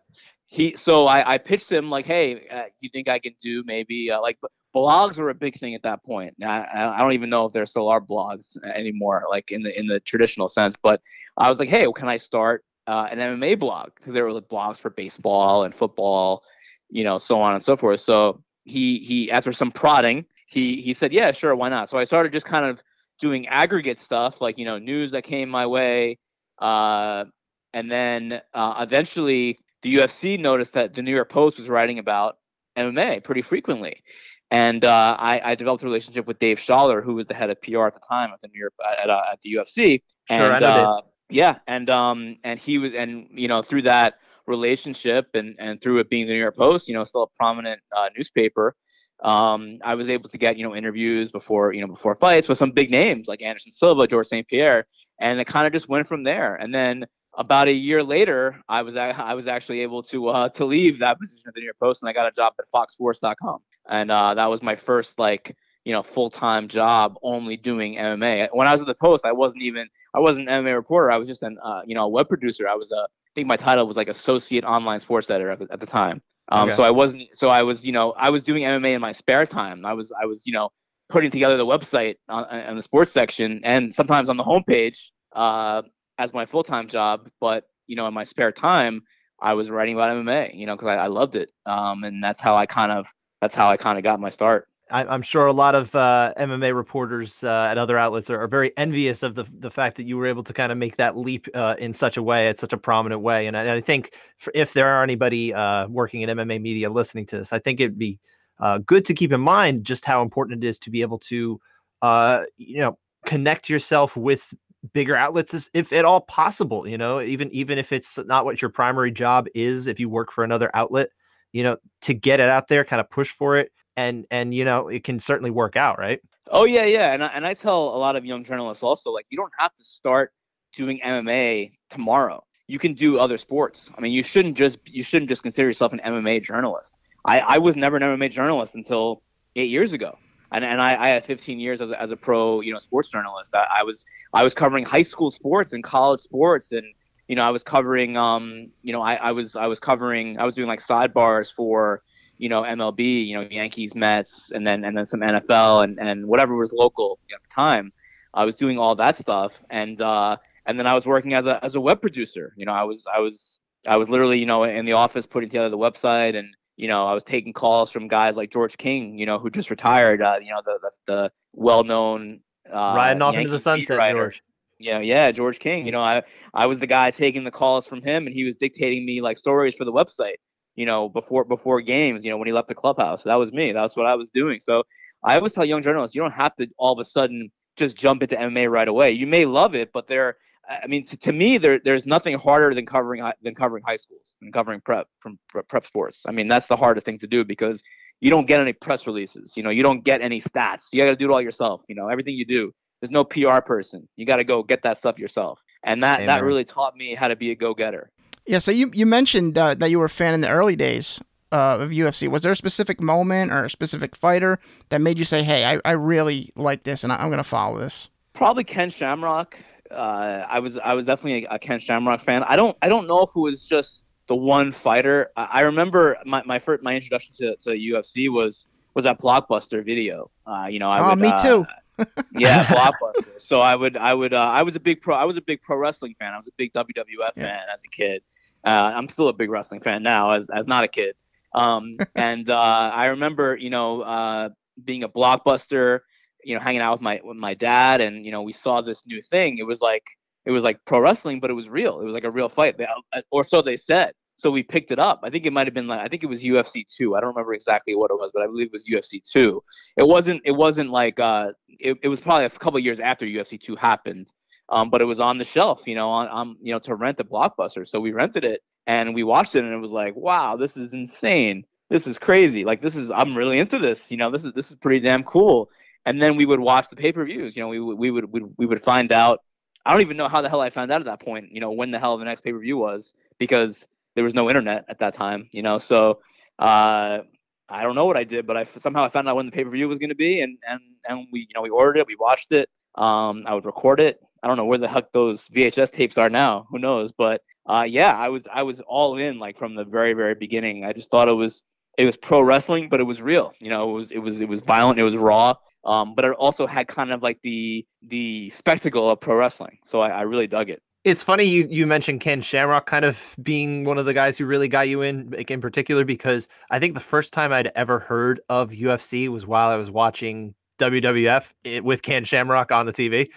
he 0.46 0.77
so 0.77 1.07
I, 1.07 1.35
I 1.35 1.38
pitched 1.38 1.70
him 1.70 1.90
like, 1.90 2.07
hey, 2.07 2.46
uh, 2.51 2.64
you 2.81 2.88
think 2.92 3.09
I 3.09 3.18
can 3.18 3.35
do 3.42 3.62
maybe 3.66 4.11
uh, 4.11 4.20
like 4.20 4.38
blogs 4.75 5.16
were 5.16 5.31
a 5.31 5.35
big 5.35 5.59
thing 5.59 5.75
at 5.75 5.83
that 5.83 6.05
point. 6.05 6.35
I, 6.42 6.66
I 6.75 6.99
don't 6.99 7.12
even 7.12 7.31
know 7.31 7.46
if 7.46 7.53
there 7.53 7.66
still 7.66 7.88
are 7.88 8.01
blogs 8.01 8.57
anymore, 8.64 9.25
like 9.29 9.51
in 9.51 9.62
the 9.62 9.79
in 9.79 9.87
the 9.87 10.01
traditional 10.01 10.49
sense. 10.49 10.77
But 10.81 11.01
I 11.37 11.49
was 11.49 11.59
like, 11.59 11.68
hey, 11.68 11.83
well, 11.83 11.92
can 11.92 12.09
I 12.09 12.16
start 12.16 12.64
uh, 12.87 13.09
an 13.11 13.18
MMA 13.18 13.59
blog 13.59 13.90
because 13.96 14.12
there 14.12 14.25
were 14.25 14.33
like 14.33 14.49
blogs 14.49 14.79
for 14.79 14.90
baseball 14.90 15.64
and 15.64 15.75
football, 15.75 16.42
you 16.88 17.05
know, 17.05 17.18
so 17.18 17.40
on 17.40 17.55
and 17.55 17.64
so 17.64 17.77
forth. 17.77 18.01
So 18.01 18.42
he 18.64 18.99
he 18.99 19.31
after 19.31 19.53
some 19.53 19.72
prodding, 19.72 20.25
he 20.46 20.83
he 20.83 20.94
said, 20.94 21.12
yeah, 21.12 21.33
sure, 21.33 21.55
why 21.57 21.68
not? 21.68 21.90
So 21.90 21.99
I 21.99 22.05
started 22.05 22.33
just 22.33 22.46
kind 22.46 22.66
of 22.66 22.81
doing 23.20 23.49
aggregate 23.49 24.01
stuff 24.01 24.40
like 24.40 24.59
you 24.59 24.64
know 24.64 24.79
news 24.79 25.11
that 25.12 25.25
came 25.25 25.49
my 25.49 25.66
way, 25.66 26.18
uh, 26.59 27.25
and 27.73 27.90
then 27.90 28.40
uh, 28.55 28.75
eventually 28.79 29.59
the 29.83 29.97
UFC 29.97 30.38
noticed 30.38 30.73
that 30.73 30.95
the 30.95 31.03
New 31.03 31.14
York 31.14 31.31
Post 31.31 31.59
was 31.59 31.69
writing 31.69 31.99
about 31.99 32.38
MMA 32.77 33.23
pretty 33.23 33.42
frequently. 33.42 34.03
And 34.51 34.85
uh, 34.85 35.16
I, 35.19 35.40
I, 35.53 35.55
developed 35.57 35.83
a 35.83 35.87
relationship 35.87 36.27
with 36.27 36.38
Dave 36.38 36.59
Sholler, 36.59 37.03
who 37.03 37.14
was 37.14 37.27
the 37.27 37.35
head 37.35 37.51
of 37.51 37.61
PR 37.62 37.87
at 37.87 37.95
the 37.95 38.01
time 38.09 38.31
at 38.33 38.40
the 38.40 38.49
New 38.49 38.61
York 38.61 38.75
at, 39.03 39.11
uh, 39.11 39.23
at 39.33 39.40
the 39.42 39.55
UFC. 39.55 40.03
Sure, 40.29 40.53
and, 40.53 40.55
I 40.55 40.59
know. 40.61 40.66
Uh, 40.66 41.01
yeah, 41.29 41.59
and 41.66 41.90
um 41.90 42.37
and 42.45 42.61
he 42.61 42.79
was 42.79 42.92
and 42.97 43.27
you 43.33 43.49
know 43.49 43.62
through 43.62 43.83
that 43.83 44.14
relationship 44.47 45.27
and 45.35 45.57
and 45.59 45.83
through 45.83 45.99
it 45.99 46.09
being 46.09 46.27
the 46.27 46.33
New 46.33 46.38
York 46.38 46.57
Post, 46.57 46.87
you 46.87 46.95
know, 46.95 47.05
still 47.05 47.25
a 47.25 47.37
prominent 47.37 47.81
uh, 47.97 48.09
newspaper, 48.16 48.77
um, 49.23 49.79
I 49.85 49.95
was 49.95 50.09
able 50.09 50.29
to 50.29 50.38
get 50.38 50.57
you 50.57 50.69
know 50.69 50.75
interviews 50.75 51.33
before 51.33 51.73
you 51.73 51.81
know 51.81 51.88
before 51.88 52.14
fights 52.14 52.49
with 52.49 52.59
some 52.59 52.71
big 52.71 52.90
names 52.90 53.27
like 53.29 53.42
Anderson 53.42 53.73
Silva, 53.73 54.07
George 54.07 54.29
St. 54.29 54.47
Pierre, 54.47 54.87
and 55.20 55.40
it 55.40 55.46
kind 55.46 55.66
of 55.66 55.72
just 55.72 55.88
went 55.88 56.07
from 56.07 56.22
there. 56.24 56.55
And 56.55 56.74
then 56.74 57.07
about 57.37 57.68
a 57.68 57.72
year 57.72 58.02
later, 58.02 58.61
I 58.68 58.83
was 58.83 58.96
I 58.96 59.35
was 59.35 59.46
actually 59.46 59.81
able 59.81 60.02
to 60.05 60.29
uh, 60.29 60.48
to 60.50 60.64
leave 60.64 60.98
that 61.00 61.18
position 61.20 61.44
at 61.46 61.55
the 61.55 61.61
New 61.61 61.66
York 61.66 61.79
Post, 61.79 62.02
and 62.02 62.09
I 62.09 62.12
got 62.12 62.26
a 62.26 62.33
job 62.33 62.55
at 62.59 62.64
FoxSports.com, 62.74 63.59
and 63.88 64.11
uh, 64.11 64.35
that 64.35 64.46
was 64.46 64.62
my 64.62 64.76
first 64.76 65.18
like 65.18 65.55
you 65.85 65.92
know 65.92 66.02
full 66.02 66.31
time 66.31 66.68
job 66.68 67.16
only 67.22 67.57
doing 67.57 67.96
MMA. 67.96 68.48
When 68.52 68.66
I 68.66 68.72
was 68.72 68.81
at 68.81 68.87
the 68.87 68.94
Post, 68.94 69.24
I 69.24 69.33
wasn't 69.33 69.62
even 69.62 69.88
I 70.14 70.20
wasn't 70.20 70.48
an 70.48 70.64
MMA 70.64 70.74
reporter. 70.74 71.11
I 71.11 71.18
was 71.18 71.29
just 71.29 71.42
an 71.42 71.59
uh, 71.62 71.83
you 71.87 71.94
know 71.94 72.05
a 72.05 72.09
web 72.09 72.29
producer. 72.29 72.68
I 72.68 72.74
was 72.74 72.90
a 72.90 72.96
I 72.96 73.31
think 73.35 73.46
my 73.46 73.57
title 73.57 73.87
was 73.87 73.96
like 73.96 74.09
associate 74.09 74.64
online 74.64 75.00
sports 75.00 75.29
editor 75.29 75.50
at 75.50 75.59
the, 75.59 75.68
at 75.70 75.81
the 75.81 75.87
time. 75.87 76.22
Um, 76.48 76.68
okay. 76.68 76.76
So 76.76 76.83
I 76.85 76.90
wasn't 76.90 77.24
so 77.35 77.48
I 77.48 77.62
was 77.62 77.85
you 77.85 77.92
know 77.92 78.12
I 78.12 78.31
was 78.31 78.42
doing 78.42 78.62
MMA 78.62 78.94
in 78.94 79.00
my 79.00 79.12
spare 79.12 79.46
time. 79.46 79.85
I 79.85 79.92
was 79.92 80.12
I 80.20 80.26
was 80.26 80.42
you 80.46 80.52
know 80.52 80.70
putting 81.09 81.31
together 81.31 81.57
the 81.57 81.66
website 81.66 82.16
on, 82.29 82.45
on 82.45 82.77
the 82.77 82.83
sports 82.83 83.12
section 83.12 83.61
and 83.64 83.95
sometimes 83.95 84.29
on 84.29 84.37
the 84.37 84.45
homepage 84.45 84.99
uh, 85.35 85.83
as 86.19 86.33
my 86.33 86.47
full 86.47 86.64
time 86.64 86.88
job. 86.88 87.29
But 87.40 87.64
you 87.87 87.97
know 87.97 88.07
in 88.07 88.14
my 88.14 88.25
spare 88.25 88.53
time 88.53 89.03
I 89.40 89.55
was 89.55 89.71
writing 89.71 89.95
about 89.95 90.16
MMA. 90.16 90.59
You 90.59 90.66
know 90.66 90.77
because 90.77 90.88
I, 90.88 90.95
I 90.95 91.07
loved 91.07 91.37
it. 91.37 91.51
Um, 91.66 92.05
and 92.05 92.23
that's 92.23 92.40
how 92.40 92.57
I 92.57 92.66
kind 92.66 92.92
of 92.92 93.07
that's 93.40 93.55
how 93.55 93.71
I 93.71 93.77
kind 93.77 93.99
of 93.99 94.05
got 94.05 94.21
my 94.21 94.31
start. 94.31 94.69
I, 94.90 95.12
am 95.12 95.23
sure 95.23 95.47
a 95.47 95.53
lot 95.53 95.75
of 95.75 95.95
uh, 95.97 96.33
MMA 96.38 96.75
reporters 96.75 97.42
uh, 97.42 97.66
at 97.69 97.77
other 97.77 97.99
outlets 97.99 98.31
are, 98.31 98.40
are, 98.40 98.47
very 98.47 98.73
envious 98.77 99.25
of 99.25 99.35
the 99.35 99.45
the 99.59 99.71
fact 99.71 99.97
that 99.97 100.07
you 100.07 100.16
were 100.16 100.27
able 100.27 100.45
to 100.45 100.53
kind 100.53 100.71
of 100.71 100.79
make 100.79 100.97
that 100.97 101.16
leap 101.16 101.49
uh, 101.55 101.75
in 101.79 101.92
such 101.92 102.16
a 102.16 102.23
way, 102.23 102.47
at 102.47 102.59
such 102.59 102.73
a 102.73 102.77
prominent 102.77 103.21
way. 103.21 103.49
And 103.49 103.57
I, 103.57 103.62
and 103.62 103.71
I 103.71 103.81
think 103.81 104.14
if 104.55 104.75
there 104.75 104.87
are 104.88 105.03
anybody 105.03 105.53
uh, 105.53 105.88
working 105.88 106.23
in 106.23 106.31
MMA 106.31 106.61
media 106.62 106.88
listening 106.88 107.27
to 107.27 107.38
this, 107.38 107.53
I 107.53 107.59
think 107.59 107.81
it'd 107.81 107.99
be 107.99 108.21
uh, 108.59 108.79
good 108.79 109.05
to 109.07 109.14
keep 109.14 109.33
in 109.33 109.40
mind 109.40 109.85
just 109.85 110.05
how 110.05 110.23
important 110.23 110.64
it 110.64 110.66
is 110.66 110.79
to 110.81 110.90
be 110.90 111.03
able 111.03 111.19
to, 111.19 111.61
uh, 112.03 112.45
you 112.57 112.79
know, 112.79 112.99
connect 113.27 113.69
yourself 113.69 114.16
with 114.16 114.55
bigger 114.92 115.16
outlets 115.16 115.69
if 115.75 115.92
at 115.92 116.05
all 116.05 116.23
possible. 116.23 116.87
You 116.87 116.99
know, 116.99 117.21
even 117.21 117.51
even 117.51 117.79
if 117.79 117.92
it's 117.92 118.19
not 118.19 118.45
what 118.45 118.62
your 118.62 118.71
primary 118.71 119.11
job 119.12 119.47
is, 119.55 119.87
if 119.87 120.01
you 120.01 120.09
work 120.09 120.33
for 120.33 120.45
another 120.45 120.71
outlet, 120.75 121.11
you 121.53 121.62
know, 121.62 121.77
to 122.03 122.14
get 122.14 122.40
it 122.40 122.49
out 122.49 122.69
there, 122.69 122.85
kind 122.85 123.01
of 123.01 123.11
push 123.11 123.31
for 123.31 123.57
it 123.57 123.71
and 123.97 124.27
and 124.31 124.55
you 124.55 124.64
know 124.64 124.88
it 124.88 125.05
can 125.05 125.19
certainly 125.19 125.51
work 125.51 125.77
out, 125.77 125.99
right? 125.99 126.21
Oh 126.51 126.64
yeah, 126.64 126.85
yeah, 126.85 127.12
and 127.12 127.25
I, 127.25 127.27
and 127.29 127.47
I 127.47 127.55
tell 127.55 127.95
a 127.95 127.99
lot 127.99 128.16
of 128.16 128.25
young 128.25 128.45
journalists 128.45 128.83
also 128.83 129.11
like 129.11 129.27
you 129.31 129.38
don't 129.38 129.53
have 129.59 129.75
to 129.75 129.85
start 129.85 130.33
doing 130.77 131.01
MMA 131.05 131.73
tomorrow. 131.90 132.45
You 132.69 132.79
can 132.79 132.95
do 132.95 133.19
other 133.19 133.38
sports. 133.38 133.90
I 133.97 134.01
mean, 134.01 134.12
you 134.12 134.23
shouldn't 134.23 134.57
just 134.57 134.79
you 134.87 135.03
shouldn't 135.03 135.29
just 135.29 135.42
consider 135.42 135.69
yourself 135.69 135.92
an 135.92 136.01
MMA 136.05 136.45
journalist. 136.45 136.95
I, 137.27 137.41
I 137.41 137.59
was 137.59 137.77
never 137.77 137.97
an 137.97 138.03
MMA 138.03 138.31
journalist 138.31 138.75
until 138.75 139.23
eight 139.57 139.71
years 139.71 139.93
ago, 139.93 140.17
and 140.53 140.65
and 140.65 140.81
I, 140.81 140.97
I 140.97 141.09
had 141.09 141.25
15 141.25 141.59
years 141.59 141.81
as 141.81 141.91
a, 141.91 142.01
as 142.01 142.11
a 142.11 142.17
pro 142.17 142.61
you 142.61 142.73
know 142.73 142.79
sports 142.79 143.09
journalist. 143.09 143.55
I, 143.55 143.67
I 143.81 143.83
was 143.83 144.05
I 144.33 144.43
was 144.43 144.55
covering 144.55 144.85
high 144.85 145.03
school 145.03 145.31
sports 145.31 145.73
and 145.73 145.83
college 145.83 146.21
sports 146.21 146.73
and 146.73 146.87
you 147.29 147.35
know, 147.35 147.43
I 147.43 147.51
was 147.51 147.62
covering, 147.62 148.17
um, 148.17 148.71
you 148.83 148.93
know, 148.93 149.03
I, 149.03 149.15
I 149.15 149.33
was 149.33 149.57
I 149.57 149.67
was 149.67 149.81
covering, 149.81 150.39
I 150.39 150.45
was 150.45 150.55
doing 150.55 150.69
like 150.69 150.83
sidebars 150.83 151.53
for 151.53 152.03
you 152.39 152.49
know 152.49 152.62
MLB, 152.62 153.27
you 153.27 153.35
know 153.35 153.49
Yankees, 153.51 153.95
Mets, 153.95 154.51
and 154.53 154.67
then 154.67 154.85
and 154.85 154.97
then 154.97 155.07
some 155.07 155.21
NFL 155.21 155.85
and 155.85 155.99
and 155.99 156.27
whatever 156.27 156.55
was 156.55 156.73
local 156.73 157.19
at 157.35 157.43
the 157.43 157.49
time. 157.53 157.93
I 158.35 158.45
was 158.45 158.55
doing 158.55 158.79
all 158.79 158.95
that 158.97 159.17
stuff, 159.17 159.53
and 159.71 160.01
uh, 160.01 160.37
and 160.67 160.79
then 160.79 160.87
I 160.87 160.95
was 160.95 161.07
working 161.07 161.35
as 161.35 161.47
a 161.47 161.62
as 161.65 161.75
a 161.75 161.81
web 161.81 162.01
producer. 162.01 162.53
You 162.57 162.67
know, 162.67 162.73
I 162.73 162.85
was 162.85 163.07
I 163.12 163.19
was 163.21 163.59
I 163.87 163.97
was 163.97 164.09
literally 164.09 164.39
you 164.39 164.47
know 164.47 164.65
in 164.65 164.87
the 164.87 164.93
office 164.93 165.27
putting 165.27 165.49
together 165.49 165.69
the 165.69 165.79
website, 165.79 166.37
and 166.37 166.49
you 166.77 166.89
know 166.89 167.07
I 167.07 167.15
was 167.15 167.25
taking 167.25 167.53
calls 167.53 167.91
from 167.91 168.09
guys 168.09 168.37
like 168.37 168.51
George 168.51 168.77
King, 168.77 169.19
you 169.19 169.27
know, 169.27 169.39
who 169.39 169.51
just 169.51 169.71
retired. 169.71 170.23
Uh, 170.23 170.39
you 170.43 170.51
know, 170.51 170.62
the 170.65 170.79
the, 170.83 170.91
the 171.07 171.33
well 171.53 171.85
known 171.85 172.41
uh, 172.69 172.95
riding 172.97 173.23
off 173.23 173.35
Yankee 173.35 173.45
into 173.45 173.51
the 173.53 173.59
sunset, 173.59 174.12
George. 174.12 174.43
Yeah, 174.79 175.01
yeah, 175.01 175.31
George 175.31 175.59
King. 175.59 175.87
You 175.87 175.93
know, 175.93 176.03
I 176.03 176.23
I 176.53 176.67
was 176.67 176.79
the 176.79 176.87
guy 176.87 177.11
taking 177.11 177.45
the 177.45 177.51
calls 177.51 177.87
from 177.87 178.03
him, 178.03 178.27
and 178.27 178.35
he 178.35 178.45
was 178.45 178.57
dictating 178.57 179.07
me 179.07 179.21
like 179.21 179.39
stories 179.39 179.75
for 179.75 179.85
the 179.85 179.93
website. 179.93 180.37
You 180.75 180.85
know, 180.85 181.09
before 181.09 181.45
before 181.45 181.81
games. 181.81 182.25
You 182.25 182.31
know, 182.31 182.37
when 182.37 182.47
he 182.47 182.53
left 182.53 182.69
the 182.69 182.75
clubhouse, 182.75 183.23
that 183.23 183.37
was 183.37 183.53
me. 183.53 183.73
That's 183.73 183.97
what 183.97 184.07
I 184.07 184.15
was 184.15 184.31
doing. 184.31 184.61
So 184.61 184.83
I 185.23 185.37
always 185.37 185.53
tell 185.53 185.65
young 185.65 185.83
journalists, 185.83 186.15
you 186.15 186.23
don't 186.23 186.33
have 186.33 186.55
to 186.57 186.69
all 186.79 186.93
of 186.93 186.99
a 186.99 187.09
sudden 187.09 187.51
just 187.77 187.97
jump 187.97 188.23
into 188.23 188.37
MMA 188.37 188.71
right 188.71 188.89
away. 188.89 189.12
You 189.12 189.27
may 189.27 189.45
love 189.45 189.75
it, 189.75 189.93
but 189.93 190.07
there, 190.09 190.37
I 190.68 190.87
mean, 190.87 191.07
to, 191.07 191.16
to 191.18 191.33
me, 191.33 191.59
there 191.59 191.79
there's 191.79 192.07
nothing 192.07 192.37
harder 192.38 192.74
than 192.74 192.87
covering 192.87 193.22
than 193.42 193.55
covering 193.55 193.85
high 193.87 193.96
schools 193.96 194.35
and 194.42 194.52
covering 194.52 194.81
prep 194.81 195.07
from 195.20 195.38
prep 195.68 195.87
sports. 195.87 196.22
I 196.26 196.33
mean, 196.33 196.48
that's 196.48 196.66
the 196.66 196.76
hardest 196.76 197.05
thing 197.05 197.18
to 197.20 197.26
do 197.26 197.44
because 197.44 197.83
you 198.20 198.31
don't 198.31 198.46
get 198.46 198.61
any 198.61 198.72
press 198.72 199.07
releases. 199.07 199.57
You 199.57 199.62
know, 199.62 199.70
you 199.70 199.83
don't 199.83 200.05
get 200.05 200.22
any 200.22 200.40
stats. 200.40 200.85
You 200.92 201.02
got 201.02 201.11
to 201.11 201.16
do 201.16 201.31
it 201.31 201.33
all 201.33 201.42
yourself. 201.42 201.83
You 201.88 201.94
know, 201.94 202.09
everything 202.09 202.35
you 202.35 202.44
do. 202.44 202.72
There's 203.00 203.11
no 203.11 203.24
PR 203.24 203.61
person. 203.61 204.09
You 204.16 204.26
got 204.26 204.37
to 204.37 204.44
go 204.44 204.62
get 204.62 204.83
that 204.83 204.98
stuff 204.98 205.18
yourself, 205.18 205.61
and 205.85 206.02
that 206.02 206.20
Amen. 206.20 206.26
that 206.26 206.42
really 206.42 206.64
taught 206.64 206.96
me 206.96 207.14
how 207.14 207.29
to 207.29 207.37
be 207.37 207.50
a 207.50 207.55
go 207.55 207.74
getter. 207.74 208.11
Yeah. 208.46 208.59
So 208.59 208.70
you 208.70 208.90
you 208.94 209.07
mentioned 209.07 209.57
uh, 209.59 209.74
that 209.74 209.90
you 209.90 209.98
were 209.98 210.07
a 210.07 210.11
fan 210.11 210.35
in 210.35 210.40
the 210.40 210.48
early 210.48 210.76
days 210.76 211.20
uh, 211.52 211.79
of 211.81 211.90
UFC. 211.90 212.29
Was 212.29 212.42
there 212.42 212.52
a 212.52 212.57
specific 212.57 213.00
moment 213.00 213.52
or 213.52 213.64
a 213.64 213.70
specific 213.70 214.16
fighter 214.16 214.59
that 214.88 215.00
made 215.00 215.18
you 215.18 215.24
say, 215.24 215.42
"Hey, 215.42 215.64
I, 215.64 215.81
I 215.85 215.92
really 215.92 216.52
like 216.57 216.85
this, 216.85 217.05
and 217.05 217.12
I'm 217.12 217.29
going 217.29 217.37
to 217.38 217.44
follow 217.44 217.79
this"? 217.79 218.09
Probably 218.33 218.64
Ken 218.64 218.90
Shamrock. 218.90 219.59
Uh, 219.90 220.46
I 220.49 220.59
was 220.59 220.79
I 220.79 220.94
was 220.94 221.05
definitely 221.05 221.44
a, 221.44 221.55
a, 221.55 221.59
Ken 221.59 221.81
Shamrock 221.81 222.22
fan. 222.22 222.42
I 222.44 222.57
don't 222.57 222.77
I 222.83 222.88
don't 222.88 223.07
know 223.07 223.22
if 223.22 223.31
it 223.31 223.38
was 223.38 223.62
just 223.62 224.05
the 224.29 224.37
one 224.37 224.72
fighter. 224.72 225.31
I, 225.37 225.44
I 225.44 225.61
remember 225.61 226.18
my 226.25 226.42
my 226.44 226.59
first 226.59 226.83
my 226.83 226.94
introduction 226.94 227.35
to, 227.38 227.57
to 227.57 227.70
UFC 227.70 228.31
was 228.31 228.66
was 228.94 229.05
that 229.05 229.20
blockbuster 229.20 229.85
video. 229.85 230.31
Uh, 230.46 230.66
you 230.70 230.79
know, 230.79 230.90
I 230.90 231.05
oh, 231.05 231.11
would, 231.11 231.18
me 231.18 231.29
uh, 231.29 231.38
too. 231.38 231.66
yeah, 232.33 232.64
blockbuster. 232.66 233.40
So 233.40 233.61
I 233.61 233.75
would 233.77 233.96
I 233.96 234.14
would 234.14 234.35
uh, 234.35 234.38
I 234.38 234.62
was 234.62 234.77
a 234.77 234.81
big 234.81 235.03
pro 235.03 235.14
I 235.14 235.25
was 235.25 235.37
a 235.37 235.42
big 235.42 235.62
pro 235.62 235.77
wrestling 235.77 236.14
fan. 236.18 236.33
I 236.33 236.37
was 236.37 236.49
a 236.49 236.53
big 236.57 236.72
WWF 236.72 237.33
yeah. 237.37 237.42
fan 237.42 237.61
as 237.72 237.83
a 237.85 237.88
kid. 237.88 238.22
Uh, 238.64 238.70
I'm 238.70 239.09
still 239.09 239.29
a 239.29 239.33
big 239.33 239.51
wrestling 239.51 239.81
fan 239.81 240.03
now 240.03 240.33
as 240.33 240.49
as 240.51 240.66
not 240.66 240.85
a 240.85 240.88
kid. 240.88 241.14
Um, 241.57 241.96
and 242.14 242.49
uh, 242.49 242.55
I 242.94 243.07
remember, 243.07 243.57
you 243.57 243.70
know, 243.70 244.03
uh, 244.03 244.51
being 244.85 245.03
a 245.03 245.09
blockbuster, 245.09 246.01
you 246.47 246.55
know, 246.55 246.61
hanging 246.61 246.81
out 246.81 246.93
with 246.93 247.01
my 247.01 247.21
with 247.25 247.37
my 247.37 247.55
dad, 247.55 248.01
and 248.01 248.25
you 248.25 248.31
know, 248.31 248.43
we 248.43 248.53
saw 248.53 248.81
this 248.81 249.03
new 249.07 249.21
thing. 249.21 249.59
It 249.59 249.65
was 249.65 249.81
like 249.81 250.05
it 250.45 250.53
was 250.53 250.63
like 250.63 250.79
pro 250.85 251.01
wrestling, 251.01 251.41
but 251.41 251.51
it 251.51 251.55
was 251.55 251.69
real. 251.69 252.01
It 252.01 252.05
was 252.05 252.15
like 252.15 252.25
a 252.25 252.31
real 252.31 252.49
fight, 252.49 252.81
uh, 252.81 253.21
or 253.31 253.45
so 253.45 253.63
they 253.63 253.77
said. 253.77 254.13
So 254.39 254.51
we 254.51 254.63
picked 254.63 254.91
it 254.91 254.99
up. 254.99 255.21
I 255.23 255.31
think 255.31 255.47
it 255.47 255.53
might 255.53 255.67
have 255.67 255.75
been 255.75 255.89
like 255.89 256.01
I 256.01 256.09
think 256.09 256.23
it 256.23 256.27
was 256.27 256.43
UFC 256.43 256.85
two. 256.97 257.17
I 257.17 257.21
don't 257.21 257.31
remember 257.31 257.53
exactly 257.53 257.97
what 257.97 258.11
it 258.11 258.15
was, 258.15 258.31
but 258.33 258.43
I 258.43 258.47
believe 258.47 258.69
it 258.69 258.73
was 258.73 258.87
UFC 258.87 259.23
two. 259.25 259.63
It 259.97 260.07
wasn't. 260.07 260.43
It 260.45 260.53
wasn't 260.53 260.91
like. 260.91 261.19
Uh, 261.19 261.49
it, 261.69 261.99
it 262.03 262.09
was 262.09 262.21
probably 262.21 262.45
a 262.45 262.51
couple 262.51 262.79
years 262.79 263.01
after 263.01 263.27
UFC 263.27 263.61
two 263.61 263.75
happened. 263.75 264.33
Um, 264.69 264.91
but 264.91 265.01
it 265.01 265.05
was 265.05 265.21
on 265.21 265.39
the 265.39 265.45
shelf, 265.45 265.83
you 265.87 265.95
know, 265.95 266.09
on, 266.09 266.29
on 266.29 266.57
you 266.61 266.73
know 266.73 266.79
to 266.81 266.95
rent 266.95 267.21
a 267.21 267.25
blockbuster. 267.25 267.87
So 267.87 268.01
we 268.01 268.13
rented 268.13 268.45
it 268.45 268.63
and 268.87 269.15
we 269.15 269.25
watched 269.25 269.55
it, 269.57 269.65
and 269.65 269.73
it 269.73 269.79
was 269.79 269.91
like, 269.91 270.15
wow, 270.15 270.57
this 270.57 270.77
is 270.77 270.93
insane. 270.93 271.65
This 271.89 272.07
is 272.07 272.19
crazy. 272.19 272.65
Like 272.65 272.83
this 272.83 272.97
is 272.97 273.11
I'm 273.11 273.37
really 273.37 273.59
into 273.59 273.79
this. 273.79 274.11
You 274.11 274.17
know, 274.17 274.31
this 274.31 274.45
is 274.45 274.53
this 274.55 274.71
is 274.71 274.77
pretty 274.77 275.01
damn 275.01 275.25
cool. 275.25 275.71
And 276.07 276.23
then 276.23 276.37
we 276.37 276.47
would 276.47 276.61
watch 276.61 276.88
the 276.88 276.97
pay 276.97 277.12
per 277.12 277.25
views. 277.25 277.55
You 277.55 277.62
know, 277.62 277.69
we 277.69 277.81
would 277.81 277.99
we 277.99 278.11
would 278.11 278.33
we, 278.33 278.40
we 278.57 278.66
would 278.66 278.83
find 278.83 279.12
out. 279.12 279.40
I 279.85 279.92
don't 279.92 280.01
even 280.01 280.16
know 280.16 280.29
how 280.29 280.40
the 280.40 280.49
hell 280.49 280.61
I 280.61 280.71
found 280.71 280.90
out 280.90 281.01
at 281.01 281.07
that 281.07 281.21
point. 281.21 281.53
You 281.53 281.61
know, 281.61 281.73
when 281.73 281.90
the 281.90 281.99
hell 281.99 282.16
the 282.16 282.25
next 282.25 282.42
pay 282.42 282.53
per 282.53 282.59
view 282.59 282.79
was 282.79 283.14
because 283.38 283.87
there 284.14 284.25
was 284.25 284.35
no 284.35 284.49
internet 284.49 284.85
at 284.88 284.99
that 285.01 285.14
time. 285.14 285.49
You 285.53 285.62
know, 285.62 285.79
so 285.79 286.21
uh, 286.59 287.21
I 287.69 287.83
don't 287.83 287.95
know 287.95 288.07
what 288.07 288.16
I 288.16 288.25
did, 288.25 288.47
but 288.47 288.57
I 288.57 288.66
somehow 288.81 289.05
I 289.05 289.11
found 289.11 289.29
out 289.29 289.37
when 289.37 289.47
the 289.47 289.53
pay 289.53 289.64
per 289.64 289.71
view 289.71 289.88
was 289.88 289.99
going 289.99 290.09
to 290.09 290.16
be, 290.16 290.40
and 290.40 290.57
and 290.66 290.81
and 291.09 291.27
we 291.33 291.40
you 291.40 291.55
know 291.55 291.62
we 291.62 291.71
ordered 291.71 291.99
it, 291.99 292.07
we 292.07 292.16
watched 292.16 292.53
it. 292.53 292.71
Um, 292.95 293.45
I 293.47 293.53
would 293.53 293.66
record 293.66 294.01
it, 294.01 294.21
I 294.42 294.49
don't 294.49 294.57
know 294.57 294.64
where 294.64 294.79
the 294.79 294.87
heck 294.87 295.11
those 295.12 295.49
VHS 295.49 295.90
tapes 295.90 296.19
are 296.19 296.31
now. 296.31 296.66
Who 296.71 296.79
knows? 296.79 297.11
But 297.11 297.42
uh, 297.69 297.85
yeah, 297.88 298.16
I 298.16 298.29
was 298.29 298.47
I 298.53 298.62
was 298.62 298.81
all 298.81 299.16
in 299.16 299.40
like 299.40 299.59
from 299.59 299.75
the 299.75 299.85
very 299.85 300.12
very 300.12 300.37
beginning. 300.37 300.85
I 300.85 300.92
just 300.92 301.11
thought 301.11 301.29
it 301.29 301.33
was 301.33 301.62
it 301.99 302.05
was 302.05 302.16
pro 302.16 302.40
wrestling, 302.42 302.88
but 302.88 303.01
it 303.01 303.05
was 303.05 303.21
real. 303.21 303.55
You 303.61 303.71
know, 303.71 303.90
it 303.90 303.92
was 303.95 304.12
it 304.12 304.19
was 304.19 304.40
it 304.40 304.49
was 304.49 304.61
violent, 304.61 305.01
it 305.01 305.03
was 305.03 305.16
raw, 305.16 305.55
um, 305.87 306.14
but 306.14 306.25
it 306.25 306.33
also 306.33 306.66
had 306.66 306.88
kind 306.88 307.12
of 307.12 307.22
like 307.22 307.38
the 307.42 307.87
the 308.03 308.51
spectacle 308.51 309.09
of 309.09 309.20
pro 309.20 309.37
wrestling. 309.37 309.79
So 309.87 310.01
I, 310.01 310.09
I 310.09 310.22
really 310.22 310.46
dug 310.46 310.68
it. 310.68 310.83
It's 311.05 311.22
funny 311.22 311.44
you 311.44 311.66
you 311.70 311.87
mentioned 311.87 312.20
Ken 312.20 312.42
Shamrock 312.42 312.87
kind 312.87 313.05
of 313.05 313.37
being 313.42 313.85
one 313.85 313.96
of 313.96 314.07
the 314.07 314.12
guys 314.12 314.37
who 314.37 314.44
really 314.44 314.68
got 314.68 314.88
you 314.88 315.03
in, 315.03 315.31
like 315.31 315.51
in 315.51 315.61
particular, 315.61 316.05
because 316.05 316.49
I 316.70 316.81
think 316.81 316.94
the 316.94 317.01
first 317.01 317.33
time 317.33 317.53
I'd 317.53 317.70
ever 317.77 318.01
heard 318.01 318.40
of 318.49 318.70
UFC 318.70 319.29
was 319.29 319.46
while 319.46 319.70
I 319.70 319.77
was 319.77 319.90
watching 319.90 320.55
WWF 320.81 321.53
eh, 321.64 321.79
with 321.79 322.03
Ken 322.03 322.25
Shamrock 322.25 322.72
on 322.72 322.87
the 322.87 322.92
TV. 322.92 323.29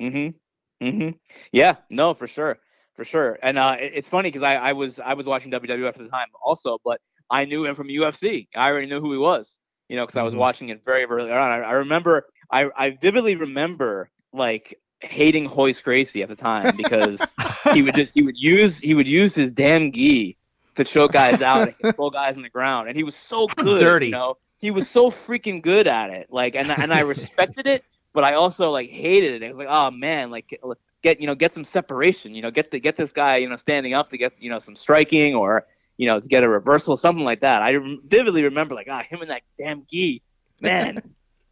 Mm-hmm. 0.00 0.84
Mm-hmm. 0.86 1.10
Yeah. 1.52 1.76
No, 1.88 2.12
for 2.12 2.26
sure, 2.26 2.58
for 2.96 3.04
sure. 3.04 3.38
And 3.42 3.58
uh, 3.58 3.76
it, 3.80 3.92
it's 3.94 4.08
funny 4.08 4.28
because 4.28 4.42
I, 4.42 4.56
I 4.56 4.72
was 4.72 4.98
I 4.98 5.14
was 5.14 5.26
watching 5.26 5.52
WWF 5.52 5.88
at 5.88 5.98
the 5.98 6.08
time 6.08 6.26
also, 6.44 6.78
but 6.84 7.00
I 7.30 7.44
knew 7.44 7.64
him 7.64 7.76
from 7.76 7.88
UFC. 7.88 8.48
I 8.56 8.68
already 8.68 8.88
knew 8.88 9.00
who 9.00 9.12
he 9.12 9.18
was, 9.18 9.58
you 9.88 9.96
know, 9.96 10.04
because 10.04 10.12
mm-hmm. 10.12 10.20
I 10.20 10.22
was 10.24 10.32
mm-hmm. 10.32 10.40
watching 10.40 10.68
it 10.70 10.84
very 10.84 11.04
early 11.04 11.30
on. 11.30 11.38
I, 11.38 11.60
I 11.60 11.72
remember, 11.72 12.26
I, 12.50 12.68
I 12.76 12.90
vividly 13.00 13.36
remember 13.36 14.10
like 14.32 14.78
hating 15.00 15.48
Royce 15.48 15.80
Gracie 15.80 16.22
at 16.22 16.28
the 16.28 16.36
time 16.36 16.76
because 16.76 17.20
he 17.72 17.82
would 17.82 17.94
just 17.94 18.14
he 18.14 18.22
would 18.22 18.36
use 18.36 18.78
he 18.78 18.94
would 18.94 19.08
use 19.08 19.34
his 19.34 19.52
damn 19.52 19.92
gi 19.92 20.36
to 20.76 20.84
choke 20.84 21.12
guys 21.12 21.42
out 21.42 21.68
and 21.68 21.78
control 21.82 22.10
guys 22.10 22.36
on 22.36 22.42
the 22.42 22.48
ground, 22.48 22.88
and 22.88 22.96
he 22.96 23.04
was 23.04 23.14
so 23.28 23.46
good. 23.56 23.78
Dirty. 23.78 24.06
You 24.06 24.12
know, 24.12 24.36
he 24.58 24.70
was 24.70 24.88
so 24.88 25.10
freaking 25.10 25.62
good 25.62 25.86
at 25.86 26.10
it. 26.10 26.28
Like, 26.30 26.54
and 26.54 26.70
and 26.70 26.92
I 26.92 27.00
respected 27.00 27.66
it 27.66 27.84
but 28.16 28.24
I 28.24 28.32
also 28.32 28.70
like 28.70 28.88
hated 28.88 29.34
it. 29.34 29.42
It 29.42 29.48
was 29.50 29.58
like, 29.58 29.68
oh 29.70 29.90
man, 29.90 30.30
like 30.30 30.58
get 31.02 31.20
you 31.20 31.26
know 31.26 31.34
get 31.34 31.52
some 31.52 31.64
separation. 31.64 32.34
You 32.34 32.40
know, 32.40 32.50
get 32.50 32.70
the 32.70 32.80
get 32.80 32.96
this 32.96 33.12
guy 33.12 33.36
you 33.36 33.48
know 33.48 33.56
standing 33.56 33.92
up 33.92 34.08
to 34.08 34.16
get 34.16 34.40
you 34.40 34.48
know 34.48 34.58
some 34.58 34.74
striking 34.74 35.34
or 35.34 35.66
you 35.96 36.06
know 36.06 36.20
to 36.20 36.28
get 36.28 36.42
a 36.42 36.48
reversal, 36.48 36.96
something 36.96 37.24
like 37.24 37.40
that. 37.40 37.62
I 37.62 37.76
vividly 38.06 38.42
remember 38.42 38.74
like 38.74 38.88
ah 38.90 39.02
him 39.02 39.22
and 39.22 39.30
that 39.30 39.42
damn 39.58 39.84
gi, 39.90 40.22
man. 40.60 41.02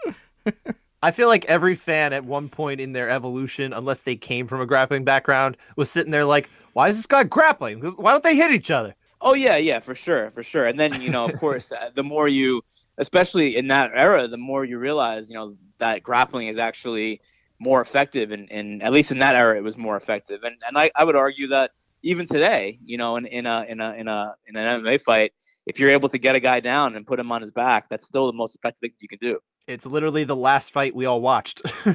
I 1.02 1.10
feel 1.10 1.28
like 1.28 1.44
every 1.44 1.74
fan 1.74 2.14
at 2.14 2.24
one 2.24 2.48
point 2.48 2.80
in 2.80 2.92
their 2.92 3.10
evolution, 3.10 3.74
unless 3.74 4.00
they 4.00 4.16
came 4.16 4.46
from 4.46 4.62
a 4.62 4.66
grappling 4.66 5.04
background, 5.04 5.58
was 5.76 5.90
sitting 5.90 6.10
there 6.10 6.24
like, 6.24 6.48
why 6.72 6.88
is 6.88 6.96
this 6.96 7.06
guy 7.06 7.24
grappling? 7.24 7.80
Why 7.80 8.12
don't 8.12 8.22
they 8.22 8.36
hit 8.36 8.52
each 8.52 8.70
other? 8.70 8.94
Oh 9.20 9.34
yeah, 9.34 9.56
yeah, 9.56 9.80
for 9.80 9.94
sure, 9.94 10.30
for 10.30 10.42
sure. 10.42 10.66
And 10.66 10.80
then 10.80 11.00
you 11.02 11.10
know, 11.10 11.26
of 11.26 11.38
course, 11.40 11.70
uh, 11.72 11.90
the 11.94 12.02
more 12.02 12.28
you, 12.28 12.62
especially 12.98 13.56
in 13.56 13.68
that 13.68 13.90
era, 13.94 14.28
the 14.28 14.38
more 14.38 14.64
you 14.64 14.78
realize, 14.78 15.28
you 15.28 15.34
know, 15.34 15.56
that 15.78 16.02
grappling 16.02 16.48
is 16.48 16.58
actually 16.58 17.20
more 17.58 17.80
effective 17.80 18.30
and, 18.30 18.50
and 18.50 18.82
at 18.82 18.92
least 18.92 19.10
in 19.10 19.18
that 19.18 19.34
era 19.34 19.56
it 19.56 19.62
was 19.62 19.76
more 19.76 19.96
effective 19.96 20.42
and 20.42 20.56
and 20.66 20.76
I, 20.76 20.90
I 20.94 21.04
would 21.04 21.16
argue 21.16 21.48
that 21.48 21.70
even 22.04 22.28
today 22.28 22.78
you 22.84 22.96
know 22.96 23.16
in, 23.16 23.26
in 23.26 23.46
a 23.46 23.64
in 23.68 23.80
a 23.80 23.94
in 23.94 24.08
a 24.08 24.34
in 24.46 24.56
an 24.56 24.82
MMA 24.82 25.02
fight 25.02 25.32
if 25.66 25.78
you're 25.80 25.90
able 25.90 26.08
to 26.10 26.18
get 26.18 26.36
a 26.36 26.40
guy 26.40 26.60
down 26.60 26.94
and 26.94 27.06
put 27.06 27.18
him 27.18 27.32
on 27.32 27.42
his 27.42 27.50
back 27.50 27.88
that's 27.88 28.06
still 28.06 28.26
the 28.26 28.32
most 28.32 28.54
effective 28.54 28.80
thing 28.80 28.92
you 29.00 29.08
can 29.08 29.18
do. 29.20 29.38
It's 29.66 29.86
literally 29.86 30.24
the 30.24 30.36
last 30.36 30.72
fight 30.72 30.94
we 30.94 31.06
all 31.06 31.22
watched. 31.22 31.62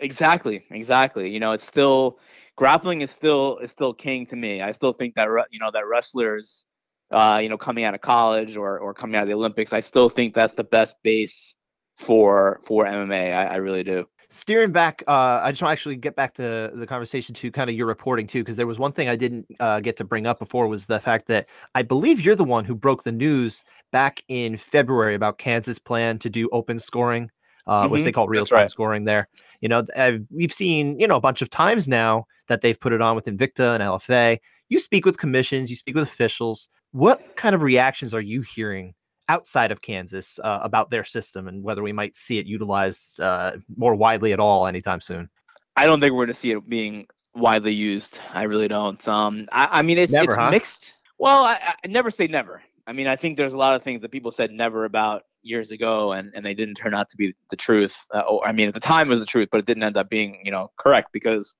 Exactly 0.00 0.64
exactly. 0.70 1.28
You 1.30 1.40
know 1.40 1.52
it's 1.52 1.66
still 1.66 2.18
grappling 2.56 3.00
is 3.00 3.10
still 3.10 3.58
is 3.58 3.70
still 3.70 3.92
king 3.92 4.26
to 4.26 4.36
me. 4.36 4.62
I 4.62 4.72
still 4.72 4.92
think 4.92 5.14
that 5.16 5.26
you 5.50 5.58
know 5.58 5.70
that 5.72 5.86
wrestlers 5.86 6.64
uh, 7.10 7.40
you 7.42 7.48
know 7.48 7.58
coming 7.58 7.84
out 7.84 7.94
of 7.94 8.00
college 8.00 8.56
or 8.56 8.78
or 8.78 8.94
coming 8.94 9.16
out 9.16 9.22
of 9.22 9.28
the 9.28 9.34
Olympics 9.34 9.72
I 9.72 9.80
still 9.80 10.08
think 10.08 10.34
that's 10.34 10.54
the 10.54 10.64
best 10.64 10.94
base 11.02 11.54
for 12.00 12.60
for 12.64 12.84
MMA. 12.84 13.34
I, 13.34 13.46
I 13.46 13.56
really 13.56 13.84
do. 13.84 14.06
Steering 14.30 14.72
back, 14.72 15.02
uh, 15.08 15.40
I 15.42 15.50
just 15.52 15.62
want 15.62 15.70
to 15.70 15.72
actually 15.72 15.96
get 15.96 16.14
back 16.14 16.34
to 16.34 16.70
the 16.74 16.86
conversation 16.86 17.34
to 17.36 17.50
kind 17.50 17.70
of 17.70 17.76
your 17.76 17.86
reporting 17.86 18.26
too, 18.26 18.42
because 18.42 18.58
there 18.58 18.66
was 18.66 18.78
one 18.78 18.92
thing 18.92 19.08
I 19.08 19.16
didn't 19.16 19.46
uh, 19.58 19.80
get 19.80 19.96
to 19.96 20.04
bring 20.04 20.26
up 20.26 20.38
before 20.38 20.68
was 20.68 20.84
the 20.84 21.00
fact 21.00 21.28
that 21.28 21.48
I 21.74 21.80
believe 21.80 22.20
you're 22.20 22.36
the 22.36 22.44
one 22.44 22.66
who 22.66 22.74
broke 22.74 23.04
the 23.04 23.12
news 23.12 23.64
back 23.90 24.22
in 24.28 24.58
February 24.58 25.14
about 25.14 25.38
Kansas' 25.38 25.78
plan 25.78 26.18
to 26.18 26.28
do 26.28 26.46
open 26.52 26.78
scoring, 26.78 27.30
uh, 27.66 27.84
mm-hmm. 27.84 27.92
which 27.92 28.02
they 28.02 28.12
call 28.12 28.28
real 28.28 28.44
time 28.44 28.60
right. 28.60 28.70
scoring. 28.70 29.04
There, 29.04 29.28
you 29.62 29.68
know, 29.68 29.82
I've, 29.96 30.20
we've 30.30 30.52
seen 30.52 30.98
you 30.98 31.06
know 31.06 31.16
a 31.16 31.20
bunch 31.20 31.40
of 31.40 31.48
times 31.48 31.88
now 31.88 32.26
that 32.48 32.60
they've 32.60 32.78
put 32.78 32.92
it 32.92 33.00
on 33.00 33.16
with 33.16 33.24
Invicta 33.24 33.74
and 33.74 33.82
LFA. 33.82 34.38
You 34.68 34.78
speak 34.78 35.06
with 35.06 35.16
commissions, 35.16 35.70
you 35.70 35.76
speak 35.76 35.94
with 35.94 36.04
officials. 36.04 36.68
What 36.92 37.36
kind 37.36 37.54
of 37.54 37.62
reactions 37.62 38.12
are 38.12 38.20
you 38.20 38.42
hearing 38.42 38.94
outside 39.28 39.70
of 39.70 39.82
Kansas 39.82 40.38
uh, 40.42 40.60
about 40.62 40.90
their 40.90 41.04
system 41.04 41.48
and 41.48 41.62
whether 41.62 41.82
we 41.82 41.92
might 41.92 42.16
see 42.16 42.38
it 42.38 42.46
utilized 42.46 43.20
uh, 43.20 43.52
more 43.76 43.94
widely 43.94 44.32
at 44.32 44.40
all 44.40 44.66
anytime 44.66 45.00
soon? 45.00 45.28
I 45.76 45.86
don't 45.86 46.00
think 46.00 46.12
we're 46.12 46.26
going 46.26 46.34
to 46.34 46.40
see 46.40 46.52
it 46.52 46.68
being 46.68 47.06
widely 47.34 47.72
used. 47.72 48.18
I 48.32 48.44
really 48.44 48.68
don't. 48.68 49.06
Um, 49.06 49.48
I, 49.52 49.78
I 49.78 49.82
mean, 49.82 49.98
it's, 49.98 50.12
never, 50.12 50.32
it's 50.32 50.40
huh? 50.40 50.50
mixed. 50.50 50.92
Well, 51.18 51.44
I, 51.44 51.74
I 51.84 51.88
never 51.88 52.10
say 52.10 52.26
never. 52.26 52.62
I 52.86 52.92
mean, 52.92 53.06
I 53.06 53.16
think 53.16 53.36
there's 53.36 53.52
a 53.52 53.58
lot 53.58 53.74
of 53.74 53.82
things 53.82 54.00
that 54.02 54.10
people 54.10 54.32
said 54.32 54.50
never 54.50 54.84
about 54.84 55.22
years 55.42 55.70
ago, 55.70 56.12
and, 56.12 56.32
and 56.34 56.44
they 56.44 56.54
didn't 56.54 56.74
turn 56.76 56.94
out 56.94 57.10
to 57.10 57.16
be 57.16 57.34
the 57.50 57.56
truth. 57.56 57.94
Uh, 58.14 58.20
or, 58.20 58.46
I 58.46 58.52
mean, 58.52 58.68
at 58.68 58.74
the 58.74 58.80
time 58.80 59.08
it 59.08 59.10
was 59.10 59.20
the 59.20 59.26
truth, 59.26 59.48
but 59.52 59.58
it 59.58 59.66
didn't 59.66 59.82
end 59.82 59.96
up 59.96 60.08
being 60.08 60.40
you 60.44 60.50
know 60.50 60.70
correct 60.78 61.10
because 61.12 61.52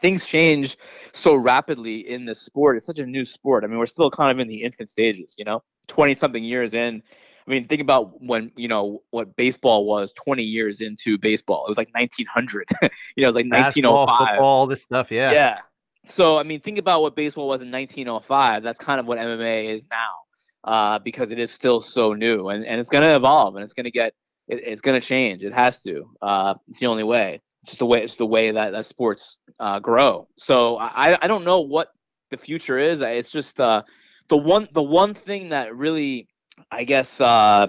things 0.00 0.24
change 0.26 0.76
so 1.12 1.34
rapidly 1.34 2.08
in 2.08 2.24
this 2.24 2.40
sport. 2.40 2.76
It's 2.76 2.86
such 2.86 2.98
a 2.98 3.06
new 3.06 3.24
sport. 3.24 3.64
I 3.64 3.68
mean, 3.68 3.78
we're 3.78 3.86
still 3.86 4.10
kind 4.10 4.30
of 4.30 4.40
in 4.40 4.48
the 4.48 4.62
infant 4.62 4.90
stages. 4.90 5.34
You 5.38 5.44
know, 5.44 5.62
twenty 5.88 6.14
something 6.14 6.42
years 6.42 6.74
in. 6.74 7.02
I 7.46 7.50
mean, 7.50 7.66
think 7.66 7.80
about 7.80 8.22
when 8.22 8.52
you 8.56 8.68
know 8.68 9.02
what 9.10 9.34
baseball 9.36 9.86
was 9.86 10.12
20 10.24 10.42
years 10.42 10.80
into 10.80 11.18
baseball. 11.18 11.66
It 11.66 11.70
was 11.70 11.76
like 11.76 11.88
1900. 11.92 12.68
you 12.82 12.88
know, 13.16 13.24
it 13.24 13.26
was 13.26 13.34
like 13.34 13.50
1905. 13.50 14.40
All 14.40 14.66
this 14.66 14.82
stuff, 14.82 15.10
yeah. 15.10 15.32
Yeah. 15.32 15.58
So 16.08 16.38
I 16.38 16.42
mean, 16.42 16.60
think 16.60 16.78
about 16.78 17.02
what 17.02 17.16
baseball 17.16 17.48
was 17.48 17.62
in 17.62 17.70
1905. 17.70 18.62
That's 18.62 18.78
kind 18.78 19.00
of 19.00 19.06
what 19.06 19.18
MMA 19.18 19.74
is 19.76 19.84
now, 19.90 20.70
uh, 20.70 20.98
because 20.98 21.30
it 21.30 21.38
is 21.38 21.50
still 21.50 21.80
so 21.80 22.12
new, 22.12 22.48
and, 22.48 22.64
and 22.64 22.80
it's 22.80 22.90
going 22.90 23.04
to 23.04 23.14
evolve, 23.14 23.56
and 23.56 23.64
it's 23.64 23.74
going 23.74 23.84
to 23.84 23.90
get, 23.90 24.12
it, 24.48 24.60
it's 24.64 24.80
going 24.80 25.00
to 25.00 25.06
change. 25.06 25.42
It 25.42 25.52
has 25.52 25.80
to. 25.82 26.10
Uh, 26.20 26.54
it's 26.68 26.80
the 26.80 26.86
only 26.86 27.04
way. 27.04 27.40
It's 27.64 27.76
the 27.76 27.86
way. 27.86 28.02
It's 28.02 28.16
the 28.16 28.26
way 28.26 28.50
that 28.50 28.70
that 28.70 28.86
sports 28.86 29.38
uh, 29.60 29.78
grow. 29.78 30.28
So 30.38 30.76
I 30.76 31.24
I 31.24 31.26
don't 31.28 31.44
know 31.44 31.60
what 31.60 31.88
the 32.30 32.36
future 32.36 32.78
is. 32.78 33.00
It's 33.00 33.30
just 33.30 33.60
uh, 33.60 33.82
the 34.32 34.36
one 34.38 34.66
the 34.72 34.82
one 34.82 35.12
thing 35.12 35.50
that 35.50 35.76
really, 35.76 36.26
I 36.70 36.84
guess, 36.84 37.20
uh, 37.20 37.66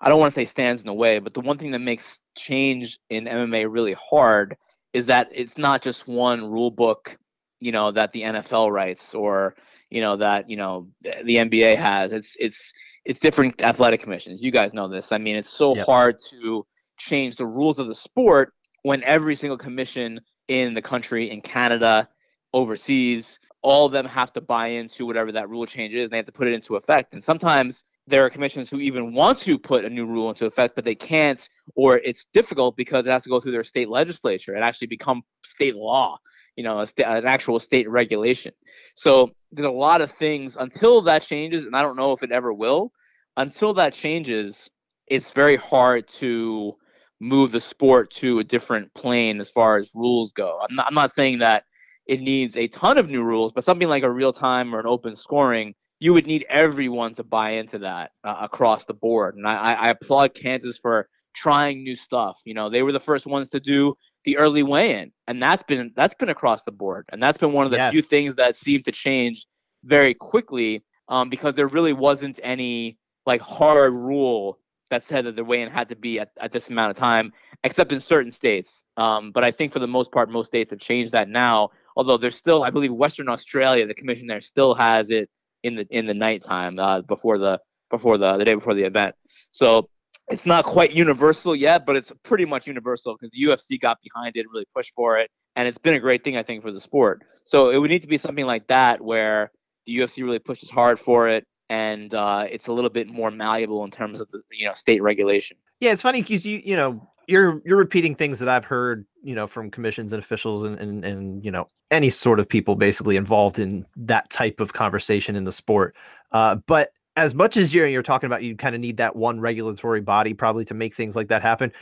I 0.00 0.08
don't 0.08 0.18
want 0.18 0.32
to 0.32 0.40
say 0.40 0.46
stands 0.46 0.80
in 0.80 0.86
the 0.86 0.94
way, 0.94 1.18
but 1.18 1.34
the 1.34 1.42
one 1.42 1.58
thing 1.58 1.72
that 1.72 1.80
makes 1.80 2.18
change 2.34 2.98
in 3.10 3.26
MMA 3.26 3.70
really 3.70 3.94
hard 3.94 4.56
is 4.94 5.04
that 5.06 5.28
it's 5.32 5.58
not 5.58 5.82
just 5.82 6.08
one 6.08 6.50
rule 6.50 6.70
book 6.70 7.18
you 7.60 7.72
know 7.72 7.92
that 7.92 8.12
the 8.12 8.22
NFL 8.22 8.72
writes 8.72 9.12
or 9.14 9.54
you 9.90 10.00
know 10.00 10.16
that 10.16 10.48
you 10.48 10.56
know 10.56 10.88
the 11.02 11.36
NBA 11.36 11.76
has. 11.76 12.12
It's 12.12 12.34
it's 12.38 12.72
it's 13.04 13.20
different 13.20 13.60
athletic 13.60 14.02
commissions. 14.02 14.42
You 14.42 14.50
guys 14.50 14.72
know 14.72 14.88
this. 14.88 15.12
I 15.12 15.18
mean, 15.18 15.36
it's 15.36 15.52
so 15.52 15.76
yep. 15.76 15.84
hard 15.84 16.16
to 16.30 16.66
change 16.98 17.36
the 17.36 17.46
rules 17.46 17.78
of 17.78 17.88
the 17.88 17.94
sport 17.94 18.54
when 18.82 19.02
every 19.04 19.36
single 19.36 19.58
commission 19.58 20.20
in 20.48 20.72
the 20.72 20.82
country, 20.82 21.30
in 21.30 21.42
Canada, 21.42 22.08
overseas, 22.54 23.38
all 23.66 23.86
of 23.86 23.92
them 23.92 24.06
have 24.06 24.32
to 24.32 24.40
buy 24.40 24.68
into 24.68 25.06
whatever 25.06 25.32
that 25.32 25.48
rule 25.48 25.66
change 25.66 25.92
is. 25.92 26.04
And 26.04 26.12
they 26.12 26.18
have 26.18 26.26
to 26.26 26.32
put 26.32 26.46
it 26.46 26.54
into 26.54 26.76
effect. 26.76 27.12
And 27.14 27.22
sometimes 27.22 27.84
there 28.06 28.24
are 28.24 28.30
commissions 28.30 28.70
who 28.70 28.78
even 28.78 29.12
want 29.12 29.40
to 29.40 29.58
put 29.58 29.84
a 29.84 29.90
new 29.90 30.06
rule 30.06 30.30
into 30.30 30.46
effect, 30.46 30.76
but 30.76 30.84
they 30.84 30.94
can't, 30.94 31.48
or 31.74 31.98
it's 31.98 32.26
difficult 32.32 32.76
because 32.76 33.06
it 33.06 33.10
has 33.10 33.24
to 33.24 33.28
go 33.28 33.40
through 33.40 33.52
their 33.52 33.64
state 33.64 33.88
legislature 33.88 34.54
and 34.54 34.62
actually 34.62 34.86
become 34.86 35.22
state 35.44 35.74
law 35.74 36.16
you 36.56 36.64
know, 36.64 36.84
st- 36.84 37.06
an 37.06 37.26
actual 37.26 37.60
state 37.60 37.88
regulation. 37.88 38.52
So 38.94 39.30
there's 39.52 39.66
a 39.66 39.70
lot 39.70 40.00
of 40.00 40.10
things 40.12 40.56
until 40.58 41.02
that 41.02 41.22
changes, 41.22 41.64
and 41.64 41.76
I 41.76 41.82
don't 41.82 41.96
know 41.96 42.12
if 42.12 42.22
it 42.22 42.32
ever 42.32 42.52
will. 42.52 42.92
Until 43.36 43.74
that 43.74 43.92
changes, 43.92 44.70
it's 45.06 45.30
very 45.30 45.56
hard 45.56 46.08
to 46.20 46.74
move 47.20 47.52
the 47.52 47.60
sport 47.60 48.10
to 48.10 48.38
a 48.38 48.44
different 48.44 48.92
plane 48.94 49.40
as 49.40 49.50
far 49.50 49.76
as 49.76 49.90
rules 49.94 50.32
go. 50.32 50.58
I'm 50.62 50.74
not, 50.74 50.86
I'm 50.86 50.94
not 50.94 51.14
saying 51.14 51.38
that 51.38 51.64
it 52.06 52.20
needs 52.20 52.56
a 52.56 52.68
ton 52.68 52.98
of 52.98 53.08
new 53.08 53.22
rules, 53.22 53.52
but 53.52 53.64
something 53.64 53.88
like 53.88 54.02
a 54.02 54.10
real 54.10 54.32
time 54.32 54.74
or 54.74 54.80
an 54.80 54.86
open 54.86 55.16
scoring, 55.16 55.74
you 55.98 56.12
would 56.12 56.26
need 56.26 56.44
everyone 56.48 57.14
to 57.14 57.24
buy 57.24 57.50
into 57.50 57.78
that 57.78 58.12
uh, 58.24 58.36
across 58.40 58.84
the 58.84 58.94
board. 58.94 59.36
And 59.36 59.46
I, 59.46 59.74
I 59.74 59.90
applaud 59.90 60.34
Kansas 60.34 60.78
for 60.78 61.08
trying 61.34 61.82
new 61.82 61.96
stuff. 61.96 62.36
You 62.44 62.54
know, 62.54 62.70
they 62.70 62.82
were 62.82 62.92
the 62.92 63.00
first 63.00 63.26
ones 63.26 63.48
to 63.50 63.60
do 63.60 63.94
the 64.24 64.36
early 64.36 64.62
weigh-in, 64.62 65.12
and 65.28 65.42
that's 65.42 65.62
been 65.62 65.92
that's 65.94 66.14
been 66.14 66.30
across 66.30 66.64
the 66.64 66.72
board, 66.72 67.06
and 67.12 67.22
that's 67.22 67.38
been 67.38 67.52
one 67.52 67.64
of 67.64 67.70
the 67.70 67.76
yes. 67.76 67.92
few 67.92 68.02
things 68.02 68.34
that 68.36 68.56
seem 68.56 68.82
to 68.82 68.92
change 68.92 69.46
very 69.84 70.14
quickly 70.14 70.82
um, 71.08 71.30
because 71.30 71.54
there 71.54 71.68
really 71.68 71.92
wasn't 71.92 72.40
any 72.42 72.98
like 73.24 73.40
hard 73.40 73.92
rule 73.92 74.58
that 74.90 75.04
said 75.04 75.24
that 75.26 75.36
the 75.36 75.44
weigh-in 75.44 75.70
had 75.70 75.88
to 75.88 75.96
be 75.96 76.20
at, 76.20 76.30
at 76.40 76.52
this 76.52 76.68
amount 76.68 76.90
of 76.90 76.96
time, 76.96 77.32
except 77.64 77.92
in 77.92 78.00
certain 78.00 78.30
states. 78.30 78.84
Um, 78.96 79.32
but 79.32 79.42
I 79.42 79.50
think 79.50 79.72
for 79.72 79.80
the 79.80 79.86
most 79.86 80.12
part, 80.12 80.30
most 80.30 80.46
states 80.48 80.70
have 80.70 80.78
changed 80.78 81.12
that 81.12 81.28
now. 81.28 81.70
Although 81.96 82.18
there's 82.18 82.36
still, 82.36 82.62
I 82.62 82.70
believe, 82.70 82.92
Western 82.92 83.28
Australia, 83.28 83.86
the 83.86 83.94
commission 83.94 84.26
there 84.26 84.40
still 84.40 84.74
has 84.74 85.10
it 85.10 85.30
in 85.62 85.76
the 85.76 85.86
in 85.90 86.06
the 86.06 86.14
nighttime 86.14 86.78
uh, 86.78 87.00
before 87.02 87.38
the 87.38 87.58
before 87.90 88.18
the 88.18 88.36
the 88.36 88.44
day 88.44 88.54
before 88.54 88.74
the 88.74 88.84
event. 88.84 89.14
So 89.52 89.88
it's 90.28 90.44
not 90.44 90.64
quite 90.64 90.92
universal 90.92 91.56
yet, 91.56 91.86
but 91.86 91.96
it's 91.96 92.12
pretty 92.22 92.44
much 92.44 92.66
universal 92.66 93.16
because 93.16 93.30
the 93.32 93.42
UFC 93.44 93.80
got 93.80 93.98
behind 94.02 94.36
it 94.36 94.40
and 94.40 94.48
really 94.52 94.66
pushed 94.74 94.92
for 94.94 95.18
it, 95.18 95.30
and 95.54 95.66
it's 95.66 95.78
been 95.78 95.94
a 95.94 96.00
great 96.00 96.22
thing 96.22 96.36
I 96.36 96.42
think 96.42 96.62
for 96.62 96.72
the 96.72 96.80
sport. 96.80 97.22
So 97.44 97.70
it 97.70 97.78
would 97.78 97.90
need 97.90 98.02
to 98.02 98.08
be 98.08 98.18
something 98.18 98.44
like 98.44 98.66
that 98.66 99.00
where 99.00 99.50
the 99.86 99.96
UFC 99.96 100.22
really 100.22 100.40
pushes 100.40 100.68
hard 100.68 101.00
for 101.00 101.28
it, 101.28 101.46
and 101.70 102.12
uh, 102.12 102.46
it's 102.50 102.66
a 102.66 102.72
little 102.72 102.90
bit 102.90 103.08
more 103.08 103.30
malleable 103.30 103.84
in 103.84 103.90
terms 103.90 104.20
of 104.20 104.28
the 104.30 104.42
you 104.52 104.66
know 104.66 104.74
state 104.74 105.02
regulation. 105.02 105.56
Yeah, 105.80 105.92
it's 105.92 106.02
funny 106.02 106.22
because 106.22 106.44
you 106.44 106.60
you 106.64 106.76
know 106.76 107.08
you're 107.26 107.60
you're 107.64 107.76
repeating 107.76 108.14
things 108.14 108.38
that 108.38 108.48
I've 108.48 108.64
heard 108.64 109.06
you 109.22 109.34
know 109.34 109.46
from 109.46 109.70
commissions 109.70 110.12
and 110.12 110.22
officials 110.22 110.62
and 110.64 110.78
and, 110.78 111.04
and 111.04 111.44
you 111.44 111.50
know 111.50 111.66
any 111.90 112.10
sort 112.10 112.40
of 112.40 112.48
people 112.48 112.76
basically 112.76 113.16
involved 113.16 113.58
in 113.58 113.86
that 113.96 114.30
type 114.30 114.60
of 114.60 114.72
conversation 114.72 115.36
in 115.36 115.44
the 115.44 115.52
sport. 115.52 115.94
Uh, 116.32 116.56
but 116.66 116.90
as 117.16 117.34
much 117.34 117.56
as 117.56 117.74
you're 117.74 117.86
you're 117.86 118.02
talking 118.02 118.26
about, 118.26 118.42
you 118.42 118.56
kind 118.56 118.74
of 118.74 118.80
need 118.80 118.96
that 118.98 119.16
one 119.16 119.40
regulatory 119.40 120.00
body 120.00 120.34
probably 120.34 120.64
to 120.64 120.74
make 120.74 120.94
things 120.94 121.16
like 121.16 121.28
that 121.28 121.42
happen. 121.42 121.72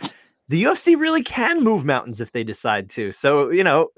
The 0.49 0.63
UFC 0.63 0.99
really 0.99 1.23
can 1.23 1.63
move 1.63 1.85
mountains 1.85 2.21
if 2.21 2.33
they 2.33 2.45
decide 2.45 2.89
to. 2.91 3.11
So 3.13 3.51
you 3.51 3.65
know, 3.65 3.89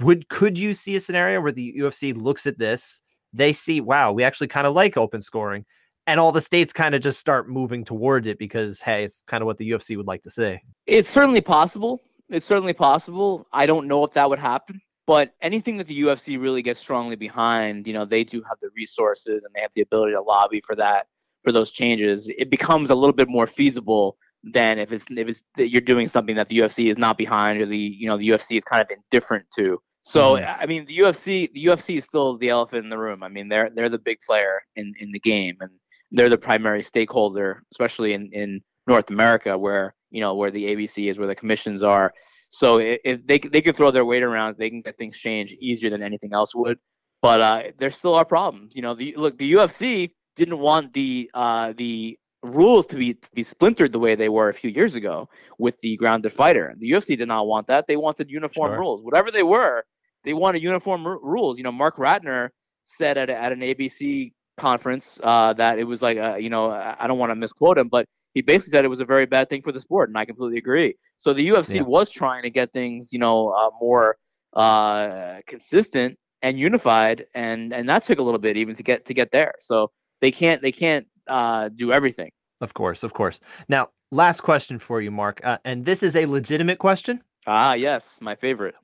would 0.00 0.28
could 0.28 0.58
you 0.58 0.74
see 0.74 0.96
a 0.96 1.00
scenario 1.00 1.40
where 1.40 1.52
the 1.52 1.74
UFC 1.78 2.16
looks 2.16 2.46
at 2.46 2.58
this, 2.58 3.02
they 3.32 3.52
see, 3.52 3.80
wow, 3.80 4.12
we 4.12 4.22
actually 4.22 4.48
kind 4.48 4.66
of 4.66 4.74
like 4.74 4.96
open 4.96 5.22
scoring, 5.22 5.64
and 6.06 6.20
all 6.20 6.32
the 6.32 6.40
states 6.40 6.72
kind 6.72 6.94
of 6.94 7.00
just 7.00 7.18
start 7.18 7.48
moving 7.48 7.84
towards 7.84 8.26
it 8.26 8.38
because 8.38 8.80
hey, 8.80 9.04
it's 9.04 9.22
kind 9.26 9.42
of 9.42 9.46
what 9.46 9.58
the 9.58 9.70
UFC 9.70 9.96
would 9.96 10.06
like 10.06 10.22
to 10.22 10.30
see. 10.30 10.58
It's 10.86 11.08
certainly 11.08 11.40
possible. 11.40 12.00
It's 12.28 12.46
certainly 12.46 12.72
possible. 12.72 13.46
I 13.52 13.66
don't 13.66 13.86
know 13.86 14.04
if 14.04 14.12
that 14.12 14.28
would 14.28 14.38
happen. 14.38 14.80
But 15.06 15.34
anything 15.42 15.76
that 15.78 15.86
the 15.86 16.02
UFC 16.02 16.40
really 16.40 16.62
gets 16.62 16.80
strongly 16.80 17.16
behind, 17.16 17.86
you 17.86 17.92
know, 17.92 18.06
they 18.06 18.24
do 18.24 18.42
have 18.48 18.58
the 18.62 18.70
resources 18.74 19.44
and 19.44 19.54
they 19.54 19.60
have 19.60 19.72
the 19.74 19.82
ability 19.82 20.14
to 20.14 20.22
lobby 20.22 20.62
for 20.64 20.74
that, 20.76 21.08
for 21.42 21.52
those 21.52 21.70
changes. 21.70 22.30
It 22.38 22.50
becomes 22.50 22.88
a 22.88 22.94
little 22.94 23.12
bit 23.12 23.28
more 23.28 23.46
feasible 23.46 24.16
than 24.52 24.78
if 24.78 24.92
it's 24.92 25.04
if 25.10 25.28
it's 25.28 25.42
you're 25.56 25.80
doing 25.80 26.08
something 26.08 26.36
that 26.36 26.48
the 26.48 26.58
UFC 26.58 26.90
is 26.90 26.98
not 26.98 27.16
behind 27.18 27.60
or 27.60 27.66
the 27.66 27.76
you 27.76 28.06
know 28.06 28.16
the 28.16 28.28
UFC 28.28 28.56
is 28.56 28.64
kind 28.64 28.82
of 28.82 28.90
indifferent 28.90 29.46
to. 29.56 29.80
So 30.04 30.36
mm-hmm. 30.36 30.62
I 30.62 30.66
mean, 30.66 30.86
the 30.86 30.98
UFC 30.98 31.52
the 31.52 31.64
UFC 31.66 31.98
is 31.98 32.04
still 32.04 32.38
the 32.38 32.48
elephant 32.48 32.84
in 32.84 32.90
the 32.90 32.98
room. 32.98 33.22
I 33.22 33.28
mean, 33.28 33.48
they're 33.48 33.70
they're 33.74 33.90
the 33.90 33.98
big 33.98 34.20
player 34.22 34.62
in 34.76 34.94
in 34.98 35.12
the 35.12 35.20
game 35.20 35.56
and 35.60 35.70
they're 36.10 36.28
the 36.28 36.38
primary 36.38 36.82
stakeholder, 36.82 37.62
especially 37.72 38.12
in 38.12 38.30
in 38.32 38.60
North 38.86 39.10
America, 39.10 39.56
where 39.56 39.94
you 40.10 40.20
know 40.20 40.34
where 40.34 40.50
the 40.50 40.64
ABC 40.64 41.10
is, 41.10 41.18
where 41.18 41.26
the 41.26 41.34
commissions 41.34 41.82
are. 41.82 42.12
So 42.50 42.78
if 42.78 43.26
they 43.26 43.38
they 43.38 43.60
can 43.60 43.74
throw 43.74 43.90
their 43.90 44.04
weight 44.04 44.22
around, 44.22 44.56
they 44.58 44.70
can 44.70 44.82
get 44.82 44.96
things 44.96 45.16
changed 45.16 45.54
easier 45.60 45.90
than 45.90 46.02
anything 46.02 46.32
else 46.32 46.54
would. 46.54 46.78
But 47.20 47.40
uh, 47.40 47.62
there 47.78 47.90
still 47.90 48.14
are 48.14 48.24
problems. 48.24 48.76
You 48.76 48.82
know, 48.82 48.94
the 48.94 49.14
look 49.16 49.38
the 49.38 49.52
UFC 49.54 50.10
didn't 50.36 50.58
want 50.58 50.92
the 50.92 51.30
uh, 51.34 51.72
the 51.76 52.18
rules 52.44 52.86
to 52.86 52.96
be 52.96 53.14
to 53.14 53.28
be 53.34 53.42
splintered 53.42 53.92
the 53.92 53.98
way 53.98 54.14
they 54.14 54.28
were 54.28 54.50
a 54.50 54.54
few 54.54 54.70
years 54.70 54.94
ago 54.94 55.28
with 55.58 55.80
the 55.80 55.96
grounded 55.96 56.32
fighter. 56.32 56.74
The 56.78 56.90
UFC 56.90 57.16
did 57.16 57.28
not 57.28 57.46
want 57.46 57.66
that. 57.68 57.86
They 57.88 57.96
wanted 57.96 58.30
uniform 58.30 58.70
sure. 58.70 58.78
rules, 58.78 59.02
whatever 59.02 59.30
they 59.30 59.42
were. 59.42 59.84
They 60.24 60.34
wanted 60.34 60.62
uniform 60.62 61.06
r- 61.06 61.18
rules. 61.18 61.58
You 61.58 61.64
know, 61.64 61.72
Marc 61.72 61.96
Ratner 61.96 62.50
said 62.84 63.18
at, 63.18 63.30
a, 63.30 63.34
at 63.34 63.52
an 63.52 63.60
ABC 63.60 64.32
conference 64.56 65.18
uh, 65.22 65.52
that 65.54 65.78
it 65.78 65.84
was 65.84 66.02
like, 66.02 66.18
uh, 66.18 66.36
you 66.36 66.50
know, 66.50 66.70
I 66.70 67.06
don't 67.06 67.18
want 67.18 67.30
to 67.30 67.36
misquote 67.36 67.78
him, 67.78 67.88
but 67.88 68.06
he 68.34 68.42
basically 68.42 68.72
said 68.72 68.84
it 68.84 68.88
was 68.88 69.00
a 69.00 69.04
very 69.04 69.26
bad 69.26 69.48
thing 69.48 69.62
for 69.62 69.72
the 69.72 69.80
sport, 69.80 70.08
and 70.08 70.18
I 70.18 70.24
completely 70.24 70.58
agree. 70.58 70.96
So 71.18 71.32
the 71.32 71.48
UFC 71.48 71.76
yeah. 71.76 71.82
was 71.82 72.10
trying 72.10 72.42
to 72.42 72.50
get 72.50 72.72
things, 72.72 73.12
you 73.12 73.18
know, 73.18 73.48
uh, 73.50 73.70
more 73.80 74.16
uh, 74.54 75.38
consistent 75.46 76.18
and 76.42 76.58
unified, 76.58 77.26
and 77.34 77.72
and 77.72 77.88
that 77.88 78.04
took 78.04 78.18
a 78.18 78.22
little 78.22 78.40
bit 78.40 78.56
even 78.56 78.74
to 78.76 78.82
get 78.82 79.06
to 79.06 79.14
get 79.14 79.30
there. 79.30 79.54
So 79.60 79.90
they 80.20 80.32
can't 80.32 80.60
they 80.60 80.72
can't 80.72 81.06
uh, 81.28 81.70
do 81.74 81.92
everything. 81.92 82.30
Of 82.60 82.74
course, 82.74 83.02
of 83.02 83.14
course. 83.14 83.40
Now, 83.68 83.90
last 84.10 84.40
question 84.40 84.78
for 84.78 85.00
you, 85.00 85.10
Marc, 85.10 85.40
uh, 85.44 85.58
and 85.64 85.84
this 85.84 86.02
is 86.02 86.16
a 86.16 86.26
legitimate 86.26 86.78
question. 86.78 87.22
Ah, 87.46 87.74
yes, 87.74 88.04
my 88.20 88.34
favorite. 88.34 88.74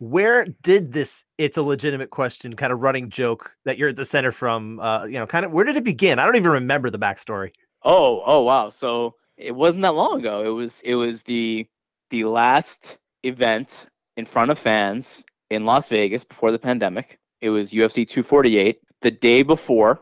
Where 0.00 0.46
did 0.62 0.92
this 0.92 1.24
"it's 1.38 1.56
a 1.56 1.62
legitimate 1.62 2.10
question" 2.10 2.54
kind 2.54 2.72
of 2.72 2.80
running 2.80 3.10
joke 3.10 3.54
that 3.64 3.78
you're 3.78 3.90
at 3.90 3.96
the 3.96 4.04
center 4.04 4.32
from? 4.32 4.80
Uh, 4.80 5.04
you 5.04 5.14
know, 5.14 5.26
kind 5.26 5.44
of 5.44 5.52
where 5.52 5.64
did 5.64 5.76
it 5.76 5.84
begin? 5.84 6.18
I 6.18 6.24
don't 6.24 6.36
even 6.36 6.50
remember 6.50 6.90
the 6.90 6.98
backstory. 6.98 7.52
Oh, 7.84 8.22
oh 8.24 8.42
wow. 8.42 8.70
So 8.70 9.14
it 9.36 9.52
wasn't 9.52 9.82
that 9.82 9.94
long 9.94 10.20
ago. 10.20 10.42
It 10.42 10.54
was 10.54 10.72
it 10.82 10.94
was 10.94 11.22
the 11.22 11.66
the 12.10 12.24
last 12.24 12.98
event 13.22 13.88
in 14.16 14.26
front 14.26 14.50
of 14.50 14.58
fans 14.58 15.24
in 15.50 15.64
Las 15.64 15.88
Vegas 15.88 16.24
before 16.24 16.50
the 16.50 16.58
pandemic. 16.58 17.18
It 17.40 17.50
was 17.50 17.70
UFC 17.70 18.08
248. 18.08 18.80
The 19.02 19.10
day 19.10 19.42
before, 19.42 20.00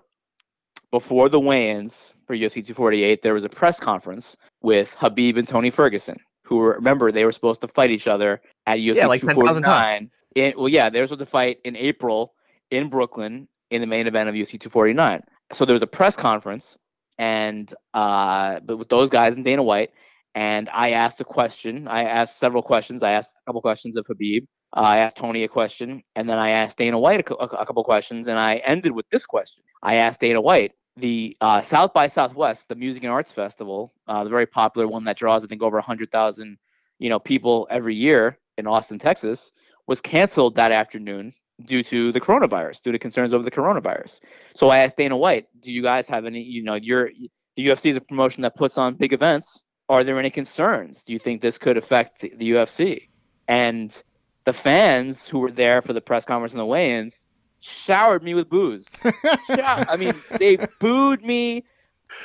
before 0.91 1.29
the 1.29 1.41
weigh-ins 1.41 2.13
for 2.27 2.35
UFC 2.35 2.55
248, 2.55 3.23
there 3.23 3.35
was 3.35 3.45
a 3.45 3.49
press 3.49 3.79
conference 3.79 4.37
with 4.61 4.91
Khabib 5.01 5.39
and 5.39 5.47
Tony 5.47 5.71
Ferguson, 5.71 6.19
who 6.49 6.57
were 6.57 6.73
remember 6.73 7.13
they 7.13 7.25
were 7.25 7.33
supposed 7.33 7.61
to 7.61 7.69
fight 7.69 7.91
each 7.91 8.09
other 8.09 8.41
at 8.67 8.79
UFC 8.79 8.97
yeah, 8.97 9.07
like 9.07 9.21
249. 9.21 10.11
In, 10.35 10.55
well, 10.57 10.69
yeah, 10.69 10.89
they 10.89 11.01
were 11.01 11.07
supposed 11.07 11.21
to 11.21 11.27
fight 11.27 11.59
in 11.65 11.77
April 11.77 12.35
in 12.71 12.89
Brooklyn 12.89 13.49
in 13.71 13.81
the 13.81 13.87
main 13.87 14.07
event 14.07 14.29
of 14.29 14.35
UFC 14.35 14.53
249. 14.53 15.23
So 15.53 15.65
there 15.65 15.75
was 15.75 15.83
a 15.83 15.87
press 15.87 16.17
conference 16.17 16.77
and 17.19 17.73
uh, 17.95 18.61
but 18.61 18.79
with 18.79 18.89
those 18.89 19.11
guys 19.11 19.35
and 19.35 19.45
Dana 19.45 19.63
White, 19.63 19.91
and 20.35 20.71
I 20.71 20.93
asked 20.93 21.21
a 21.21 21.25
question. 21.25 21.89
I 21.89 22.05
asked 22.05 22.39
several 22.39 22.63
questions. 22.63 23.03
I 23.03 23.13
asked 23.13 23.31
a 23.43 23.45
couple 23.49 23.61
questions 23.61 23.97
of 23.97 24.07
Khabib. 24.07 24.47
Uh, 24.77 24.81
I 24.81 24.99
asked 24.99 25.17
Tony 25.17 25.45
a 25.45 25.49
question, 25.49 26.03
and 26.15 26.29
then 26.29 26.39
I 26.39 26.51
asked 26.51 26.79
Dana 26.79 26.99
White 26.99 27.29
a, 27.29 27.35
a, 27.35 27.47
a, 27.47 27.67
couple 27.67 27.83
questions, 27.85 28.29
and 28.29 28.39
I 28.39 28.57
ended 28.57 28.93
with 28.93 29.07
this 29.11 29.27
question. 29.27 29.65
I 29.83 29.97
asked 29.97 30.21
Dana 30.21 30.41
White, 30.41 30.73
the 30.99 31.37
uh, 31.41 31.61
South 31.63 31.93
by 31.93 32.09
Southwest, 32.09 32.69
the 32.69 32.75
Music 32.75 33.03
and 33.03 33.13
Arts 33.13 33.33
Festival, 33.33 33.93
uh, 34.07 34.25
the 34.25 34.31
very 34.31 34.47
popular 34.47 34.89
one 34.89 35.05
that 35.05 35.17
draws, 35.17 35.45
I 35.45 35.47
think, 35.47 35.63
over 35.63 35.77
100,000, 35.77 36.59
you 36.99 37.09
know, 37.09 37.19
people 37.19 37.67
every 37.71 37.95
year 37.95 38.39
in 38.57 38.67
Austin, 38.67 38.99
Texas, 38.99 39.53
was 39.87 40.01
canceled 40.01 40.57
that 40.57 40.73
afternoon 40.73 41.33
due 41.65 41.83
to 41.85 42.13
the 42.13 42.21
coronavirus, 42.21 42.83
due 42.83 42.93
to 42.93 42.99
concerns 42.99 43.33
over 43.35 43.45
the 43.45 43.51
coronavirus. 43.51 44.21
So 44.55 44.69
I 44.69 44.79
asked 44.79 44.97
Dana 44.97 45.17
White, 45.17 45.47
"Do 45.61 45.73
you 45.73 45.83
guys 45.83 46.07
have 46.09 46.25
any? 46.25 46.43
You 46.43 46.63
know, 46.63 46.75
you're 46.75 47.11
the 47.57 47.67
UFC 47.67 47.91
is 47.91 47.97
a 47.97 48.01
promotion 48.01 48.43
that 48.43 48.57
puts 48.57 48.79
on 48.79 48.95
big 48.95 49.13
events. 49.13 49.65
Are 49.89 50.05
there 50.05 50.19
any 50.19 50.31
concerns? 50.31 51.03
Do 51.05 51.13
you 51.13 51.19
think 51.19 51.41
this 51.41 51.59
could 51.59 51.77
affect 51.77 52.21
the, 52.21 52.33
the 52.37 52.51
UFC?" 52.53 53.09
And 53.49 53.91
the 54.45 54.53
fans 54.53 55.27
who 55.27 55.39
were 55.41 55.51
there 55.51 55.83
for 55.83 55.93
the 55.93 56.01
press 56.01 56.25
conference 56.25 56.53
and 56.53 56.61
the 56.61 56.67
weigh-ins 56.67 57.19
showered 57.61 58.23
me 58.23 58.35
with 58.35 58.49
booze. 58.49 58.87
I 59.49 59.97
mean, 59.99 60.15
they 60.39 60.59
booed 60.81 61.25
me 61.25 61.65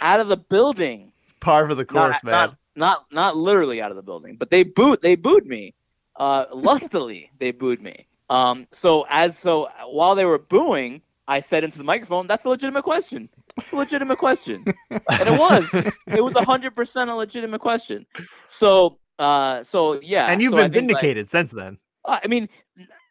out 0.01 0.19
of 0.19 0.27
the 0.27 0.37
building. 0.37 1.11
It's 1.23 1.33
par 1.39 1.67
for 1.67 1.75
the 1.75 1.85
course, 1.85 2.23
not, 2.23 2.23
man. 2.23 2.31
Not, 2.31 2.57
not 2.75 3.05
not 3.11 3.37
literally 3.37 3.81
out 3.81 3.91
of 3.91 3.97
the 3.97 4.03
building, 4.03 4.35
but 4.37 4.49
they 4.49 4.63
booed 4.63 5.01
they 5.01 5.15
booed 5.15 5.45
me. 5.45 5.73
Uh, 6.15 6.45
lustily, 6.53 7.31
they 7.39 7.51
booed 7.51 7.81
me. 7.81 8.07
Um, 8.29 8.67
so 8.71 9.05
as 9.09 9.37
so 9.37 9.69
while 9.87 10.15
they 10.15 10.25
were 10.25 10.39
booing, 10.39 11.01
I 11.27 11.39
said 11.39 11.63
into 11.63 11.77
the 11.77 11.83
microphone, 11.83 12.27
"That's 12.27 12.45
a 12.45 12.49
legitimate 12.49 12.83
question. 12.83 13.29
It's 13.57 13.71
a 13.71 13.75
legitimate 13.75 14.17
question," 14.17 14.63
and 14.89 15.29
it 15.29 15.39
was. 15.39 15.67
It 16.07 16.23
was 16.23 16.33
hundred 16.35 16.75
percent 16.75 17.09
a 17.09 17.15
legitimate 17.15 17.61
question. 17.61 18.05
So, 18.47 18.99
uh, 19.19 19.63
so 19.63 19.99
yeah. 20.01 20.27
And 20.27 20.41
you've 20.41 20.51
so 20.51 20.57
been 20.57 20.71
vindicated 20.71 21.25
like, 21.25 21.29
since 21.29 21.51
then. 21.51 21.77
I 22.05 22.27
mean, 22.27 22.49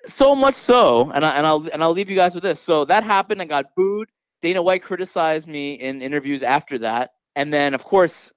so 0.06 0.34
much 0.34 0.54
so, 0.54 1.10
and 1.14 1.24
I 1.24 1.36
and 1.36 1.46
I'll 1.46 1.66
and 1.72 1.82
I'll 1.82 1.92
leave 1.92 2.10
you 2.10 2.16
guys 2.16 2.34
with 2.34 2.42
this. 2.42 2.60
So 2.60 2.84
that 2.86 3.04
happened. 3.04 3.40
I 3.40 3.44
got 3.44 3.74
booed. 3.76 4.08
Dana 4.42 4.62
White 4.62 4.82
criticized 4.82 5.46
me 5.46 5.74
in 5.74 6.02
interviews 6.02 6.42
after 6.42 6.78
that, 6.78 7.12
and 7.36 7.52
then 7.52 7.74
of 7.74 7.84
course 7.84 8.32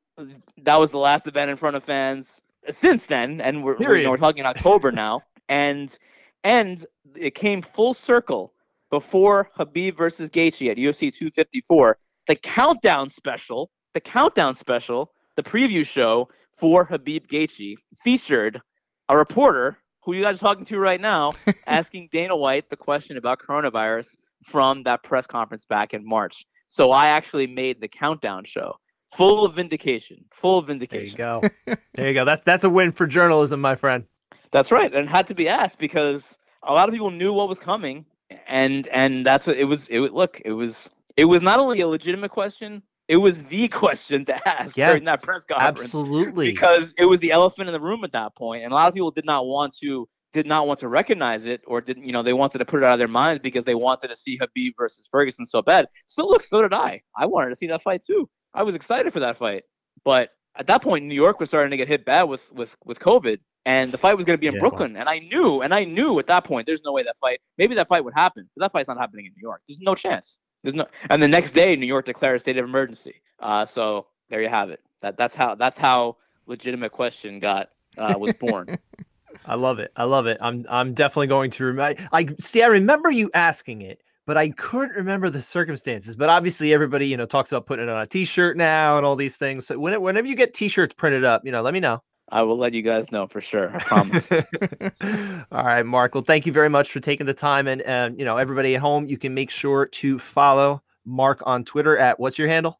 that 0.63 0.75
was 0.75 0.91
the 0.91 0.97
last 0.97 1.27
event 1.27 1.49
in 1.49 1.57
front 1.57 1.75
of 1.75 1.83
fans 1.83 2.41
since 2.71 3.05
then, 3.07 3.41
and 3.41 3.63
we're 3.63 3.77
we're, 3.77 3.97
you 3.97 4.03
know, 4.03 4.11
we're 4.11 4.17
talking 4.17 4.39
in 4.39 4.45
October 4.45 4.91
now, 4.91 5.21
and 5.49 5.97
and 6.43 6.85
it 7.15 7.35
came 7.35 7.61
full 7.61 7.93
circle 7.93 8.53
before 8.91 9.49
Khabib 9.57 9.97
versus 9.97 10.29
Gaethje 10.29 10.71
at 10.71 10.77
UFC 10.77 11.11
254. 11.11 11.97
The 12.27 12.35
countdown 12.35 13.09
special, 13.09 13.71
the 13.93 13.99
countdown 13.99 14.55
special, 14.55 15.11
the 15.35 15.43
preview 15.43 15.85
show 15.85 16.29
for 16.57 16.85
Khabib 16.85 17.27
Gaethje 17.27 17.75
featured 18.03 18.61
a 19.09 19.17
reporter 19.17 19.77
who 20.05 20.13
you 20.13 20.21
guys 20.21 20.35
are 20.35 20.39
talking 20.39 20.65
to 20.65 20.77
right 20.77 21.01
now, 21.01 21.31
asking 21.67 22.09
Dana 22.11 22.35
White 22.35 22.69
the 22.69 22.77
question 22.77 23.17
about 23.17 23.39
coronavirus 23.39 24.15
from 24.45 24.83
that 24.83 25.03
press 25.03 25.25
conference 25.25 25.65
back 25.65 25.93
in 25.93 26.07
March. 26.07 26.45
So 26.67 26.91
I 26.91 27.07
actually 27.07 27.47
made 27.47 27.81
the 27.81 27.87
countdown 27.87 28.43
show. 28.45 28.75
Full 29.17 29.45
of 29.45 29.55
vindication. 29.55 30.25
Full 30.33 30.59
of 30.59 30.67
vindication. 30.67 31.17
There 31.17 31.41
you 31.41 31.49
go. 31.67 31.75
there 31.95 32.07
you 32.07 32.13
go. 32.13 32.25
That's 32.25 32.43
that's 32.43 32.63
a 32.63 32.69
win 32.69 32.91
for 32.91 33.07
journalism, 33.07 33.61
my 33.61 33.75
friend. 33.75 34.03
That's 34.51 34.71
right, 34.71 34.93
and 34.93 35.07
it 35.07 35.09
had 35.09 35.27
to 35.27 35.35
be 35.35 35.47
asked 35.47 35.79
because 35.79 36.37
a 36.63 36.73
lot 36.73 36.87
of 36.87 36.93
people 36.93 37.11
knew 37.11 37.33
what 37.33 37.49
was 37.49 37.59
coming, 37.59 38.05
and 38.47 38.87
and 38.87 39.25
that's 39.25 39.47
what 39.47 39.57
it 39.57 39.65
was. 39.65 39.87
It 39.87 39.99
was 39.99 40.11
look, 40.11 40.41
it 40.43 40.51
was 40.51 40.89
it 41.17 41.25
was 41.25 41.41
not 41.41 41.59
only 41.59 41.81
a 41.81 41.87
legitimate 41.87 42.31
question, 42.31 42.81
it 43.07 43.17
was 43.17 43.41
the 43.49 43.67
question 43.83 44.25
to 44.25 44.47
ask 44.47 44.75
yes, 44.75 44.89
during 44.91 45.03
that 45.05 45.21
press 45.21 45.43
conference. 45.45 45.81
Absolutely, 45.81 46.51
because 46.51 46.93
it 46.97 47.05
was 47.05 47.19
the 47.19 47.31
elephant 47.31 47.69
in 47.69 47.73
the 47.73 47.79
room 47.79 48.03
at 48.03 48.11
that 48.13 48.35
point, 48.35 48.63
and 48.63 48.71
a 48.71 48.75
lot 48.75 48.87
of 48.87 48.93
people 48.93 49.11
did 49.11 49.25
not 49.25 49.45
want 49.45 49.75
to 49.81 50.07
did 50.33 50.45
not 50.45 50.67
want 50.67 50.81
to 50.81 50.89
recognize 50.89 51.45
it 51.45 51.61
or 51.65 51.79
didn't 51.79 52.03
you 52.03 52.11
know 52.11 52.21
they 52.21 52.33
wanted 52.33 52.57
to 52.57 52.65
put 52.65 52.81
it 52.81 52.85
out 52.85 52.93
of 52.93 52.99
their 52.99 53.07
minds 53.07 53.41
because 53.41 53.63
they 53.63 53.75
wanted 53.75 54.09
to 54.09 54.17
see 54.17 54.37
Khabib 54.37 54.73
versus 54.77 55.07
Ferguson 55.11 55.45
so 55.45 55.61
bad. 55.61 55.87
So 56.07 56.25
look, 56.25 56.43
so 56.43 56.61
did 56.61 56.73
I. 56.73 57.01
I 57.17 57.25
wanted 57.25 57.49
to 57.49 57.55
see 57.55 57.67
that 57.67 57.81
fight 57.81 58.03
too. 58.05 58.29
I 58.53 58.63
was 58.63 58.75
excited 58.75 59.13
for 59.13 59.19
that 59.21 59.37
fight. 59.37 59.63
But 60.03 60.29
at 60.57 60.67
that 60.67 60.81
point, 60.81 61.05
New 61.05 61.15
York 61.15 61.39
was 61.39 61.49
starting 61.49 61.71
to 61.71 61.77
get 61.77 61.87
hit 61.87 62.05
bad 62.05 62.23
with 62.23 62.41
with 62.51 62.75
with 62.85 62.99
COVID, 62.99 63.39
and 63.65 63.91
the 63.91 63.97
fight 63.97 64.15
was 64.15 64.25
going 64.25 64.37
to 64.37 64.41
be 64.41 64.47
in 64.47 64.55
yeah, 64.55 64.59
Brooklyn. 64.59 64.95
And 64.95 65.09
I 65.09 65.19
knew, 65.19 65.61
and 65.61 65.73
I 65.73 65.83
knew 65.83 66.19
at 66.19 66.27
that 66.27 66.43
point, 66.43 66.65
there's 66.65 66.81
no 66.83 66.93
way 66.93 67.03
that 67.03 67.15
fight. 67.19 67.39
Maybe 67.57 67.75
that 67.75 67.87
fight 67.87 68.03
would 68.03 68.13
happen, 68.13 68.49
but 68.55 68.63
that 68.63 68.71
fight's 68.71 68.87
not 68.87 68.97
happening 68.97 69.25
in 69.25 69.33
New 69.35 69.41
York. 69.41 69.61
There's 69.67 69.81
no 69.81 69.95
chance. 69.95 70.39
There's 70.65 70.73
no. 70.73 70.87
And 71.11 71.21
the 71.21 71.27
next 71.27 71.53
day, 71.53 71.75
New 71.75 71.85
York 71.85 72.07
declared 72.07 72.37
a 72.37 72.39
state 72.39 72.57
of 72.57 72.65
emergency. 72.65 73.21
Uh, 73.39 73.67
so 73.67 74.07
there 74.29 74.41
you 74.41 74.49
have 74.49 74.71
it. 74.71 74.81
That 75.01 75.15
that's 75.15 75.35
how 75.35 75.53
that's 75.53 75.77
how 75.77 76.17
legitimate 76.47 76.91
question 76.91 77.39
got 77.39 77.69
uh, 77.99 78.15
was 78.17 78.33
born. 78.33 78.75
I 79.45 79.53
love 79.53 79.77
it. 79.77 79.91
I 79.95 80.05
love 80.05 80.25
it. 80.25 80.39
I'm 80.41 80.65
I'm 80.67 80.95
definitely 80.95 81.27
going 81.27 81.51
to 81.51 81.65
remember. 81.65 82.01
I 82.11 82.27
see. 82.39 82.63
I 82.63 82.67
remember 82.67 83.11
you 83.11 83.29
asking 83.35 83.83
it, 83.83 84.01
but 84.25 84.37
I 84.37 84.49
couldn't 84.49 84.95
remember 84.95 85.29
the 85.29 85.41
circumstances. 85.41 86.15
But 86.15 86.29
obviously, 86.29 86.73
everybody 86.73 87.07
you 87.07 87.17
know 87.17 87.27
talks 87.27 87.51
about 87.51 87.67
putting 87.67 87.87
it 87.87 87.91
on 87.91 88.01
a 88.01 88.07
T-shirt 88.07 88.57
now 88.57 88.97
and 88.97 89.05
all 89.05 89.15
these 89.15 89.35
things. 89.35 89.67
So 89.67 89.77
when 89.77 90.01
whenever 90.01 90.25
you 90.25 90.35
get 90.35 90.55
T-shirts 90.55 90.95
printed 90.95 91.23
up, 91.23 91.45
you 91.45 91.51
know, 91.51 91.61
let 91.61 91.75
me 91.75 91.79
know. 91.79 92.01
I 92.29 92.41
will 92.41 92.57
let 92.57 92.73
you 92.73 92.81
guys 92.81 93.11
know 93.11 93.27
for 93.27 93.39
sure. 93.39 93.75
I 93.75 93.79
promise. 93.79 94.31
all 95.51 95.63
right, 95.63 95.83
Marc. 95.83 96.15
Well, 96.15 96.23
thank 96.23 96.45
you 96.45 96.51
very 96.51 96.69
much 96.69 96.91
for 96.91 96.99
taking 96.99 97.25
the 97.25 97.33
time, 97.33 97.67
and 97.67 97.81
and 97.83 98.17
you 98.17 98.25
know, 98.25 98.37
everybody 98.37 98.75
at 98.75 98.81
home, 98.81 99.05
you 99.05 99.17
can 99.17 99.33
make 99.33 99.51
sure 99.51 99.85
to 99.85 100.17
follow 100.17 100.81
Marc 101.05 101.41
on 101.45 101.63
Twitter 101.63 101.97
at 101.97 102.19
what's 102.19 102.37
your 102.37 102.47
handle? 102.47 102.79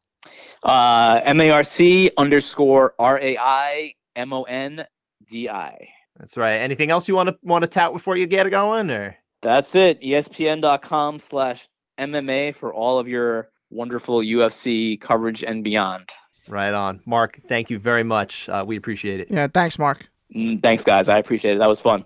Uh, 0.64 1.20
M 1.24 1.40
A 1.40 1.50
R 1.50 1.64
C 1.64 2.10
underscore 2.18 2.94
R 2.98 3.20
A 3.20 3.38
I 3.38 3.94
M 4.16 4.32
O 4.32 4.42
N 4.44 4.84
D 5.28 5.48
I. 5.48 5.88
That's 6.18 6.36
right. 6.36 6.56
Anything 6.56 6.90
else 6.90 7.06
you 7.06 7.14
want 7.14 7.28
to 7.28 7.38
want 7.42 7.62
to 7.62 7.68
tout 7.68 7.92
before 7.92 8.16
you 8.16 8.26
get 8.26 8.46
it 8.46 8.50
going, 8.50 8.90
or? 8.90 9.16
That's 9.42 9.74
it. 9.74 10.00
ESPN.com 10.02 11.20
slash 11.20 11.68
MMA 12.00 12.56
for 12.56 12.74
all 12.74 12.98
of 12.98 13.06
your 13.06 13.50
wonderful 13.70 14.20
UFC 14.20 15.00
coverage 15.00 15.44
and 15.44 15.62
beyond. 15.62 16.10
Right 16.48 16.72
on. 16.72 17.00
Marc, 17.06 17.40
thank 17.46 17.70
you 17.70 17.78
very 17.78 18.04
much. 18.04 18.48
Uh, 18.48 18.64
we 18.66 18.76
appreciate 18.76 19.20
it. 19.20 19.28
Yeah, 19.30 19.48
thanks, 19.48 19.78
Marc. 19.78 20.06
Mm, 20.34 20.62
thanks, 20.62 20.84
guys. 20.84 21.08
I 21.08 21.18
appreciate 21.18 21.56
it. 21.56 21.58
That 21.58 21.68
was 21.68 21.80
fun. 21.80 22.04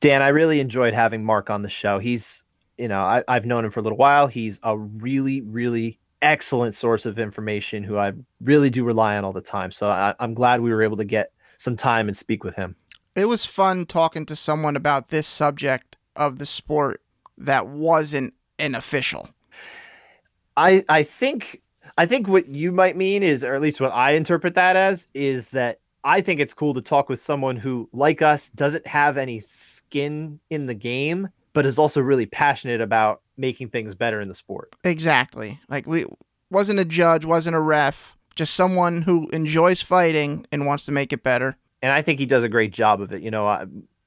Dan, 0.00 0.22
I 0.22 0.28
really 0.28 0.60
enjoyed 0.60 0.94
having 0.94 1.24
Marc 1.24 1.50
on 1.50 1.62
the 1.62 1.68
show. 1.68 1.98
He's, 1.98 2.44
you 2.78 2.88
know, 2.88 3.00
I, 3.00 3.22
I've 3.28 3.46
known 3.46 3.64
him 3.64 3.70
for 3.70 3.80
a 3.80 3.82
little 3.82 3.98
while. 3.98 4.26
He's 4.26 4.58
a 4.62 4.76
really, 4.76 5.42
really 5.42 5.98
excellent 6.22 6.74
source 6.74 7.06
of 7.06 7.18
information 7.18 7.82
who 7.82 7.98
I 7.98 8.12
really 8.40 8.70
do 8.70 8.84
rely 8.84 9.16
on 9.16 9.24
all 9.24 9.32
the 9.32 9.40
time. 9.40 9.70
So 9.72 9.88
I, 9.88 10.14
I'm 10.20 10.34
glad 10.34 10.60
we 10.60 10.70
were 10.70 10.82
able 10.82 10.96
to 10.96 11.04
get 11.04 11.32
some 11.58 11.76
time 11.76 12.08
and 12.08 12.16
speak 12.16 12.44
with 12.44 12.54
him. 12.56 12.76
It 13.14 13.26
was 13.26 13.44
fun 13.44 13.86
talking 13.86 14.24
to 14.26 14.36
someone 14.36 14.76
about 14.76 15.08
this 15.08 15.26
subject 15.26 15.96
of 16.16 16.38
the 16.38 16.46
sport 16.46 17.02
that 17.38 17.66
wasn't 17.66 18.34
an 18.58 18.74
official. 18.74 19.28
I 20.56 20.84
I 20.88 21.02
think 21.02 21.62
I 21.98 22.06
think 22.06 22.28
what 22.28 22.48
you 22.48 22.72
might 22.72 22.96
mean 22.96 23.22
is, 23.22 23.44
or 23.44 23.54
at 23.54 23.60
least 23.60 23.80
what 23.80 23.92
I 23.92 24.12
interpret 24.12 24.54
that 24.54 24.76
as, 24.76 25.08
is 25.14 25.50
that 25.50 25.80
I 26.04 26.20
think 26.20 26.40
it's 26.40 26.54
cool 26.54 26.74
to 26.74 26.80
talk 26.80 27.08
with 27.08 27.20
someone 27.20 27.56
who, 27.56 27.88
like 27.92 28.22
us, 28.22 28.48
doesn't 28.50 28.86
have 28.86 29.16
any 29.16 29.38
skin 29.38 30.40
in 30.50 30.66
the 30.66 30.74
game, 30.74 31.28
but 31.52 31.66
is 31.66 31.78
also 31.78 32.00
really 32.00 32.26
passionate 32.26 32.80
about 32.80 33.20
making 33.36 33.68
things 33.68 33.94
better 33.94 34.20
in 34.20 34.28
the 34.28 34.34
sport. 34.34 34.74
Exactly. 34.84 35.58
Like 35.68 35.86
we 35.86 36.06
wasn't 36.50 36.80
a 36.80 36.84
judge, 36.84 37.24
wasn't 37.24 37.56
a 37.56 37.60
ref, 37.60 38.16
just 38.34 38.54
someone 38.54 39.02
who 39.02 39.28
enjoys 39.30 39.82
fighting 39.82 40.46
and 40.52 40.66
wants 40.66 40.86
to 40.86 40.92
make 40.92 41.12
it 41.12 41.22
better. 41.22 41.56
And 41.82 41.92
I 41.92 42.02
think 42.02 42.18
he 42.18 42.26
does 42.26 42.42
a 42.42 42.48
great 42.48 42.72
job 42.72 43.00
of 43.00 43.12
it. 43.12 43.22
You 43.22 43.30
know, 43.30 43.66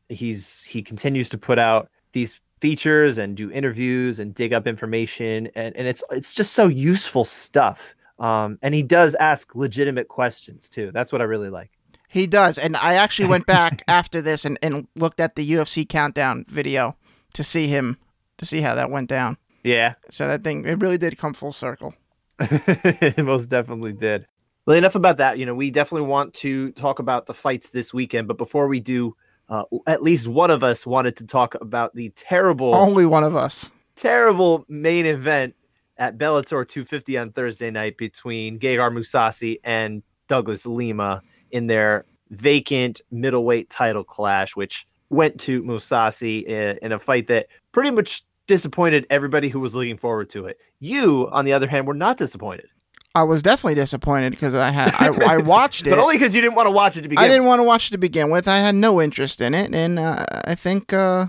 he's 0.09 0.63
he 0.63 0.81
continues 0.81 1.29
to 1.29 1.37
put 1.37 1.59
out 1.59 1.89
these 2.11 2.39
features 2.63 3.17
and 3.17 3.35
do 3.35 3.51
interviews 3.51 4.21
and 4.21 4.33
dig 4.33 4.53
up 4.53 4.67
information 4.67 5.49
and, 5.53 5.75
and 5.75 5.85
it's 5.85 6.01
it's 6.11 6.33
just 6.33 6.53
so 6.53 6.69
useful 6.69 7.25
stuff 7.25 7.93
um, 8.19 8.57
and 8.61 8.73
he 8.73 8.81
does 8.81 9.15
ask 9.15 9.53
legitimate 9.53 10.07
questions 10.07 10.69
too. 10.69 10.89
That's 10.93 11.11
what 11.11 11.19
i 11.19 11.25
really 11.25 11.49
like. 11.49 11.71
He 12.07 12.25
does 12.25 12.57
and 12.57 12.77
i 12.77 12.93
actually 12.93 13.27
went 13.27 13.45
back 13.45 13.81
after 13.89 14.21
this 14.21 14.45
and, 14.45 14.57
and 14.61 14.87
looked 14.95 15.19
at 15.19 15.35
the 15.35 15.45
ufc 15.55 15.89
countdown 15.89 16.45
video 16.47 16.95
to 17.33 17.43
see 17.43 17.67
him 17.67 17.97
to 18.37 18.45
see 18.45 18.61
how 18.61 18.75
that 18.75 18.89
went 18.89 19.09
down. 19.09 19.35
Yeah. 19.65 19.95
So 20.09 20.29
that 20.29 20.45
thing 20.45 20.63
it 20.65 20.79
really 20.79 20.97
did 20.97 21.17
come 21.17 21.33
full 21.33 21.51
circle. 21.51 21.93
It 22.39 23.25
most 23.25 23.47
definitely 23.47 23.91
did. 23.91 24.25
Well 24.65 24.77
enough 24.77 24.95
about 24.95 25.17
that. 25.17 25.37
You 25.37 25.45
know 25.45 25.53
we 25.53 25.69
definitely 25.69 26.07
want 26.07 26.33
to 26.35 26.71
talk 26.71 26.99
about 26.99 27.25
the 27.25 27.33
fights 27.33 27.71
this 27.71 27.93
weekend 27.93 28.29
but 28.29 28.37
before 28.37 28.69
we 28.69 28.79
do 28.79 29.17
uh, 29.49 29.63
at 29.87 30.01
least 30.01 30.27
one 30.27 30.51
of 30.51 30.63
us 30.63 30.85
wanted 30.85 31.15
to 31.17 31.25
talk 31.25 31.55
about 31.61 31.93
the 31.95 32.09
terrible, 32.15 32.73
only 32.75 33.05
one 33.05 33.23
of 33.23 33.35
us, 33.35 33.69
terrible 33.95 34.65
main 34.67 35.05
event 35.05 35.55
at 35.97 36.17
Bellator 36.17 36.67
250 36.67 37.17
on 37.17 37.31
Thursday 37.31 37.69
night 37.69 37.97
between 37.97 38.59
Gegard 38.59 38.93
Mousasi 38.93 39.59
and 39.63 40.01
Douglas 40.27 40.65
Lima 40.65 41.21
in 41.51 41.67
their 41.67 42.05
vacant 42.31 43.01
middleweight 43.11 43.69
title 43.69 44.03
clash, 44.03 44.55
which 44.55 44.87
went 45.09 45.39
to 45.41 45.61
Mousasi 45.63 46.43
in, 46.45 46.77
in 46.81 46.91
a 46.91 46.99
fight 46.99 47.27
that 47.27 47.47
pretty 47.71 47.91
much 47.91 48.23
disappointed 48.47 49.05
everybody 49.09 49.49
who 49.49 49.59
was 49.59 49.75
looking 49.75 49.97
forward 49.97 50.29
to 50.31 50.45
it. 50.45 50.57
You, 50.79 51.29
on 51.31 51.45
the 51.45 51.53
other 51.53 51.67
hand, 51.67 51.87
were 51.87 51.93
not 51.93 52.17
disappointed. 52.17 52.67
I 53.15 53.23
was 53.23 53.43
definitely 53.43 53.75
disappointed 53.75 54.31
because 54.31 54.55
I 54.55 54.71
had 54.71 54.91
I, 54.95 55.35
I 55.35 55.37
watched 55.43 55.85
it, 55.85 55.91
but 55.91 55.99
only 55.99 56.15
because 56.15 56.33
you 56.33 56.41
didn't 56.41 56.55
want 56.55 56.67
to 56.67 56.71
watch 56.71 56.97
it 56.97 57.03
to 57.03 57.09
begin. 57.09 57.23
I 57.23 57.27
didn't 57.27 57.45
want 57.45 57.59
to 57.59 57.63
watch 57.63 57.87
it 57.87 57.91
to 57.91 57.97
begin 57.99 58.31
with. 58.31 58.47
I 58.47 58.57
had 58.57 58.73
no 58.73 58.99
interest 59.01 59.39
in 59.39 59.53
it, 59.53 59.73
and 59.73 59.99
uh, 59.99 60.25
I 60.45 60.55
think 60.55 60.93
uh, 60.93 61.27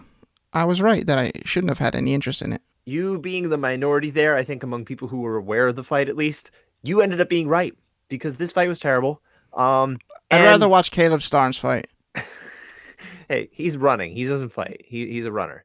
I 0.55 0.65
was 0.65 0.81
right 0.81 1.07
that 1.07 1.19
I 1.19 1.33
shouldn't 1.45 1.71
have 1.71 1.79
had 1.79 1.95
any 1.95 2.15
interest 2.15 2.41
in 2.41 2.55
it. 2.55 2.63
You 2.87 3.19
being 3.19 3.51
the 3.51 3.59
minority 3.59 4.11
there, 4.11 4.37
I 4.37 4.45
think 4.45 4.63
among 4.63 4.85
people 4.87 5.09
who 5.09 5.21
were 5.21 5.37
aware 5.37 5.69
of 5.69 5.77
the 5.77 5.85
fight, 5.85 6.09
at 6.09 6.17
least, 6.17 6.51
you 6.83 7.03
ended 7.03 7.21
up 7.21 7.29
being 7.29 7.49
right 7.49 7.75
because 8.09 8.37
this 8.37 8.53
fight 8.53 8.69
was 8.69 8.79
terrible. 8.79 9.21
Um, 9.53 9.99
I'd 10.31 10.45
rather 10.45 10.69
watch 10.69 10.91
Kalib 10.91 11.19
Starnes 11.19 11.59
fight. 11.59 11.89
hey, 13.29 13.49
he's 13.53 13.77
running. 13.77 14.15
He 14.15 14.25
doesn't 14.25 14.51
fight. 14.51 14.83
He 14.85 15.11
he's 15.11 15.27
a 15.27 15.33
runner. 15.33 15.65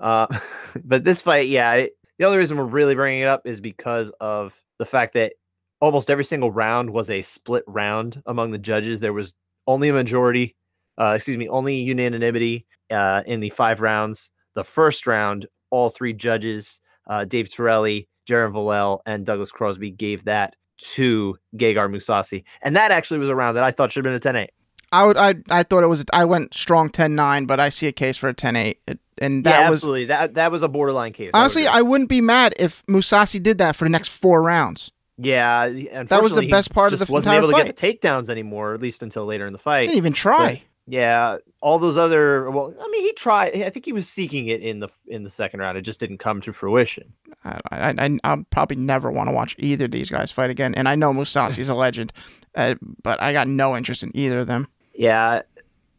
Uh, 0.00 0.26
but 0.84 1.04
this 1.04 1.22
fight, 1.22 1.48
yeah, 1.48 1.72
it, 1.74 1.96
the 2.18 2.24
only 2.24 2.38
reason 2.38 2.56
we're 2.58 2.64
really 2.64 2.94
bringing 2.96 3.22
it 3.22 3.28
up 3.28 3.46
is 3.46 3.60
because 3.60 4.10
of 4.20 4.60
the 4.78 4.84
fact 4.84 5.14
that 5.14 5.34
almost 5.80 6.10
every 6.10 6.24
single 6.24 6.50
round 6.50 6.90
was 6.90 7.10
a 7.10 7.22
split 7.22 7.64
round 7.66 8.22
among 8.26 8.50
the 8.50 8.58
judges. 8.58 9.00
There 9.00 9.12
was 9.12 9.34
only 9.66 9.88
a 9.88 9.92
majority, 9.92 10.56
uh, 10.98 11.14
excuse 11.16 11.36
me, 11.36 11.48
only 11.48 11.76
unanimity 11.76 12.66
uh, 12.90 13.22
in 13.26 13.40
the 13.40 13.50
five 13.50 13.80
rounds. 13.80 14.30
The 14.54 14.64
first 14.64 15.06
round, 15.06 15.46
all 15.70 15.90
three 15.90 16.12
judges, 16.12 16.80
uh, 17.08 17.24
Dave 17.24 17.48
Tirelli, 17.48 18.06
Jerin 18.28 18.52
Valel, 18.52 19.00
and 19.06 19.24
Douglas 19.24 19.50
Crosby, 19.50 19.90
gave 19.90 20.24
that 20.24 20.56
to 20.78 21.36
Gegard 21.56 21.94
Mousasi. 21.94 22.44
And 22.62 22.76
that 22.76 22.90
actually 22.90 23.18
was 23.18 23.28
a 23.28 23.34
round 23.34 23.56
that 23.56 23.64
I 23.64 23.70
thought 23.70 23.92
should 23.92 24.04
have 24.04 24.10
been 24.10 24.16
a 24.16 24.20
10 24.20 24.36
8. 24.36 24.50
I 24.92 25.06
would 25.06 25.16
I 25.16 25.34
I 25.50 25.62
thought 25.62 25.84
it 25.84 25.88
was 25.88 26.04
I 26.12 26.24
went 26.24 26.52
strong 26.52 26.88
10-9, 26.88 27.46
but 27.46 27.60
I 27.60 27.68
see 27.68 27.86
a 27.86 27.92
case 27.92 28.16
for 28.16 28.28
a 28.28 28.34
10-8. 28.34 28.98
And 29.18 29.44
that 29.44 29.50
yeah, 29.50 29.68
was 29.68 29.78
absolutely 29.78 30.06
that 30.06 30.34
that 30.34 30.50
was 30.50 30.62
a 30.62 30.68
borderline 30.68 31.12
case. 31.12 31.30
Honestly, 31.34 31.66
I, 31.66 31.78
I 31.78 31.82
wouldn't 31.82 32.08
be 32.08 32.20
mad 32.20 32.54
if 32.58 32.84
Mousasi 32.86 33.40
did 33.40 33.58
that 33.58 33.76
for 33.76 33.84
the 33.84 33.90
next 33.90 34.08
four 34.08 34.42
rounds. 34.42 34.90
Yeah, 35.22 35.64
and 35.64 36.08
that 36.08 36.22
was 36.22 36.34
the 36.34 36.48
best 36.48 36.72
part 36.72 36.92
of 36.92 36.98
the 36.98 37.06
wasn't 37.10 37.36
able 37.36 37.50
fight. 37.50 37.66
to 37.66 37.72
get 37.72 37.76
the 37.76 38.08
takedowns 38.08 38.28
anymore, 38.28 38.74
at 38.74 38.80
least 38.80 39.02
until 39.02 39.26
later 39.26 39.46
in 39.46 39.52
the 39.52 39.58
fight. 39.58 39.82
He 39.82 39.86
didn't 39.88 39.98
even 39.98 40.12
try. 40.14 40.54
But, 40.54 40.60
yeah, 40.86 41.36
all 41.60 41.78
those 41.78 41.98
other. 41.98 42.50
Well, 42.50 42.74
I 42.80 42.88
mean, 42.88 43.02
he 43.02 43.12
tried. 43.12 43.54
I 43.62 43.70
think 43.70 43.84
he 43.84 43.92
was 43.92 44.08
seeking 44.08 44.48
it 44.48 44.60
in 44.62 44.80
the 44.80 44.88
in 45.06 45.22
the 45.22 45.30
second 45.30 45.60
round. 45.60 45.76
It 45.76 45.82
just 45.82 46.00
didn't 46.00 46.18
come 46.18 46.40
to 46.40 46.52
fruition. 46.52 47.12
I 47.44 47.60
I 47.70 48.18
I'll 48.24 48.44
probably 48.50 48.76
never 48.76 49.10
want 49.10 49.28
to 49.28 49.34
watch 49.34 49.54
either 49.58 49.84
of 49.84 49.90
these 49.90 50.10
guys 50.10 50.30
fight 50.30 50.50
again. 50.50 50.74
And 50.74 50.88
I 50.88 50.94
know 50.94 51.12
Mousasi's 51.12 51.68
a 51.68 51.74
legend, 51.74 52.12
uh, 52.54 52.74
but 53.02 53.20
I 53.22 53.32
got 53.32 53.46
no 53.46 53.76
interest 53.76 54.02
in 54.02 54.10
either 54.14 54.40
of 54.40 54.46
them. 54.46 54.66
Yeah, 54.94 55.42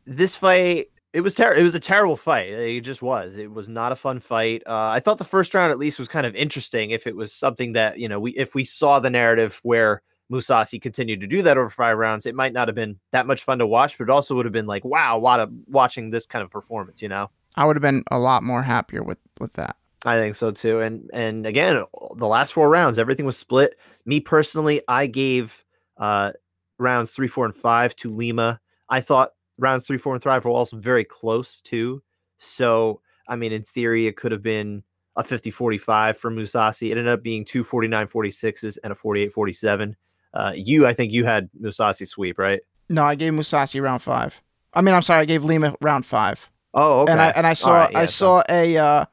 this 0.05 0.35
fight 0.35 0.89
it 1.13 1.21
was 1.21 1.33
terrible. 1.33 1.59
It 1.61 1.63
was 1.63 1.75
a 1.75 1.79
terrible 1.79 2.15
fight. 2.15 2.49
It 2.49 2.81
just 2.81 3.01
was. 3.01 3.37
It 3.37 3.51
was 3.51 3.67
not 3.67 3.91
a 3.91 3.95
fun 3.95 4.19
fight. 4.19 4.63
Uh, 4.65 4.89
I 4.89 4.99
thought 4.99 5.17
the 5.17 5.25
first 5.25 5.53
round 5.53 5.71
at 5.71 5.79
least 5.79 5.99
was 5.99 6.07
kind 6.07 6.25
of 6.25 6.35
interesting. 6.35 6.91
If 6.91 7.05
it 7.05 7.15
was 7.15 7.33
something 7.33 7.73
that 7.73 7.99
you 7.99 8.07
know, 8.07 8.19
we 8.19 8.31
if 8.31 8.55
we 8.55 8.63
saw 8.63 8.99
the 8.99 9.09
narrative 9.09 9.59
where 9.63 10.01
Mousasi 10.31 10.81
continued 10.81 11.19
to 11.19 11.27
do 11.27 11.41
that 11.41 11.57
over 11.57 11.69
five 11.69 11.97
rounds, 11.97 12.25
it 12.25 12.35
might 12.35 12.53
not 12.53 12.69
have 12.69 12.75
been 12.75 12.97
that 13.11 13.27
much 13.27 13.43
fun 13.43 13.59
to 13.59 13.67
watch, 13.67 13.97
but 13.97 14.05
it 14.05 14.09
also 14.09 14.35
would 14.35 14.45
have 14.45 14.53
been 14.53 14.67
like, 14.67 14.85
wow, 14.85 15.17
a 15.17 15.19
lot 15.19 15.41
of 15.41 15.51
watching 15.67 16.09
this 16.09 16.25
kind 16.25 16.43
of 16.43 16.49
performance. 16.49 17.01
You 17.01 17.09
know, 17.09 17.29
I 17.55 17.65
would 17.65 17.75
have 17.75 17.81
been 17.81 18.03
a 18.09 18.19
lot 18.19 18.43
more 18.43 18.63
happier 18.63 19.03
with 19.03 19.19
with 19.39 19.53
that. 19.53 19.75
I 20.05 20.17
think 20.17 20.35
so 20.35 20.51
too. 20.51 20.79
And 20.79 21.09
and 21.13 21.45
again, 21.45 21.83
the 22.15 22.27
last 22.27 22.53
four 22.53 22.69
rounds, 22.69 22.97
everything 22.97 23.25
was 23.25 23.37
split. 23.37 23.77
Me 24.05 24.21
personally, 24.21 24.81
I 24.87 25.07
gave 25.07 25.63
uh, 25.97 26.31
rounds 26.79 27.11
three, 27.11 27.27
four, 27.27 27.45
and 27.45 27.55
five 27.55 27.95
to 27.97 28.09
Lima. 28.09 28.61
I 28.89 29.01
thought 29.01 29.31
rounds 29.61 29.85
three, 29.85 29.97
four, 29.97 30.13
and 30.13 30.23
five 30.23 30.43
were 30.43 30.51
also 30.51 30.77
very 30.77 31.05
close 31.05 31.61
too. 31.61 32.01
So, 32.37 33.01
I 33.27 33.35
mean, 33.35 33.53
in 33.53 33.63
theory, 33.63 34.07
it 34.07 34.17
could 34.17 34.31
have 34.31 34.41
been 34.41 34.83
a 35.15 35.23
50 35.23 35.51
45 35.51 36.17
for 36.17 36.31
Mousasi. 36.31 36.87
It 36.87 36.97
ended 36.97 37.07
up 37.07 37.23
being 37.23 37.45
two 37.45 37.63
49 37.63 38.07
46s 38.07 38.79
and 38.83 38.91
a 38.91 38.95
48 38.95 39.31
47. 39.31 39.95
Uh, 40.33 40.53
you, 40.55 40.87
I 40.87 40.93
think 40.93 41.11
you 41.11 41.25
had 41.25 41.49
Mousasi 41.61 42.07
sweep, 42.07 42.39
right? 42.39 42.61
No, 42.89 43.03
I 43.03 43.15
gave 43.15 43.33
Mousasi 43.33 43.81
round 43.81 44.01
five. 44.01 44.41
I 44.73 44.81
mean, 44.81 44.95
I'm 44.95 45.01
sorry, 45.01 45.21
I 45.21 45.25
gave 45.25 45.43
Lima 45.43 45.75
round 45.81 46.05
five. 46.05 46.49
Oh, 46.73 47.01
okay. 47.01 47.11
And 47.11 47.21
I 47.21 47.29
and 47.31 47.45
I 47.45 47.53
saw 47.53 47.75
right, 47.75 47.91
yeah, 47.91 47.99
I 47.99 48.05
so. 48.05 48.11
saw 48.11 48.43
a 48.49 48.77
uh, 48.77 49.05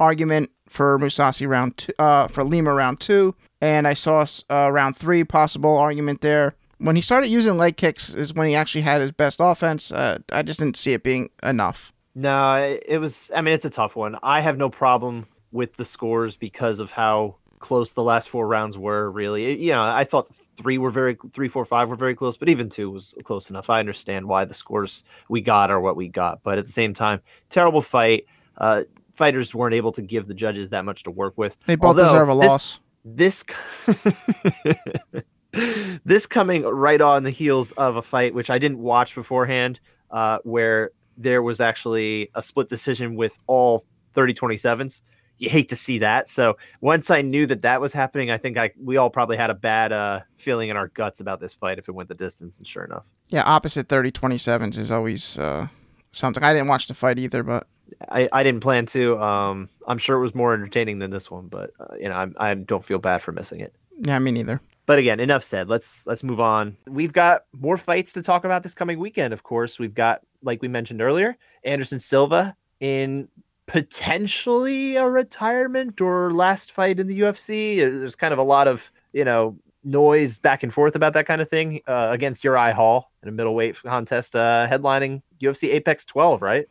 argument 0.00 0.50
for 0.68 0.98
Mousasi 0.98 1.48
round 1.48 1.76
two, 1.76 1.92
uh, 2.00 2.26
for 2.26 2.42
Lima 2.42 2.74
round 2.74 3.00
two, 3.00 3.34
and 3.60 3.86
I 3.86 3.94
saw 3.94 4.26
uh, 4.50 4.70
round 4.70 4.96
three 4.96 5.22
possible 5.22 5.78
argument 5.78 6.20
there 6.20 6.54
when 6.78 6.96
he 6.96 7.02
started 7.02 7.28
using 7.28 7.56
leg 7.56 7.76
kicks 7.76 8.14
is 8.14 8.34
when 8.34 8.48
he 8.48 8.54
actually 8.54 8.82
had 8.82 9.00
his 9.00 9.12
best 9.12 9.38
offense. 9.40 9.92
Uh, 9.92 10.18
I 10.32 10.42
just 10.42 10.58
didn't 10.58 10.76
see 10.76 10.92
it 10.92 11.02
being 11.02 11.30
enough. 11.42 11.92
No, 12.14 12.78
it 12.86 12.98
was. 12.98 13.30
I 13.34 13.40
mean, 13.40 13.54
it's 13.54 13.64
a 13.64 13.70
tough 13.70 13.96
one. 13.96 14.16
I 14.22 14.40
have 14.40 14.56
no 14.56 14.70
problem 14.70 15.26
with 15.52 15.76
the 15.76 15.84
scores 15.84 16.36
because 16.36 16.78
of 16.78 16.90
how 16.90 17.36
close 17.58 17.92
the 17.92 18.02
last 18.02 18.28
four 18.28 18.46
rounds 18.46 18.78
were. 18.78 19.10
Really, 19.10 19.46
it, 19.46 19.58
you 19.58 19.72
know, 19.72 19.82
I 19.82 20.04
thought 20.04 20.30
three 20.56 20.78
were 20.78 20.90
very 20.90 21.16
three, 21.32 21.48
four, 21.48 21.64
five 21.64 21.88
were 21.88 21.96
very 21.96 22.14
close, 22.14 22.36
but 22.36 22.48
even 22.48 22.68
two 22.68 22.90
was 22.90 23.14
close 23.24 23.50
enough. 23.50 23.68
I 23.68 23.80
understand 23.80 24.26
why 24.26 24.44
the 24.44 24.54
scores 24.54 25.02
we 25.28 25.40
got 25.40 25.70
are 25.70 25.80
what 25.80 25.96
we 25.96 26.08
got, 26.08 26.42
but 26.44 26.58
at 26.58 26.66
the 26.66 26.72
same 26.72 26.94
time, 26.94 27.20
terrible 27.48 27.82
fight. 27.82 28.26
Uh, 28.58 28.84
fighters 29.12 29.54
weren't 29.54 29.74
able 29.74 29.92
to 29.92 30.02
give 30.02 30.28
the 30.28 30.34
judges 30.34 30.68
that 30.70 30.84
much 30.84 31.02
to 31.04 31.10
work 31.10 31.36
with. 31.36 31.56
They 31.66 31.74
both 31.74 31.98
Although 31.98 32.12
deserve 32.12 32.28
a 32.28 32.34
this, 32.34 32.48
loss. 32.48 32.78
This. 33.04 33.44
this 36.04 36.26
coming 36.26 36.62
right 36.62 37.00
on 37.00 37.22
the 37.22 37.30
heels 37.30 37.72
of 37.72 37.96
a 37.96 38.02
fight 38.02 38.34
which 38.34 38.50
I 38.50 38.58
didn't 38.58 38.78
watch 38.78 39.14
beforehand, 39.14 39.80
uh, 40.10 40.38
where 40.44 40.90
there 41.16 41.42
was 41.42 41.60
actually 41.60 42.30
a 42.34 42.42
split 42.42 42.68
decision 42.68 43.16
with 43.16 43.38
all 43.46 43.84
30 44.14 44.34
27s. 44.34 45.02
You 45.38 45.50
hate 45.50 45.68
to 45.70 45.76
see 45.76 45.98
that. 45.98 46.28
So 46.28 46.56
once 46.80 47.10
I 47.10 47.20
knew 47.20 47.46
that 47.46 47.62
that 47.62 47.80
was 47.80 47.92
happening, 47.92 48.30
I 48.30 48.38
think 48.38 48.56
I 48.56 48.70
we 48.80 48.96
all 48.96 49.10
probably 49.10 49.36
had 49.36 49.50
a 49.50 49.54
bad 49.54 49.92
uh, 49.92 50.20
feeling 50.36 50.68
in 50.68 50.76
our 50.76 50.88
guts 50.88 51.20
about 51.20 51.40
this 51.40 51.52
fight 51.52 51.78
if 51.78 51.88
it 51.88 51.92
went 51.92 52.08
the 52.08 52.14
distance. 52.14 52.58
And 52.58 52.66
sure 52.66 52.84
enough, 52.84 53.04
yeah, 53.28 53.42
opposite 53.42 53.88
30 53.88 54.12
27s 54.12 54.78
is 54.78 54.92
always 54.92 55.36
uh, 55.38 55.66
something. 56.12 56.42
I 56.42 56.52
didn't 56.52 56.68
watch 56.68 56.86
the 56.86 56.94
fight 56.94 57.18
either, 57.18 57.42
but 57.42 57.66
I, 58.08 58.28
I 58.32 58.42
didn't 58.44 58.60
plan 58.60 58.86
to. 58.86 59.18
Um, 59.18 59.68
I'm 59.88 59.98
sure 59.98 60.16
it 60.16 60.20
was 60.20 60.36
more 60.36 60.54
entertaining 60.54 61.00
than 61.00 61.10
this 61.10 61.30
one, 61.30 61.48
but 61.48 61.72
uh, 61.80 61.94
you 61.98 62.08
know 62.08 62.14
I, 62.38 62.50
I 62.50 62.54
don't 62.54 62.84
feel 62.84 62.98
bad 62.98 63.20
for 63.20 63.32
missing 63.32 63.58
it. 63.58 63.74
Yeah, 63.98 64.18
me 64.20 64.30
neither. 64.30 64.60
But 64.86 64.98
again, 64.98 65.18
enough 65.18 65.42
said. 65.42 65.68
Let's 65.68 66.06
let's 66.06 66.22
move 66.22 66.40
on. 66.40 66.76
We've 66.86 67.12
got 67.12 67.44
more 67.58 67.78
fights 67.78 68.12
to 68.14 68.22
talk 68.22 68.44
about 68.44 68.62
this 68.62 68.74
coming 68.74 68.98
weekend. 68.98 69.32
Of 69.32 69.42
course, 69.42 69.78
we've 69.78 69.94
got 69.94 70.20
like 70.42 70.60
we 70.60 70.68
mentioned 70.68 71.00
earlier, 71.00 71.36
Anderson 71.64 71.98
Silva 71.98 72.54
in 72.80 73.28
potentially 73.66 74.96
a 74.96 75.08
retirement 75.08 76.00
or 76.00 76.32
last 76.32 76.72
fight 76.72 77.00
in 77.00 77.06
the 77.06 77.20
UFC. 77.20 77.78
There's 77.78 78.16
kind 78.16 78.32
of 78.32 78.38
a 78.38 78.42
lot 78.42 78.68
of 78.68 78.90
you 79.12 79.24
know 79.24 79.56
noise 79.84 80.38
back 80.38 80.62
and 80.62 80.72
forth 80.72 80.96
about 80.96 81.12
that 81.14 81.26
kind 81.26 81.40
of 81.40 81.48
thing 81.48 81.80
uh, 81.86 82.08
against 82.10 82.44
Uriah 82.44 82.74
Hall 82.74 83.10
in 83.22 83.28
a 83.28 83.32
middleweight 83.32 83.82
contest, 83.82 84.34
uh, 84.34 84.66
headlining 84.70 85.22
UFC 85.40 85.72
Apex 85.72 86.04
12, 86.04 86.42
right? 86.42 86.66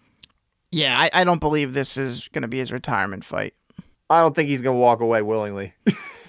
Yeah, 0.72 1.00
I, 1.00 1.10
I 1.14 1.24
don't 1.24 1.40
believe 1.40 1.74
this 1.74 1.98
is 1.98 2.28
going 2.30 2.42
to 2.42 2.48
be 2.48 2.58
his 2.58 2.72
retirement 2.72 3.24
fight. 3.24 3.54
I 4.10 4.22
don't 4.22 4.36
think 4.36 4.50
he's 4.50 4.62
going 4.62 4.76
to 4.76 4.80
walk 4.80 5.02
away 5.02 5.22
willingly. 5.22 5.74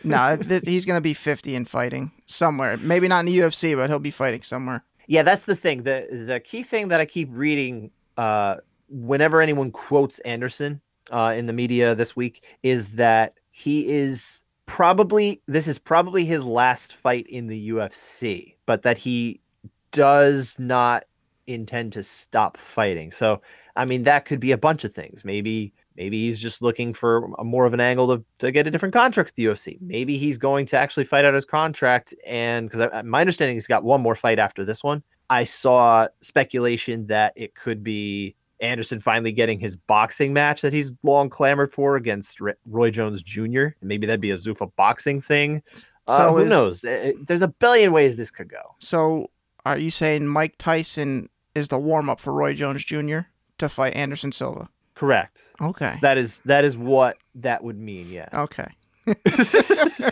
no, 0.05 0.37
th- 0.37 0.65
he's 0.65 0.85
going 0.85 0.97
to 0.97 1.03
be 1.03 1.15
50 1.15 1.55
and 1.55 1.69
fighting 1.69 2.11
somewhere. 2.27 2.77
Maybe 2.79 3.09
not 3.09 3.21
in 3.21 3.27
the 3.27 3.39
UFC, 3.39 3.75
but 3.77 3.91
he'll 3.91 3.99
be 3.99 4.11
fighting 4.11 4.43
somewhere. 4.43 4.85
Yeah, 5.07 5.23
that's 5.23 5.45
the 5.45 5.57
thing. 5.57 5.83
The 5.83 6.07
the 6.27 6.41
key 6.41 6.63
thing 6.63 6.89
that 6.89 7.01
I 7.01 7.05
keep 7.05 7.29
reading 7.31 7.91
uh, 8.17 8.57
whenever 8.89 9.41
anyone 9.41 9.71
quotes 9.71 10.19
Anderson 10.21 10.81
uh, 11.11 11.35
in 11.37 11.47
the 11.47 11.53
media 11.53 11.95
this 11.95 12.17
week 12.17 12.45
is 12.63 12.89
that 12.93 13.35
he 13.51 13.89
is 13.89 14.43
probably 14.67 15.43
this 15.47 15.69
is 15.69 15.79
probably 15.79 16.25
his 16.25 16.45
last 16.45 16.95
fight 16.95 17.27
in 17.27 17.47
the 17.47 17.71
UFC, 17.71 18.55
but 18.67 18.83
that 18.83 18.97
he 18.99 19.41
does 19.93 20.59
not 20.59 21.05
intend 21.47 21.93
to 21.93 22.03
stop 22.03 22.57
fighting. 22.57 23.13
So, 23.13 23.43
I 23.77 23.85
mean, 23.85 24.05
that 24.05 24.25
could 24.25 24.41
be 24.41 24.53
a 24.53 24.59
bunch 24.59 24.85
of 24.85 24.95
things. 24.95 25.25
Maybe 25.25 25.73
Maybe 25.97 26.25
he's 26.25 26.41
just 26.41 26.61
looking 26.61 26.93
for 26.93 27.31
a, 27.39 27.45
more 27.45 27.67
of 27.67 27.75
an 27.75 27.81
angle 27.81 28.17
to, 28.17 28.25
to 28.41 28.51
get 28.51 28.67
a 28.67 28.71
different 28.71 28.93
contract 28.93 29.29
with 29.29 29.35
the 29.37 29.45
UFC. 29.45 29.79
Maybe 29.81 30.19
he's 30.19 30.39
going 30.39 30.67
to 30.67 30.79
actually 30.79 31.05
fight 31.05 31.25
out 31.25 31.35
his 31.35 31.45
contract. 31.45 32.15
And 32.27 32.69
because 32.69 33.05
my 33.05 33.21
understanding, 33.21 33.57
he's 33.57 33.67
got 33.67 33.85
one 33.85 34.01
more 34.01 34.15
fight 34.15 34.39
after 34.39 34.65
this 34.65 34.83
one. 34.83 35.03
I 35.31 35.45
saw 35.45 36.09
speculation 36.21 37.07
that 37.07 37.33
it 37.37 37.55
could 37.55 37.83
be 37.83 38.35
Anderson 38.61 39.01
finally 39.01 39.33
getting 39.33 39.59
his 39.59 39.77
boxing 39.77 40.33
match 40.33 40.63
that 40.63 40.73
he's 40.73 40.93
long 41.03 41.29
clamored 41.29 41.73
for 41.73 41.97
against 41.97 42.39
Roy 42.67 42.91
Jones 42.91 43.23
Jr. 43.23 43.69
Maybe 43.83 44.07
that'd 44.07 44.21
be 44.21 44.31
a 44.33 44.37
Zuffa 44.37 44.71
boxing 44.77 45.21
thing. 45.21 45.63
Uh, 46.07 46.17
so 46.17 46.31
who 46.33 46.39
is, 46.39 46.49
knows? 46.49 46.81
There's 47.27 47.43
a 47.43 47.49
billion 47.49 47.93
ways 47.93 48.17
this 48.17 48.31
could 48.31 48.49
go. 48.49 48.75
So 48.79 49.31
are 49.65 49.79
you 49.79 49.91
saying 49.91 50.27
Mike 50.27 50.57
Tyson 50.59 51.29
is 51.55 51.69
the 51.69 51.79
warm 51.79 52.11
up 52.11 52.21
for 52.21 52.33
Roy 52.33 52.55
Jones 52.55 52.85
Jr. 52.85 53.21
to 53.59 53.69
fight 53.69 53.95
Anderson 53.95 54.33
Silva? 54.33 54.69
Correct. 54.95 55.43
Okay. 55.61 55.99
That 56.03 56.19
is 56.19 56.41
that 56.45 56.65
is 56.65 56.77
what 56.77 57.19
that 57.37 57.63
would 57.65 57.79
mean. 57.79 58.11
Yeah. 58.11 58.29
Okay. 58.33 58.67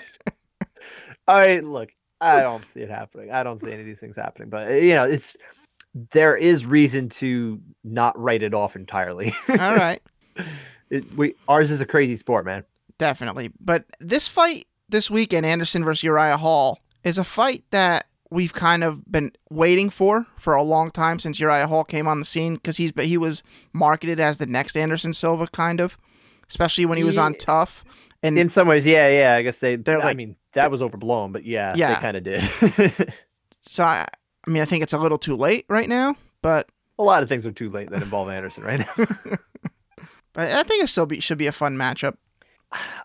All 1.28 1.39
right. 1.39 1.62
Look, 1.64 1.91
I 2.20 2.41
don't 2.41 2.66
see 2.66 2.80
it 2.80 2.91
happening. 2.91 3.30
I 3.30 3.43
don't 3.43 3.59
see 3.59 3.70
any 3.70 3.80
of 3.80 3.87
these 3.87 4.01
things 4.01 4.16
happening. 4.16 4.49
But 4.49 4.68
eh, 4.68 4.78
you 4.78 4.95
know, 4.95 5.05
it's 5.05 5.37
there 6.11 6.37
is 6.37 6.64
reason 6.66 7.09
to 7.11 7.61
not 7.85 8.18
write 8.18 8.43
it 8.43 8.55
off 8.55 8.76
entirely. 8.76 9.33
All 9.49 9.76
right. 9.76 10.03
It, 10.91 11.11
we 11.16 11.35
ours 11.49 11.70
is 11.70 11.80
a 11.80 11.87
crazy 11.87 12.16
sport, 12.16 12.45
man. 12.45 12.64
Definitely. 12.99 13.51
But 13.59 13.87
this 13.99 14.28
fight 14.28 14.66
this 14.91 15.11
weekend, 15.11 15.47
Anderson 15.47 15.83
versus 15.85 16.03
Uriah 16.03 16.37
Hall, 16.37 16.80
is 17.03 17.16
a 17.16 17.24
fight 17.24 17.64
that 17.70 18.05
we've 18.33 18.53
kind 18.55 18.83
of 18.83 19.11
been 19.11 19.33
waiting 19.51 19.91
for 19.91 20.26
for 20.39 20.55
a 20.55 20.62
long 20.62 20.91
time 20.91 21.18
since 21.18 21.39
Uriah 21.39 21.66
Hall 21.66 21.85
came 21.85 22.09
on 22.09 22.18
the 22.18 22.24
scene 22.24 22.55
because 22.55 22.76
he's 22.76 22.93
but 22.93 23.05
he 23.05 23.18
was 23.18 23.43
marketed 23.72 24.18
as 24.18 24.39
the 24.39 24.47
next 24.47 24.76
Anderson 24.76 25.12
Silva 25.12 25.47
kind 25.49 25.80
of, 25.80 25.99
especially 26.49 26.87
when 26.87 26.99
he 26.99 27.05
was 27.05 27.18
on 27.18 27.35
TUF. 27.35 27.85
And 28.22 28.39
in 28.39 28.49
some 28.49 28.68
ways, 28.68 28.87
yeah, 28.87 29.09
yeah. 29.09 29.35
I 29.35 29.43
guess 29.43 29.59
they. 29.59 29.76
They're 29.76 30.01
I 30.01 30.05
like, 30.05 30.16
mean, 30.16 30.37
that 30.53 30.70
was 30.70 30.80
overblown, 30.80 31.33
but 31.33 31.45
yeah, 31.45 31.74
yeah, 31.76 31.95
they 31.95 32.01
kind 32.01 32.16
of 32.16 32.22
did. 32.22 33.12
so 33.62 33.85
I, 33.85 34.07
I 34.47 34.51
mean, 34.51 34.62
I 34.62 34.64
think 34.64 34.83
it's 34.83 34.93
a 34.93 34.99
little 34.99 35.18
too 35.18 35.37
late 35.37 35.66
right 35.68 35.89
now, 35.89 36.14
but 36.41 36.68
a 36.99 37.03
lot 37.03 37.22
of 37.22 37.28
things 37.28 37.47
are 37.47 37.53
too 37.53 37.70
late 37.70 37.91
that 37.91 38.03
involve 38.03 38.28
Anderson 38.28 38.64
right 38.64 38.80
now. 38.80 38.95
but 40.33 40.51
I 40.51 40.62
think 40.62 40.85
it 40.85 40.89
still 40.89 41.07
be, 41.07 41.20
should 41.20 41.39
be 41.39 41.47
a 41.47 41.53
fun 41.53 41.76
matchup. 41.76 42.16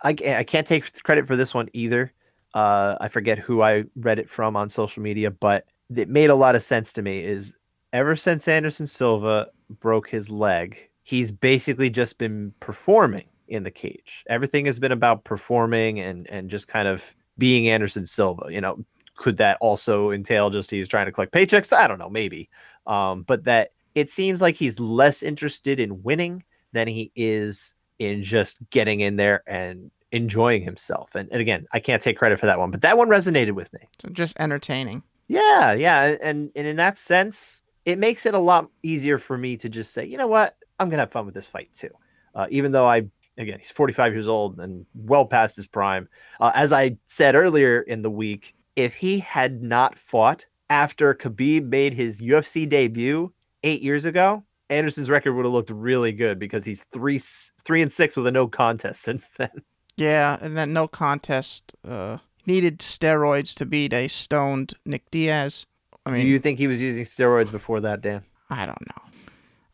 I, 0.03 0.09
I 0.09 0.43
can't 0.43 0.65
take 0.65 1.03
credit 1.03 1.27
for 1.27 1.35
this 1.35 1.53
one 1.53 1.67
either. 1.73 2.13
Uh, 2.57 2.97
I 2.99 3.07
forget 3.07 3.37
who 3.37 3.61
I 3.61 3.83
read 3.97 4.17
it 4.17 4.27
from 4.27 4.55
on 4.55 4.67
social 4.67 5.03
media, 5.03 5.29
but 5.29 5.65
it 5.95 6.09
made 6.09 6.31
a 6.31 6.35
lot 6.35 6.55
of 6.55 6.63
sense 6.63 6.91
to 6.93 7.03
me. 7.03 7.23
Is 7.23 7.53
ever 7.93 8.15
since 8.15 8.47
Anderson 8.47 8.87
Silva 8.87 9.49
broke 9.79 10.09
his 10.09 10.31
leg, 10.31 10.89
he's 11.03 11.31
basically 11.31 11.91
just 11.91 12.17
been 12.17 12.51
performing 12.59 13.25
in 13.47 13.61
the 13.61 13.69
cage. 13.69 14.25
Everything 14.27 14.65
has 14.65 14.79
been 14.79 14.91
about 14.91 15.23
performing 15.23 15.99
and 15.99 16.27
and 16.31 16.49
just 16.49 16.67
kind 16.67 16.87
of 16.87 17.15
being 17.37 17.69
Anderson 17.69 18.07
Silva. 18.07 18.47
You 18.49 18.61
know, 18.61 18.83
could 19.17 19.37
that 19.37 19.59
also 19.61 20.09
entail 20.09 20.49
just 20.49 20.71
he's 20.71 20.87
trying 20.87 21.05
to 21.05 21.11
collect 21.11 21.33
paychecks? 21.33 21.71
I 21.71 21.85
don't 21.85 21.99
know, 21.99 22.09
maybe. 22.09 22.49
Um, 22.87 23.21
but 23.21 23.43
that 23.43 23.69
it 23.93 24.09
seems 24.09 24.41
like 24.41 24.55
he's 24.55 24.79
less 24.79 25.21
interested 25.21 25.79
in 25.79 26.01
winning 26.01 26.43
than 26.71 26.87
he 26.87 27.11
is 27.15 27.75
in 27.99 28.23
just 28.23 28.57
getting 28.71 29.01
in 29.01 29.15
there 29.15 29.43
and 29.45 29.91
enjoying 30.11 30.63
himself. 30.63 31.15
And, 31.15 31.29
and 31.31 31.41
again, 31.41 31.65
I 31.73 31.79
can't 31.79 32.01
take 32.01 32.17
credit 32.17 32.39
for 32.39 32.45
that 32.45 32.59
one, 32.59 32.71
but 32.71 32.81
that 32.81 32.97
one 32.97 33.09
resonated 33.09 33.53
with 33.53 33.71
me. 33.73 33.79
So 34.01 34.09
just 34.09 34.39
entertaining. 34.39 35.03
Yeah, 35.27 35.73
yeah, 35.73 36.15
and 36.21 36.49
and 36.55 36.67
in 36.67 36.77
that 36.77 36.97
sense, 36.97 37.61
it 37.85 37.99
makes 37.99 38.25
it 38.25 38.33
a 38.33 38.39
lot 38.39 38.69
easier 38.83 39.17
for 39.17 39.37
me 39.37 39.57
to 39.57 39.67
just 39.67 39.93
say, 39.93 40.05
you 40.05 40.17
know 40.17 40.27
what, 40.27 40.55
I'm 40.79 40.89
gonna 40.89 41.01
have 41.01 41.11
fun 41.11 41.25
with 41.25 41.35
this 41.35 41.45
fight 41.45 41.73
too. 41.73 41.89
Uh, 42.33 42.47
even 42.49 42.71
though 42.71 42.87
I 42.87 43.03
again, 43.37 43.59
he's 43.59 43.71
45 43.71 44.13
years 44.13 44.27
old 44.27 44.59
and 44.59 44.85
well 44.95 45.25
past 45.25 45.55
his 45.55 45.67
prime. 45.67 46.07
Uh, 46.39 46.51
as 46.55 46.73
I 46.73 46.97
said 47.05 47.35
earlier 47.35 47.81
in 47.81 48.01
the 48.01 48.09
week, 48.09 48.55
if 48.75 48.95
he 48.95 49.19
had 49.19 49.61
not 49.61 49.97
fought 49.97 50.45
after 50.69 51.13
Khabib 51.13 51.65
made 51.65 51.93
his 51.93 52.21
UFC 52.21 52.67
debut 52.67 53.31
eight 53.63 53.81
years 53.81 54.05
ago, 54.05 54.43
Anderson's 54.69 55.09
record 55.09 55.33
would 55.33 55.45
have 55.45 55.53
looked 55.53 55.69
really 55.69 56.11
good 56.11 56.39
because 56.39 56.65
he's 56.65 56.83
three 56.93 57.19
three 57.63 57.81
and 57.81 57.91
six 57.91 58.15
with 58.15 58.27
a 58.27 58.31
no 58.31 58.47
contest 58.47 59.01
since 59.03 59.29
then. 59.37 59.51
Yeah, 59.97 60.37
and 60.41 60.55
that 60.57 60.69
no 60.69 60.87
contest 60.87 61.73
uh, 61.87 62.17
needed 62.45 62.79
steroids 62.79 63.55
to 63.55 63.65
beat 63.65 63.93
a 63.93 64.07
stoned 64.07 64.73
Nick 64.85 65.09
Diaz. 65.11 65.65
I 66.05 66.11
mean, 66.11 66.21
do 66.21 66.27
you 66.27 66.39
think 66.39 66.57
he 66.57 66.67
was 66.67 66.81
using 66.81 67.03
steroids 67.03 67.51
before 67.51 67.81
that, 67.81 68.01
Dan? 68.01 68.23
I 68.49 68.65
don't 68.65 68.87
know. 68.87 69.03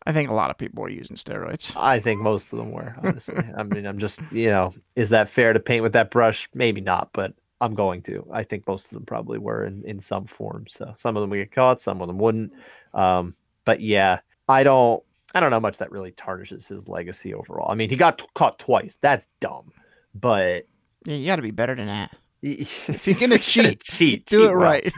I 0.06 0.12
think 0.12 0.28
a 0.28 0.34
lot 0.34 0.50
of 0.50 0.58
people 0.58 0.82
were 0.82 0.90
using 0.90 1.16
steroids. 1.16 1.72
I 1.76 1.98
think 1.98 2.20
most 2.20 2.52
of 2.52 2.58
them 2.58 2.72
were, 2.72 2.94
honestly. 3.02 3.42
I 3.56 3.62
mean, 3.62 3.86
I'm 3.86 3.98
just, 3.98 4.20
you 4.32 4.48
know, 4.50 4.74
is 4.96 5.08
that 5.10 5.28
fair 5.28 5.52
to 5.52 5.60
paint 5.60 5.82
with 5.82 5.92
that 5.94 6.10
brush? 6.10 6.48
Maybe 6.52 6.80
not, 6.80 7.10
but 7.12 7.32
I'm 7.60 7.74
going 7.74 8.02
to. 8.02 8.26
I 8.30 8.42
think 8.42 8.66
most 8.66 8.86
of 8.86 8.90
them 8.90 9.06
probably 9.06 9.38
were 9.38 9.64
in, 9.64 9.82
in 9.84 10.00
some 10.00 10.26
form. 10.26 10.66
So 10.68 10.92
some 10.96 11.16
of 11.16 11.22
them 11.22 11.30
would 11.30 11.38
get 11.38 11.52
caught, 11.52 11.80
some 11.80 12.02
of 12.02 12.06
them 12.06 12.18
wouldn't. 12.18 12.52
Um, 12.92 13.34
but 13.64 13.80
yeah, 13.80 14.18
I 14.48 14.62
don't, 14.62 15.02
I 15.34 15.40
don't 15.40 15.50
know 15.50 15.60
much 15.60 15.78
that 15.78 15.90
really 15.90 16.12
tarnishes 16.12 16.66
his 16.66 16.86
legacy 16.86 17.32
overall. 17.32 17.70
I 17.70 17.74
mean, 17.74 17.88
he 17.88 17.96
got 17.96 18.18
t- 18.18 18.26
caught 18.34 18.58
twice. 18.58 18.98
That's 19.00 19.28
dumb, 19.40 19.72
but 20.14 20.66
yeah, 21.04 21.16
you 21.16 21.26
got 21.26 21.36
to 21.36 21.42
be 21.42 21.50
better 21.50 21.74
than 21.74 21.86
that. 21.86 22.16
if 22.42 23.06
you're 23.06 23.18
gonna 23.18 23.38
cheat, 23.38 23.82
cheat, 23.82 24.26
do 24.26 24.40
cheat 24.40 24.50
it 24.50 24.54
well. 24.54 24.62
right. 24.62 24.92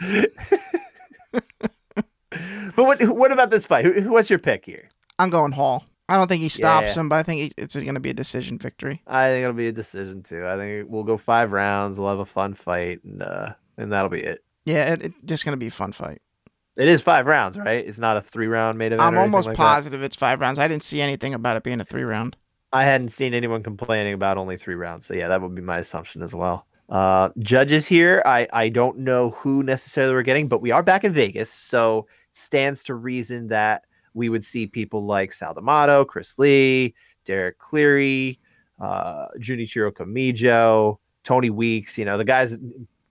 but 2.75 2.85
what 2.85 3.03
what 3.09 3.33
about 3.33 3.51
this 3.51 3.65
fight? 3.65 3.85
Who, 3.85 4.11
what's 4.11 4.29
your 4.29 4.39
pick 4.39 4.65
here? 4.65 4.89
I'm 5.19 5.31
going 5.31 5.53
Hall. 5.53 5.85
I 6.09 6.17
don't 6.17 6.29
think 6.29 6.43
he 6.43 6.49
stops 6.49 6.95
yeah. 6.95 7.01
him, 7.01 7.09
but 7.09 7.17
I 7.17 7.23
think 7.25 7.53
it's 7.57 7.75
going 7.75 7.95
to 7.95 8.01
be 8.01 8.11
a 8.11 8.15
decision 8.15 8.59
victory. 8.59 9.03
I 9.09 9.29
think 9.29 9.43
it'll 9.43 9.55
be 9.55 9.67
a 9.67 9.73
decision 9.73 10.23
too. 10.23 10.47
I 10.47 10.57
think 10.57 10.89
we'll 10.89 11.03
go 11.03 11.17
five 11.17 11.51
rounds. 11.51 11.99
We'll 11.99 12.11
have 12.11 12.21
a 12.21 12.27
fun 12.27 12.55
fight, 12.55 13.03
and 13.03 13.23
uh, 13.23 13.55
and 13.77 13.93
that'll 13.93 14.11
be 14.11 14.21
it. 14.21 14.43
Yeah, 14.67 14.93
it's 14.93 15.05
it 15.05 15.13
just 15.25 15.45
going 15.45 15.55
to 15.55 15.61
be 15.61 15.67
a 15.67 15.73
fun 15.73 15.93
fight. 15.93 16.23
It 16.77 16.89
is 16.89 17.01
five 17.01 17.27
rounds, 17.27 17.59
right? 17.59 17.85
It's 17.87 17.99
not 17.99 18.17
a 18.17 18.21
three 18.21 18.47
round 18.47 18.79
made 18.79 18.93
event. 18.93 19.03
I'm 19.03 19.19
almost 19.19 19.49
like 19.49 19.57
positive 19.57 20.01
that. 20.01 20.07
it's 20.07 20.17
five 20.17 20.41
rounds. 20.41 20.59
I 20.59 20.69
didn't 20.69 20.83
see 20.83 21.01
anything 21.01 21.35
about 21.35 21.57
it 21.57 21.63
being 21.63 21.81
a 21.81 21.85
three 21.85 22.05
round. 22.05 22.37
I 22.73 22.85
hadn't 22.85 23.11
seen 23.11 23.35
anyone 23.35 23.63
complaining 23.63 24.15
about 24.15 24.39
only 24.39 24.57
three 24.57 24.75
rounds, 24.75 25.07
so 25.07 25.15
yeah, 25.15 25.29
that 25.29 25.41
would 25.41 25.55
be 25.55 25.63
my 25.63 25.79
assumption 25.79 26.23
as 26.23 26.35
well. 26.35 26.67
Uh, 26.89 27.31
judges 27.39 27.87
here, 27.87 28.23
I 28.27 28.47
I 28.53 28.69
don't 28.69 28.99
know 28.99 29.31
who 29.31 29.63
necessarily 29.63 30.15
we're 30.15 30.23
getting, 30.23 30.49
but 30.49 30.61
we 30.61 30.71
are 30.71 30.83
back 30.83 31.05
in 31.05 31.13
Vegas, 31.13 31.51
so 31.51 32.07
stands 32.33 32.85
to 32.85 32.95
reason 32.95 33.49
that 33.49 33.85
we 34.15 34.29
would 34.29 34.45
see 34.45 34.67
people 34.67 35.05
like 35.05 35.33
Sal 35.33 35.55
D'Amato, 35.55 36.05
Chris 36.05 36.39
Lee, 36.39 36.95
Derek 37.25 37.59
Cleary, 37.59 38.39
uh, 38.81 39.27
Junichiro 39.39 39.93
Tony 41.25 41.51
Weeks, 41.51 41.99
you 41.99 42.05
know, 42.05 42.17
the 42.17 42.25
guys, 42.25 42.57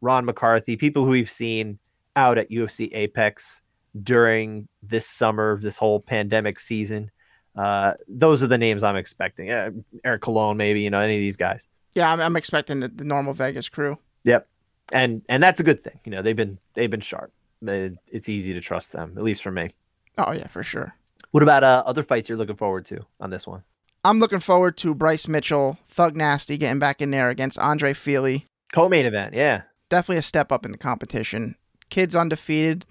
Ron 0.01 0.25
McCarthy, 0.25 0.77
people 0.77 1.03
who 1.03 1.11
we've 1.11 1.29
seen 1.29 1.77
out 2.15 2.37
at 2.37 2.49
UFC 2.49 2.89
Apex 2.93 3.61
during 4.03 4.67
this 4.81 5.05
summer, 5.05 5.59
this 5.61 5.77
whole 5.77 5.99
pandemic 5.99 6.59
season. 6.59 7.11
Uh, 7.55 7.93
those 8.07 8.43
are 8.43 8.47
the 8.47 8.57
names 8.57 8.83
I'm 8.83 8.95
expecting. 8.95 9.49
Uh, 9.49 9.71
Eric 10.03 10.21
Colon, 10.21 10.57
maybe, 10.57 10.81
you 10.81 10.89
know, 10.89 10.99
any 10.99 11.15
of 11.15 11.21
these 11.21 11.37
guys. 11.37 11.67
Yeah, 11.93 12.11
I'm, 12.11 12.19
I'm 12.19 12.35
expecting 12.35 12.81
the, 12.81 12.89
the 12.89 13.05
normal 13.05 13.33
Vegas 13.33 13.69
crew. 13.69 13.97
Yep. 14.25 14.47
And 14.91 15.23
and 15.29 15.41
that's 15.41 15.59
a 15.59 15.63
good 15.63 15.81
thing. 15.81 15.99
You 16.05 16.11
know, 16.11 16.21
they've 16.21 16.35
been 16.35 16.59
they've 16.73 16.91
been 16.91 17.01
sharp. 17.01 17.31
It's 17.63 18.29
easy 18.29 18.53
to 18.53 18.61
trust 18.61 18.91
them, 18.91 19.13
at 19.17 19.23
least 19.23 19.41
for 19.41 19.51
me. 19.51 19.71
Oh 20.17 20.31
yeah, 20.31 20.47
for 20.47 20.61
sure. 20.61 20.93
What 21.31 21.41
about 21.41 21.63
uh, 21.63 21.83
other 21.85 22.03
fights 22.03 22.29
you're 22.29 22.37
looking 22.37 22.55
forward 22.55 22.85
to 22.85 23.05
on 23.19 23.29
this 23.29 23.47
one? 23.47 23.63
I'm 24.03 24.19
looking 24.19 24.39
forward 24.39 24.77
to 24.77 24.93
Bryce 24.93 25.27
Mitchell, 25.27 25.79
Thug 25.89 26.15
Nasty, 26.15 26.57
getting 26.57 26.77
back 26.77 27.01
in 27.01 27.09
there 27.09 27.31
against 27.31 27.57
Andre 27.57 27.93
Fili. 27.93 28.45
Co-main 28.71 29.05
event, 29.05 29.33
yeah. 29.33 29.63
Definitely 29.89 30.19
a 30.19 30.21
step 30.21 30.51
up 30.51 30.63
in 30.63 30.71
the 30.71 30.77
competition. 30.77 31.55
Kid's 31.89 32.15
undefeated, 32.15 32.85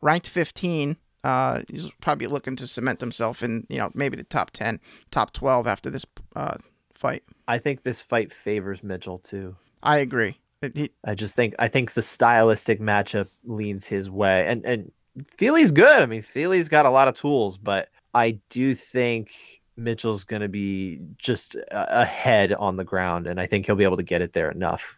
ranked 0.00 0.28
15. 0.28 0.96
Uh, 1.26 1.60
he's 1.68 1.90
probably 2.00 2.28
looking 2.28 2.54
to 2.54 2.68
cement 2.68 3.00
himself 3.00 3.42
in, 3.42 3.66
you 3.68 3.78
know, 3.78 3.90
maybe 3.94 4.16
the 4.16 4.22
top 4.22 4.52
10, 4.52 4.78
top 5.10 5.32
12 5.32 5.66
after 5.66 5.90
this 5.90 6.06
uh, 6.36 6.56
fight. 6.94 7.24
I 7.48 7.58
think 7.58 7.82
this 7.82 8.00
fight 8.00 8.32
favors 8.32 8.84
Mitchell 8.84 9.18
too. 9.18 9.56
I 9.82 9.98
agree. 9.98 10.38
He, 10.72 10.90
I 11.04 11.16
just 11.16 11.34
think 11.34 11.56
I 11.58 11.66
think 11.66 11.94
the 11.94 12.02
stylistic 12.02 12.80
matchup 12.80 13.26
leans 13.44 13.86
his 13.86 14.08
way, 14.08 14.46
and 14.46 14.64
and 14.64 14.92
Fili's 15.36 15.72
good. 15.72 16.00
I 16.00 16.06
mean, 16.06 16.22
Fili's 16.22 16.68
got 16.68 16.86
a 16.86 16.90
lot 16.90 17.08
of 17.08 17.16
tools, 17.16 17.58
but 17.58 17.88
I 18.14 18.38
do 18.48 18.76
think 18.76 19.32
Mitchell's 19.76 20.22
going 20.22 20.42
to 20.42 20.48
be 20.48 21.00
just 21.18 21.56
ahead 21.72 22.52
on 22.52 22.76
the 22.76 22.84
ground, 22.84 23.26
and 23.26 23.40
I 23.40 23.46
think 23.46 23.66
he'll 23.66 23.74
be 23.74 23.84
able 23.84 23.98
to 23.98 24.04
get 24.04 24.22
it 24.22 24.32
there 24.32 24.50
enough. 24.50 24.96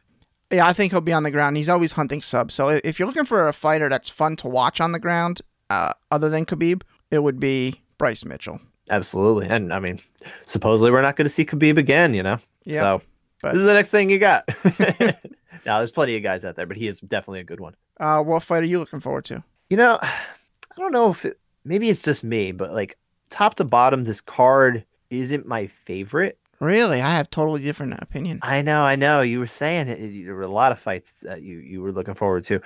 Yeah, 0.50 0.66
I 0.66 0.74
think 0.74 0.92
he'll 0.92 1.00
be 1.00 1.12
on 1.12 1.24
the 1.24 1.30
ground. 1.30 1.56
He's 1.56 1.68
always 1.68 1.92
hunting 1.92 2.22
subs. 2.22 2.54
So 2.54 2.80
if 2.84 2.98
you're 2.98 3.08
looking 3.08 3.24
for 3.24 3.48
a 3.48 3.52
fighter 3.52 3.88
that's 3.88 4.08
fun 4.08 4.36
to 4.36 4.48
watch 4.48 4.80
on 4.80 4.92
the 4.92 4.98
ground, 4.98 5.42
uh, 5.70 5.92
other 6.10 6.28
than 6.28 6.46
Khabib, 6.46 6.82
it 7.10 7.20
would 7.20 7.40
be 7.40 7.80
Bryce 7.98 8.24
Mitchell. 8.24 8.60
Absolutely, 8.90 9.48
and 9.48 9.72
I 9.72 9.80
mean, 9.80 10.00
supposedly 10.42 10.90
we're 10.90 11.02
not 11.02 11.16
going 11.16 11.26
to 11.26 11.30
see 11.30 11.44
Khabib 11.44 11.76
again. 11.76 12.14
You 12.14 12.22
know, 12.22 12.38
yeah. 12.64 12.82
So 12.82 13.02
but... 13.42 13.52
this 13.52 13.60
is 13.60 13.66
the 13.66 13.74
next 13.74 13.90
thing 13.90 14.10
you 14.10 14.18
got. 14.18 14.48
now, 15.66 15.78
there's 15.78 15.92
plenty 15.92 16.16
of 16.16 16.22
guys 16.22 16.44
out 16.44 16.56
there, 16.56 16.66
but 16.66 16.76
he 16.76 16.86
is 16.86 17.00
definitely 17.00 17.40
a 17.40 17.44
good 17.44 17.60
one. 17.60 17.74
Uh, 18.00 18.22
what 18.22 18.42
fight 18.42 18.62
are 18.62 18.66
you 18.66 18.78
looking 18.78 19.00
forward 19.00 19.24
to? 19.26 19.42
You 19.70 19.76
know, 19.76 19.98
I 20.02 20.76
don't 20.76 20.92
know 20.92 21.10
if 21.10 21.24
it, 21.24 21.38
maybe 21.64 21.90
it's 21.90 22.02
just 22.02 22.24
me, 22.24 22.52
but 22.52 22.72
like 22.72 22.96
top 23.30 23.56
to 23.56 23.64
bottom, 23.64 24.04
this 24.04 24.20
card 24.20 24.84
isn't 25.10 25.46
my 25.46 25.66
favorite. 25.66 26.38
Really, 26.60 27.00
I 27.00 27.10
have 27.10 27.30
totally 27.30 27.62
different 27.62 27.94
opinion. 28.00 28.40
I 28.42 28.62
know, 28.62 28.82
I 28.82 28.96
know. 28.96 29.20
You 29.20 29.38
were 29.38 29.46
saying 29.46 29.88
it, 29.88 30.24
there 30.24 30.34
were 30.34 30.42
a 30.42 30.48
lot 30.48 30.72
of 30.72 30.80
fights 30.80 31.14
that 31.22 31.42
you 31.42 31.58
you 31.58 31.80
were 31.80 31.92
looking 31.92 32.14
forward 32.14 32.44
to. 32.44 32.60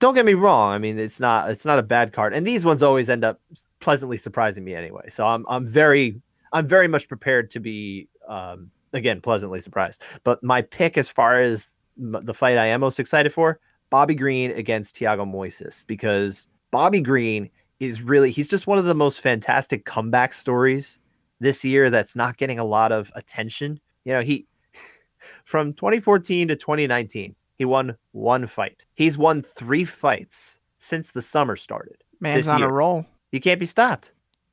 Don't 0.00 0.14
get 0.14 0.24
me 0.24 0.34
wrong. 0.34 0.72
I 0.72 0.78
mean, 0.78 0.98
it's 0.98 1.20
not 1.20 1.50
it's 1.50 1.64
not 1.64 1.78
a 1.78 1.82
bad 1.82 2.12
card, 2.12 2.32
and 2.32 2.46
these 2.46 2.64
ones 2.64 2.82
always 2.82 3.10
end 3.10 3.22
up 3.22 3.40
pleasantly 3.80 4.16
surprising 4.16 4.64
me 4.64 4.74
anyway. 4.74 5.08
So 5.08 5.26
I'm 5.26 5.44
I'm 5.48 5.66
very 5.66 6.20
I'm 6.52 6.66
very 6.66 6.88
much 6.88 7.06
prepared 7.06 7.50
to 7.52 7.60
be 7.60 8.08
um, 8.26 8.70
again 8.94 9.20
pleasantly 9.20 9.60
surprised. 9.60 10.02
But 10.24 10.42
my 10.42 10.62
pick 10.62 10.96
as 10.96 11.08
far 11.08 11.40
as 11.40 11.68
the 11.96 12.34
fight 12.34 12.56
I 12.56 12.66
am 12.66 12.80
most 12.80 12.98
excited 12.98 13.32
for 13.32 13.60
Bobby 13.90 14.14
Green 14.14 14.52
against 14.52 14.96
Thiago 14.96 15.30
Moises 15.30 15.86
because 15.86 16.48
Bobby 16.70 17.00
Green 17.00 17.50
is 17.78 18.00
really 18.00 18.30
he's 18.30 18.48
just 18.48 18.66
one 18.66 18.78
of 18.78 18.86
the 18.86 18.94
most 18.94 19.20
fantastic 19.20 19.84
comeback 19.84 20.32
stories 20.32 20.98
this 21.40 21.64
year 21.64 21.90
that's 21.90 22.16
not 22.16 22.38
getting 22.38 22.58
a 22.58 22.64
lot 22.64 22.90
of 22.90 23.12
attention. 23.16 23.78
You 24.04 24.14
know, 24.14 24.22
he 24.22 24.46
from 25.44 25.74
2014 25.74 26.48
to 26.48 26.56
2019, 26.56 27.34
he 27.60 27.66
won 27.66 27.94
one 28.12 28.46
fight. 28.46 28.86
He's 28.94 29.18
won 29.18 29.42
3 29.42 29.84
fights 29.84 30.60
since 30.78 31.10
the 31.10 31.20
summer 31.20 31.56
started. 31.56 32.02
Man's 32.18 32.48
on 32.48 32.60
year. 32.60 32.70
a 32.70 32.72
roll. 32.72 33.04
He 33.32 33.38
can't 33.38 33.60
be 33.60 33.66
stopped. 33.66 34.12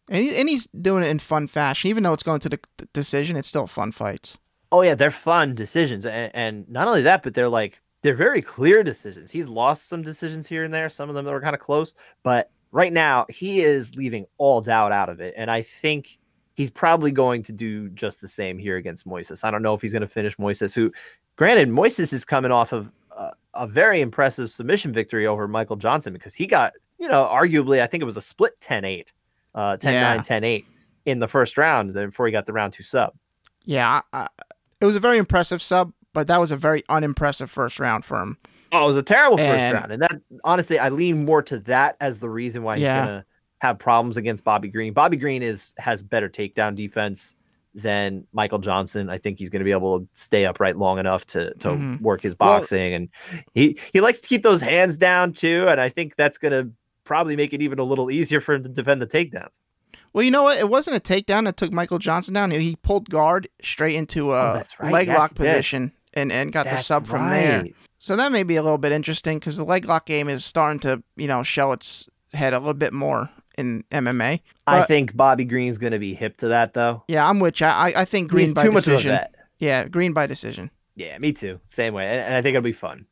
And, 0.10 0.22
he, 0.22 0.36
and 0.36 0.49
he's 0.49 0.68
doing 0.82 1.03
it 1.03 1.08
in 1.08 1.20
fun 1.20 1.47
fashion. 1.47 1.89
Even 1.89 2.03
though 2.03 2.12
it's 2.12 2.22
going 2.22 2.41
to 2.41 2.49
the 2.49 2.60
decision, 2.91 3.38
it's 3.38 3.47
still 3.47 3.66
fun 3.66 3.93
fights. 3.93 4.38
Oh 4.74 4.82
yeah, 4.82 4.93
they're 4.93 5.10
fun 5.10 5.55
decisions, 5.55 6.05
and, 6.05 6.36
and 6.36 6.70
not 6.70 6.89
only 6.89 7.01
that, 7.03 7.24
but 7.24 7.34
they're 7.34 7.47
like 7.47 7.80
they're 8.01 8.14
very 8.14 8.41
clear 8.41 8.84
decisions. 8.84 9.32
He's 9.32 9.47
lost 9.47 9.88
some 9.88 10.01
decisions 10.01 10.45
here 10.45 10.66
and 10.66 10.74
there, 10.74 10.89
some 10.89 11.08
of 11.08 11.16
them 11.16 11.24
that 11.24 11.32
were 11.32 11.39
kind 11.39 11.55
of 11.55 11.62
close, 11.62 11.93
but 12.24 12.51
right 12.74 12.91
now 12.91 13.26
he 13.30 13.62
is 13.62 13.95
leaving 13.95 14.26
all 14.38 14.60
doubt 14.60 14.91
out 14.91 15.08
of 15.08 15.22
it. 15.22 15.34
And 15.38 15.49
I 15.49 15.62
think 15.62 16.20
he's 16.55 16.70
probably 16.70 17.12
going 17.12 17.41
to 17.43 17.53
do 17.53 17.88
just 17.89 18.20
the 18.20 18.28
same 18.28 18.58
here 18.58 18.76
against 18.76 19.08
Moises. 19.08 19.45
I 19.45 19.51
don't 19.51 19.62
know 19.62 19.76
if 19.76 19.82
he's 19.82 19.93
going 19.93 20.01
to 20.01 20.08
finish 20.08 20.36
Moises, 20.36 20.76
who, 20.76 20.91
granted, 21.38 21.70
Moises 21.70 22.12
is 22.12 22.26
coming 22.26 22.51
off 22.51 22.74
of 22.74 22.91
a, 23.58 23.68
very 23.68 24.01
impressive 24.01 24.51
submission 24.51 24.91
victory 24.91 25.28
over 25.28 25.47
Michael 25.47 25.76
Johnson 25.76 26.14
because 26.14 26.34
he 26.34 26.47
got, 26.47 26.74
you 26.97 27.08
know, 27.08 27.28
arguably, 27.32 27.82
I 27.82 27.88
think 27.88 28.01
it 28.01 28.05
was 28.05 28.18
a 28.18 28.22
split 28.22 28.60
10 28.62 28.86
8, 28.86 29.14
uh, 29.55 29.78
10 29.78 29.93
9, 29.93 30.22
10 30.22 30.43
8 30.43 30.66
in 31.05 31.20
the 31.20 31.28
first 31.28 31.58
round 31.58 31.93
before 31.93 32.26
he 32.26 32.32
got 32.32 32.45
the 32.45 32.53
round 32.53 32.74
two 32.74 32.84
sub. 32.84 33.14
Yeah, 33.66 34.01
I, 34.14 34.28
it 34.82 34.86
was 34.86 34.95
a 34.95 34.99
very 34.99 35.18
impressive 35.18 35.62
sub, 35.62 35.91
but 36.14 36.28
that 36.28 36.39
was 36.39 36.51
a 36.51 36.58
very 36.58 36.84
unimpressive 36.89 37.49
first 37.49 37.80
round 37.80 38.05
for 38.05 38.22
him. 38.22 38.38
Oh, 38.72 38.86
it 38.86 38.88
was 38.88 38.97
a 38.97 39.03
terrible 39.03 39.39
and, 39.39 39.51
first 39.51 39.82
round. 39.82 39.91
And 39.91 40.01
that, 40.01 40.22
honestly, 40.43 40.80
I 40.80 40.89
lean 40.89 41.26
more 41.26 41.41
to 41.43 41.60
that 41.60 41.95
as 42.01 42.20
the 42.20 42.30
reason 42.30 42.64
why 42.64 42.76
he's 42.76 42.84
yeah. 42.84 43.05
going 43.05 43.20
to 43.20 43.26
have 43.60 43.80
problems 43.80 44.18
against 44.18 44.43
Bobby 44.43 44.68
Green. 44.68 44.93
Bobby 44.93 45.18
Green 45.18 45.41
is 45.41 45.74
has 45.78 46.01
better 46.01 46.30
takedown 46.30 46.76
defense 46.76 47.36
than 47.78 48.25
Michael 48.34 48.59
Johnson. 48.59 49.09
I 49.09 49.17
think 49.17 49.39
he's 49.39 49.49
going 49.49 49.59
to 49.59 49.65
be 49.65 49.71
able 49.71 49.99
to 49.99 50.07
stay 50.13 50.45
upright 50.45 50.78
long 50.78 50.99
enough 50.99 51.25
to 51.28 51.53
to 51.55 51.69
mm-hmm. 51.69 52.03
work 52.03 52.21
his 52.21 52.36
boxing, 52.36 52.91
well, 52.91 52.95
and 52.95 53.09
he 53.53 53.80
he 53.93 54.01
likes 54.01 54.19
to 54.19 54.28
keep 54.28 54.43
those 54.43 54.61
hands 54.61 54.97
down 54.97 55.34
too. 55.34 55.65
And 55.67 55.80
I 55.80 55.89
think 55.89 56.15
that's 56.15 56.38
going 56.38 56.51
to 56.51 56.71
probably 57.03 57.36
make 57.36 57.53
it 57.53 57.61
even 57.61 57.80
a 57.80 57.84
little 57.84 58.11
easier 58.11 58.41
for 58.41 58.55
him 58.55 58.63
to 58.63 58.69
defend 58.69 59.01
the 59.01 59.07
takedowns. 59.07 59.59
Well, 60.13 60.23
you 60.23 60.32
know 60.32 60.43
what? 60.43 60.57
It 60.57 60.69
wasn't 60.69 60.97
a 60.97 60.99
takedown 60.99 61.45
that 61.45 61.57
took 61.57 61.71
Michael 61.71 61.99
Johnson 61.99 62.34
down. 62.34 62.51
He 62.51 62.75
pulled 62.78 63.09
guard 63.09 63.47
straight 63.61 63.95
into 63.95 64.34
a 64.34 64.59
oh, 64.59 64.63
right. 64.80 64.91
leg 64.91 65.07
yes, 65.07 65.17
lock 65.17 65.36
position 65.36 65.91
and, 66.13 66.32
and 66.32 66.51
got 66.51 66.65
that's 66.65 66.82
the 66.82 66.84
sub 66.84 67.07
from 67.07 67.21
right. 67.21 67.39
there. 67.39 67.65
So 67.99 68.15
that 68.15 68.32
may 68.32 68.43
be 68.43 68.55
a 68.55 68.63
little 68.63 68.78
bit 68.78 68.91
interesting 68.91 69.39
because 69.39 69.57
the 69.57 69.63
leg 69.63 69.86
lock 69.86 70.05
game 70.05 70.30
is 70.30 70.43
starting 70.45 70.80
to, 70.82 71.03
you 71.15 71.28
know, 71.28 71.43
show 71.43 71.71
its 71.71 72.07
head 72.34 72.53
a 72.53 72.59
little 72.59 72.73
bit 72.73 72.93
more 72.93 73.30
in 73.58 73.84
MMA. 73.91 74.41
But, 74.66 74.76
I 74.76 74.86
think 74.86 75.16
Bobby 75.16 75.45
Green's 75.45 75.78
going 75.78 75.93
to 75.93 75.99
be 75.99 76.14
hip 76.14 76.38
to 76.38 76.49
that, 76.49 76.74
though. 76.74 77.03
Yeah, 77.08 77.28
I'm 77.28 77.39
with 77.39 77.60
you. 77.60 77.68
I, 77.68 77.93
I 77.95 78.05
think 78.05 78.30
Green 78.30 78.45
He's 78.45 78.53
by 78.53 78.64
too 78.64 78.72
decision. 78.72 79.12
Much 79.12 79.22
of 79.22 79.30
a 79.30 79.32
bet. 79.32 79.36
Yeah, 79.60 79.88
Green 79.88 80.14
by 80.14 80.28
decision. 80.28 80.72
Yeah, 80.95 81.18
me 81.20 81.32
too. 81.34 81.60
Same 81.68 81.93
way, 81.93 82.08
and, 82.08 82.20
and 82.20 82.36
I 82.36 82.41
think 82.41 82.55
it'll 82.55 82.64
be 82.64 82.72
fun. 82.72 83.05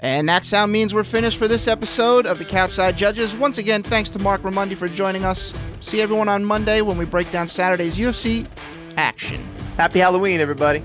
And 0.00 0.28
that 0.28 0.44
sound 0.44 0.70
means 0.70 0.94
we're 0.94 1.02
finished 1.02 1.38
for 1.38 1.48
this 1.48 1.66
episode 1.66 2.24
of 2.24 2.38
the 2.38 2.44
Couchside 2.44 2.96
Judges. 2.96 3.34
Once 3.34 3.58
again, 3.58 3.82
thanks 3.82 4.08
to 4.10 4.18
Marc 4.20 4.42
Raimondi 4.42 4.76
for 4.76 4.88
joining 4.88 5.24
us. 5.24 5.52
See 5.80 6.00
everyone 6.00 6.28
on 6.28 6.44
Monday 6.44 6.82
when 6.82 6.96
we 6.96 7.04
break 7.04 7.30
down 7.32 7.48
Saturday's 7.48 7.98
UFC 7.98 8.46
action. 8.96 9.44
Happy 9.76 9.98
Halloween, 9.98 10.40
everybody. 10.40 10.84